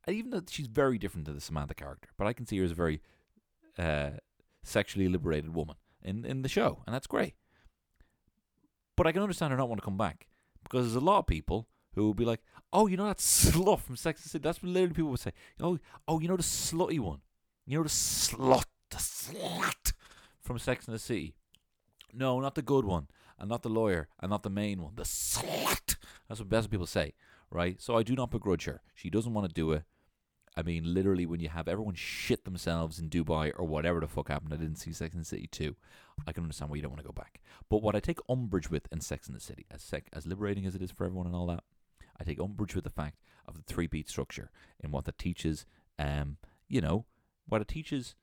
even 0.08 0.30
though 0.30 0.42
she's 0.48 0.66
very 0.66 0.98
different 0.98 1.26
to 1.26 1.32
the 1.32 1.40
Samantha 1.40 1.74
character, 1.74 2.08
but 2.16 2.26
I 2.26 2.32
can 2.32 2.46
see 2.46 2.58
her 2.58 2.64
as 2.64 2.72
a 2.72 2.74
very 2.74 3.00
uh, 3.78 4.10
sexually 4.62 5.08
liberated 5.08 5.54
woman 5.54 5.76
in 6.02 6.24
in 6.24 6.42
the 6.42 6.48
show, 6.48 6.82
and 6.86 6.94
that's 6.94 7.06
great. 7.06 7.34
But 8.96 9.06
I 9.06 9.12
can 9.12 9.22
understand 9.22 9.52
her 9.52 9.58
not 9.58 9.68
want 9.68 9.80
to 9.80 9.84
come 9.84 9.98
back 9.98 10.26
because 10.62 10.86
there's 10.86 11.02
a 11.02 11.04
lot 11.04 11.18
of 11.18 11.26
people 11.26 11.68
who 11.94 12.08
would 12.08 12.16
be 12.16 12.24
like, 12.24 12.40
"Oh, 12.72 12.86
you 12.86 12.96
know 12.96 13.06
that 13.06 13.18
slut 13.18 13.80
from 13.80 13.96
Sex 13.96 14.20
and 14.20 14.24
the 14.24 14.28
City." 14.30 14.42
That's 14.42 14.62
what 14.62 14.70
literally 14.70 14.94
people 14.94 15.10
would 15.10 15.20
say. 15.20 15.32
Oh, 15.60 15.78
oh, 16.08 16.20
you 16.20 16.28
know 16.28 16.36
the 16.36 16.42
slutty 16.42 16.98
one. 16.98 17.20
You 17.66 17.78
know 17.78 17.82
the 17.82 17.88
slut, 17.88 18.64
the 18.90 18.96
slut 18.96 19.92
from 20.40 20.58
Sex 20.58 20.86
and 20.86 20.94
the 20.94 20.98
City. 20.98 21.34
No, 22.12 22.40
not 22.40 22.54
the 22.54 22.62
good 22.62 22.84
one, 22.84 23.08
and 23.38 23.48
not 23.48 23.62
the 23.62 23.68
lawyer, 23.68 24.08
and 24.20 24.30
not 24.30 24.42
the 24.42 24.50
main 24.50 24.80
one. 24.80 24.94
The 24.96 25.02
slut. 25.02 25.96
That's 26.28 26.40
what 26.40 26.48
best 26.48 26.70
people 26.70 26.86
say, 26.86 27.14
right? 27.50 27.80
So 27.80 27.96
I 27.96 28.02
do 28.02 28.14
not 28.14 28.30
begrudge 28.30 28.64
her. 28.64 28.80
She 28.94 29.10
doesn't 29.10 29.34
want 29.34 29.46
to 29.48 29.52
do 29.52 29.72
it. 29.72 29.84
I 30.56 30.62
mean, 30.62 30.94
literally, 30.94 31.26
when 31.26 31.40
you 31.40 31.50
have 31.50 31.68
everyone 31.68 31.94
shit 31.94 32.44
themselves 32.44 32.98
in 32.98 33.10
Dubai 33.10 33.52
or 33.56 33.66
whatever 33.66 34.00
the 34.00 34.08
fuck 34.08 34.28
happened, 34.28 34.54
I 34.54 34.56
didn't 34.56 34.76
see 34.76 34.92
Sex 34.92 35.14
and 35.14 35.22
the 35.22 35.28
City 35.28 35.48
2. 35.52 35.76
I 36.26 36.32
can 36.32 36.44
understand 36.44 36.70
why 36.70 36.76
you 36.76 36.82
don't 36.82 36.92
want 36.92 37.02
to 37.02 37.06
go 37.06 37.12
back. 37.12 37.42
But 37.68 37.82
what 37.82 37.94
I 37.94 38.00
take 38.00 38.18
umbrage 38.28 38.70
with 38.70 38.88
in 38.90 39.02
Sex 39.02 39.26
and 39.26 39.36
the 39.36 39.40
City, 39.40 39.66
as 39.70 39.82
sec- 39.82 40.08
as 40.14 40.26
liberating 40.26 40.64
as 40.64 40.74
it 40.74 40.80
is 40.80 40.90
for 40.90 41.04
everyone 41.04 41.26
and 41.26 41.36
all 41.36 41.46
that, 41.48 41.64
I 42.18 42.24
take 42.24 42.40
umbrage 42.40 42.74
with 42.74 42.84
the 42.84 42.90
fact 42.90 43.20
of 43.46 43.54
the 43.54 43.62
three 43.62 43.86
beat 43.86 44.08
structure 44.08 44.50
in 44.80 44.90
what 44.90 45.04
that 45.04 45.18
teaches, 45.18 45.66
um, 45.98 46.38
you 46.68 46.80
know, 46.80 47.04
what 47.46 47.60
it 47.60 47.68
teaches 47.68 48.14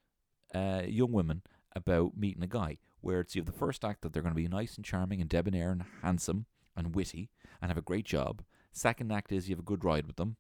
uh, 0.56 0.82
young 0.88 1.12
women 1.12 1.44
about 1.76 2.18
meeting 2.18 2.44
a 2.44 2.48
guy. 2.48 2.80
Where 3.02 3.20
it's 3.20 3.36
you 3.36 3.42
have 3.42 3.48
the 3.48 3.52
first 3.52 3.84
act 3.84 4.02
that 4.02 4.14
they're 4.14 4.24
going 4.24 4.34
to 4.34 4.42
be 4.42 4.48
nice 4.48 4.76
and 4.76 4.86
charming 4.86 5.20
and 5.20 5.30
debonair 5.30 5.72
and 5.72 5.84
handsome 6.02 6.46
and 6.76 6.96
witty 6.96 7.30
and 7.62 7.70
have 7.70 7.78
a 7.78 7.82
great 7.82 8.06
job. 8.06 8.44
Second 8.72 9.12
act 9.12 9.32
is 9.32 9.50
you 9.50 9.56
have 9.56 9.60
a 9.60 9.64
good 9.64 9.84
ride 9.84 10.08
with 10.08 10.16
them. 10.16 10.38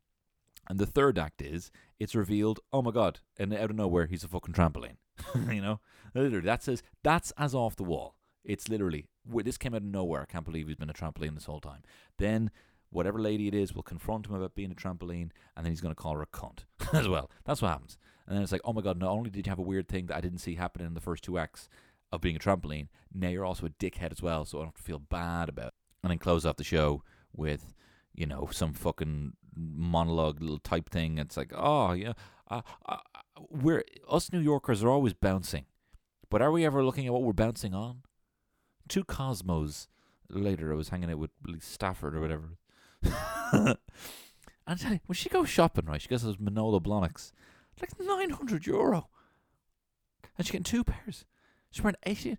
And 0.70 0.80
the 0.80 0.86
third 0.86 1.20
act 1.20 1.42
is 1.42 1.72
it's 2.00 2.16
revealed, 2.16 2.60
oh 2.72 2.82
my 2.82 2.92
god, 2.92 3.20
and 3.38 3.54
out 3.54 3.70
of 3.70 3.76
nowhere 3.76 4.06
he's 4.06 4.24
a 4.24 4.28
fucking 4.28 4.54
trampoline. 4.54 4.98
you 5.36 5.62
know, 5.62 5.80
literally 6.16 6.46
that 6.46 6.64
says 6.64 6.82
that's 7.04 7.32
as 7.38 7.54
off 7.54 7.76
the 7.76 7.84
wall. 7.84 8.16
It's 8.44 8.68
literally 8.68 9.08
this 9.26 9.58
came 9.58 9.74
out 9.74 9.82
of 9.82 9.88
nowhere. 9.88 10.22
I 10.22 10.32
can't 10.32 10.46
believe 10.46 10.68
he's 10.68 10.76
been 10.76 10.90
a 10.90 10.94
trampoline 10.94 11.36
this 11.36 11.46
whole 11.46 11.62
time. 11.62 11.84
Then 12.18 12.52
whatever 12.90 13.20
lady 13.20 13.48
it 13.48 13.56
is 13.56 13.74
will 13.74 13.84
confront 13.84 14.28
him 14.28 14.36
about 14.36 14.56
being 14.56 14.72
a 14.72 14.76
trampoline, 14.76 15.32
and 15.56 15.66
then 15.66 15.72
he's 15.72 15.82
going 15.82 15.94
to 15.94 16.02
call 16.02 16.16
her 16.16 16.22
a 16.22 16.28
cunt 16.28 16.66
as 16.94 17.08
well. 17.08 17.30
That's 17.46 17.62
what 17.62 17.70
happens. 17.70 17.98
And 18.28 18.36
then 18.36 18.44
it's 18.44 18.52
like, 18.52 18.62
oh 18.64 18.74
my 18.74 18.82
god, 18.82 19.00
not 19.00 19.10
only 19.10 19.30
did 19.30 19.46
you 19.46 19.52
have 19.52 19.60
a 19.60 19.64
weird 19.64 19.88
thing 19.88 20.06
that 20.08 20.18
I 20.18 20.22
didn't 20.22 20.38
see 20.40 20.56
happening 20.56 20.88
in 20.88 20.94
the 20.94 21.02
first 21.02 21.24
two 21.24 21.38
acts 21.38 21.68
of 22.12 22.22
being 22.22 22.36
a 22.36 22.40
trampoline, 22.40 22.88
now 23.14 23.30
you're 23.30 23.46
also 23.46 23.66
a 23.66 23.70
dickhead 23.70 24.12
as 24.12 24.22
well, 24.22 24.46
so 24.46 24.58
I 24.58 24.62
don't 24.62 24.68
have 24.68 24.76
to 24.76 24.84
feel 24.84 25.00
bad 25.00 25.50
about 25.50 25.68
it. 25.68 25.74
And 26.04 26.12
then 26.12 26.20
close 26.20 26.46
off 26.46 26.58
the 26.58 26.64
show 26.64 27.04
with, 27.36 27.74
you 28.14 28.26
know, 28.26 28.50
some 28.52 28.74
fucking 28.74 29.34
monologue 29.56 30.42
little 30.42 30.60
type 30.60 30.90
thing. 30.90 31.18
It's 31.18 31.38
like, 31.38 31.52
oh 31.56 31.94
yeah, 31.94 32.14
uh, 32.50 32.62
uh, 32.88 32.98
we're 33.50 33.84
us 34.10 34.32
New 34.32 34.40
Yorkers 34.40 34.84
are 34.84 34.90
always 34.90 35.14
bouncing, 35.14 35.66
but 36.30 36.42
are 36.42 36.52
we 36.52 36.66
ever 36.66 36.84
looking 36.84 37.08
at 37.08 37.14
what 37.14 37.24
we're 37.24 37.34
bouncing 37.34 37.74
on? 37.74 38.04
Two 38.88 39.04
Cosmos 39.04 39.88
later, 40.30 40.72
I 40.72 40.76
was 40.76 40.90
hanging 40.90 41.12
out 41.12 41.20
with 41.20 41.32
Stafford 41.60 42.16
or 42.16 42.22
whatever. 42.22 42.58
and 44.68 45.00
when 45.06 45.14
she 45.14 45.30
goes 45.30 45.50
shopping, 45.50 45.86
right, 45.86 46.02
she 46.02 46.08
gets 46.08 46.24
those 46.24 46.40
Manolo 46.40 46.80
Blahniks, 46.80 47.32
like 47.82 48.00
nine 48.00 48.32
hundred 48.32 48.66
euro, 48.66 49.10
and 50.38 50.46
she's 50.46 50.52
getting 50.52 50.64
two 50.64 50.84
pairs. 50.84 51.26
She's 51.72 51.84
wearing 51.84 51.96
eighty. 52.06 52.38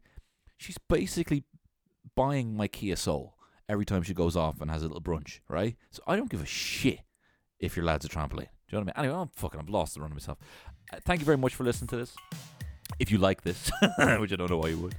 She's 0.56 0.78
basically 0.78 1.44
buying 2.14 2.56
my 2.56 2.68
Kia 2.68 2.96
Soul 2.96 3.34
every 3.68 3.84
time 3.84 4.02
she 4.02 4.14
goes 4.14 4.36
off 4.36 4.60
and 4.60 4.70
has 4.70 4.82
a 4.82 4.86
little 4.86 5.02
brunch, 5.02 5.40
right? 5.48 5.76
So 5.90 6.02
I 6.06 6.16
don't 6.16 6.30
give 6.30 6.42
a 6.42 6.46
shit 6.46 7.00
if 7.58 7.76
your 7.76 7.84
lad's 7.84 8.04
a 8.04 8.08
trampoline. 8.08 8.50
Do 8.68 8.76
you 8.76 8.78
know 8.78 8.84
what 8.84 8.96
I 8.96 9.02
mean? 9.02 9.06
Anyway, 9.06 9.14
I'm 9.22 9.28
fucking, 9.28 9.60
I'm 9.60 9.66
lost 9.66 9.94
the 9.94 10.00
run 10.00 10.10
of 10.10 10.16
myself. 10.16 10.38
Uh, 10.92 10.98
thank 11.04 11.20
you 11.20 11.26
very 11.26 11.38
much 11.38 11.54
for 11.54 11.64
listening 11.64 11.88
to 11.88 11.96
this. 11.96 12.14
If 12.98 13.10
you 13.10 13.18
like 13.18 13.42
this, 13.42 13.70
which 14.18 14.32
I 14.32 14.36
don't 14.36 14.50
know 14.50 14.58
why 14.58 14.68
you 14.68 14.78
would, 14.78 14.94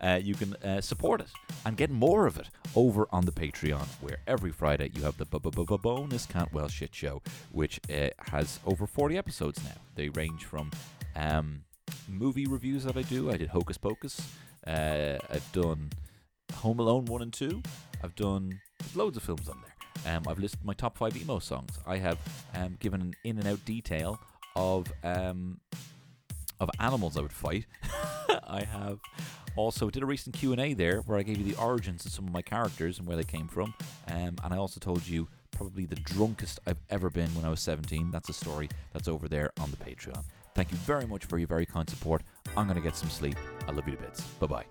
uh, 0.00 0.20
you 0.22 0.34
can 0.34 0.54
uh, 0.56 0.80
support 0.80 1.20
it 1.20 1.28
and 1.64 1.76
get 1.76 1.90
more 1.90 2.26
of 2.26 2.38
it 2.38 2.48
over 2.76 3.08
on 3.10 3.24
the 3.24 3.32
Patreon, 3.32 3.86
where 4.00 4.18
every 4.26 4.52
Friday 4.52 4.90
you 4.94 5.02
have 5.02 5.16
the 5.16 5.24
bonus 5.24 6.26
Cantwell 6.26 6.68
shit 6.68 6.94
show, 6.94 7.22
which 7.50 7.80
uh, 7.90 8.08
has 8.30 8.60
over 8.66 8.86
40 8.86 9.16
episodes 9.16 9.62
now. 9.64 9.80
They 9.94 10.10
range 10.10 10.44
from 10.44 10.70
um, 11.16 11.62
movie 12.08 12.46
reviews 12.46 12.84
that 12.84 12.96
I 12.96 13.02
do. 13.02 13.30
I 13.30 13.36
did 13.36 13.48
Hocus 13.48 13.78
Pocus. 13.78 14.20
Uh, 14.66 15.16
I've 15.30 15.50
done 15.52 15.90
Home 16.56 16.78
Alone 16.78 17.06
1 17.06 17.22
and 17.22 17.32
2. 17.32 17.62
I've 18.02 18.14
done 18.14 18.60
loads 18.94 19.16
of 19.16 19.22
films 19.22 19.48
on 19.48 19.62
there. 19.62 20.14
Um, 20.14 20.24
I've 20.26 20.38
listed 20.38 20.64
my 20.64 20.72
top 20.72 20.96
five 20.96 21.16
emo 21.16 21.38
songs. 21.38 21.78
I 21.86 21.98
have 21.98 22.18
um, 22.54 22.76
given 22.80 23.00
an 23.00 23.14
in 23.24 23.38
and 23.38 23.46
out 23.46 23.64
detail 23.64 24.20
of 24.56 24.92
um, 25.04 25.60
of 26.58 26.70
animals 26.78 27.16
I 27.16 27.20
would 27.20 27.32
fight. 27.32 27.66
I 28.48 28.62
have 28.64 28.98
also 29.56 29.90
did 29.90 30.02
a 30.02 30.06
recent 30.06 30.34
Q 30.36 30.52
and 30.52 30.60
A 30.60 30.74
there 30.74 31.00
where 31.00 31.18
I 31.18 31.22
gave 31.22 31.38
you 31.38 31.44
the 31.44 31.60
origins 31.60 32.04
of 32.06 32.12
some 32.12 32.26
of 32.26 32.32
my 32.32 32.42
characters 32.42 32.98
and 32.98 33.06
where 33.06 33.16
they 33.16 33.24
came 33.24 33.48
from. 33.48 33.74
Um, 34.08 34.36
and 34.44 34.52
I 34.52 34.56
also 34.56 34.80
told 34.80 35.06
you 35.06 35.28
probably 35.50 35.86
the 35.86 35.96
drunkest 35.96 36.60
I've 36.66 36.80
ever 36.88 37.10
been 37.10 37.28
when 37.34 37.44
I 37.44 37.50
was 37.50 37.60
17. 37.60 38.10
That's 38.10 38.28
a 38.28 38.32
story 38.32 38.68
that's 38.92 39.08
over 39.08 39.28
there 39.28 39.50
on 39.60 39.70
the 39.70 39.76
Patreon. 39.76 40.24
Thank 40.54 40.70
you 40.70 40.78
very 40.78 41.06
much 41.06 41.24
for 41.26 41.38
your 41.38 41.48
very 41.48 41.66
kind 41.66 41.88
support. 41.88 42.22
I'm 42.56 42.66
gonna 42.66 42.80
get 42.80 42.96
some 42.96 43.10
sleep. 43.10 43.36
I 43.68 43.72
love 43.72 43.86
you 43.86 43.96
to 43.96 44.02
bits. 44.02 44.22
Bye 44.22 44.46
bye. 44.46 44.64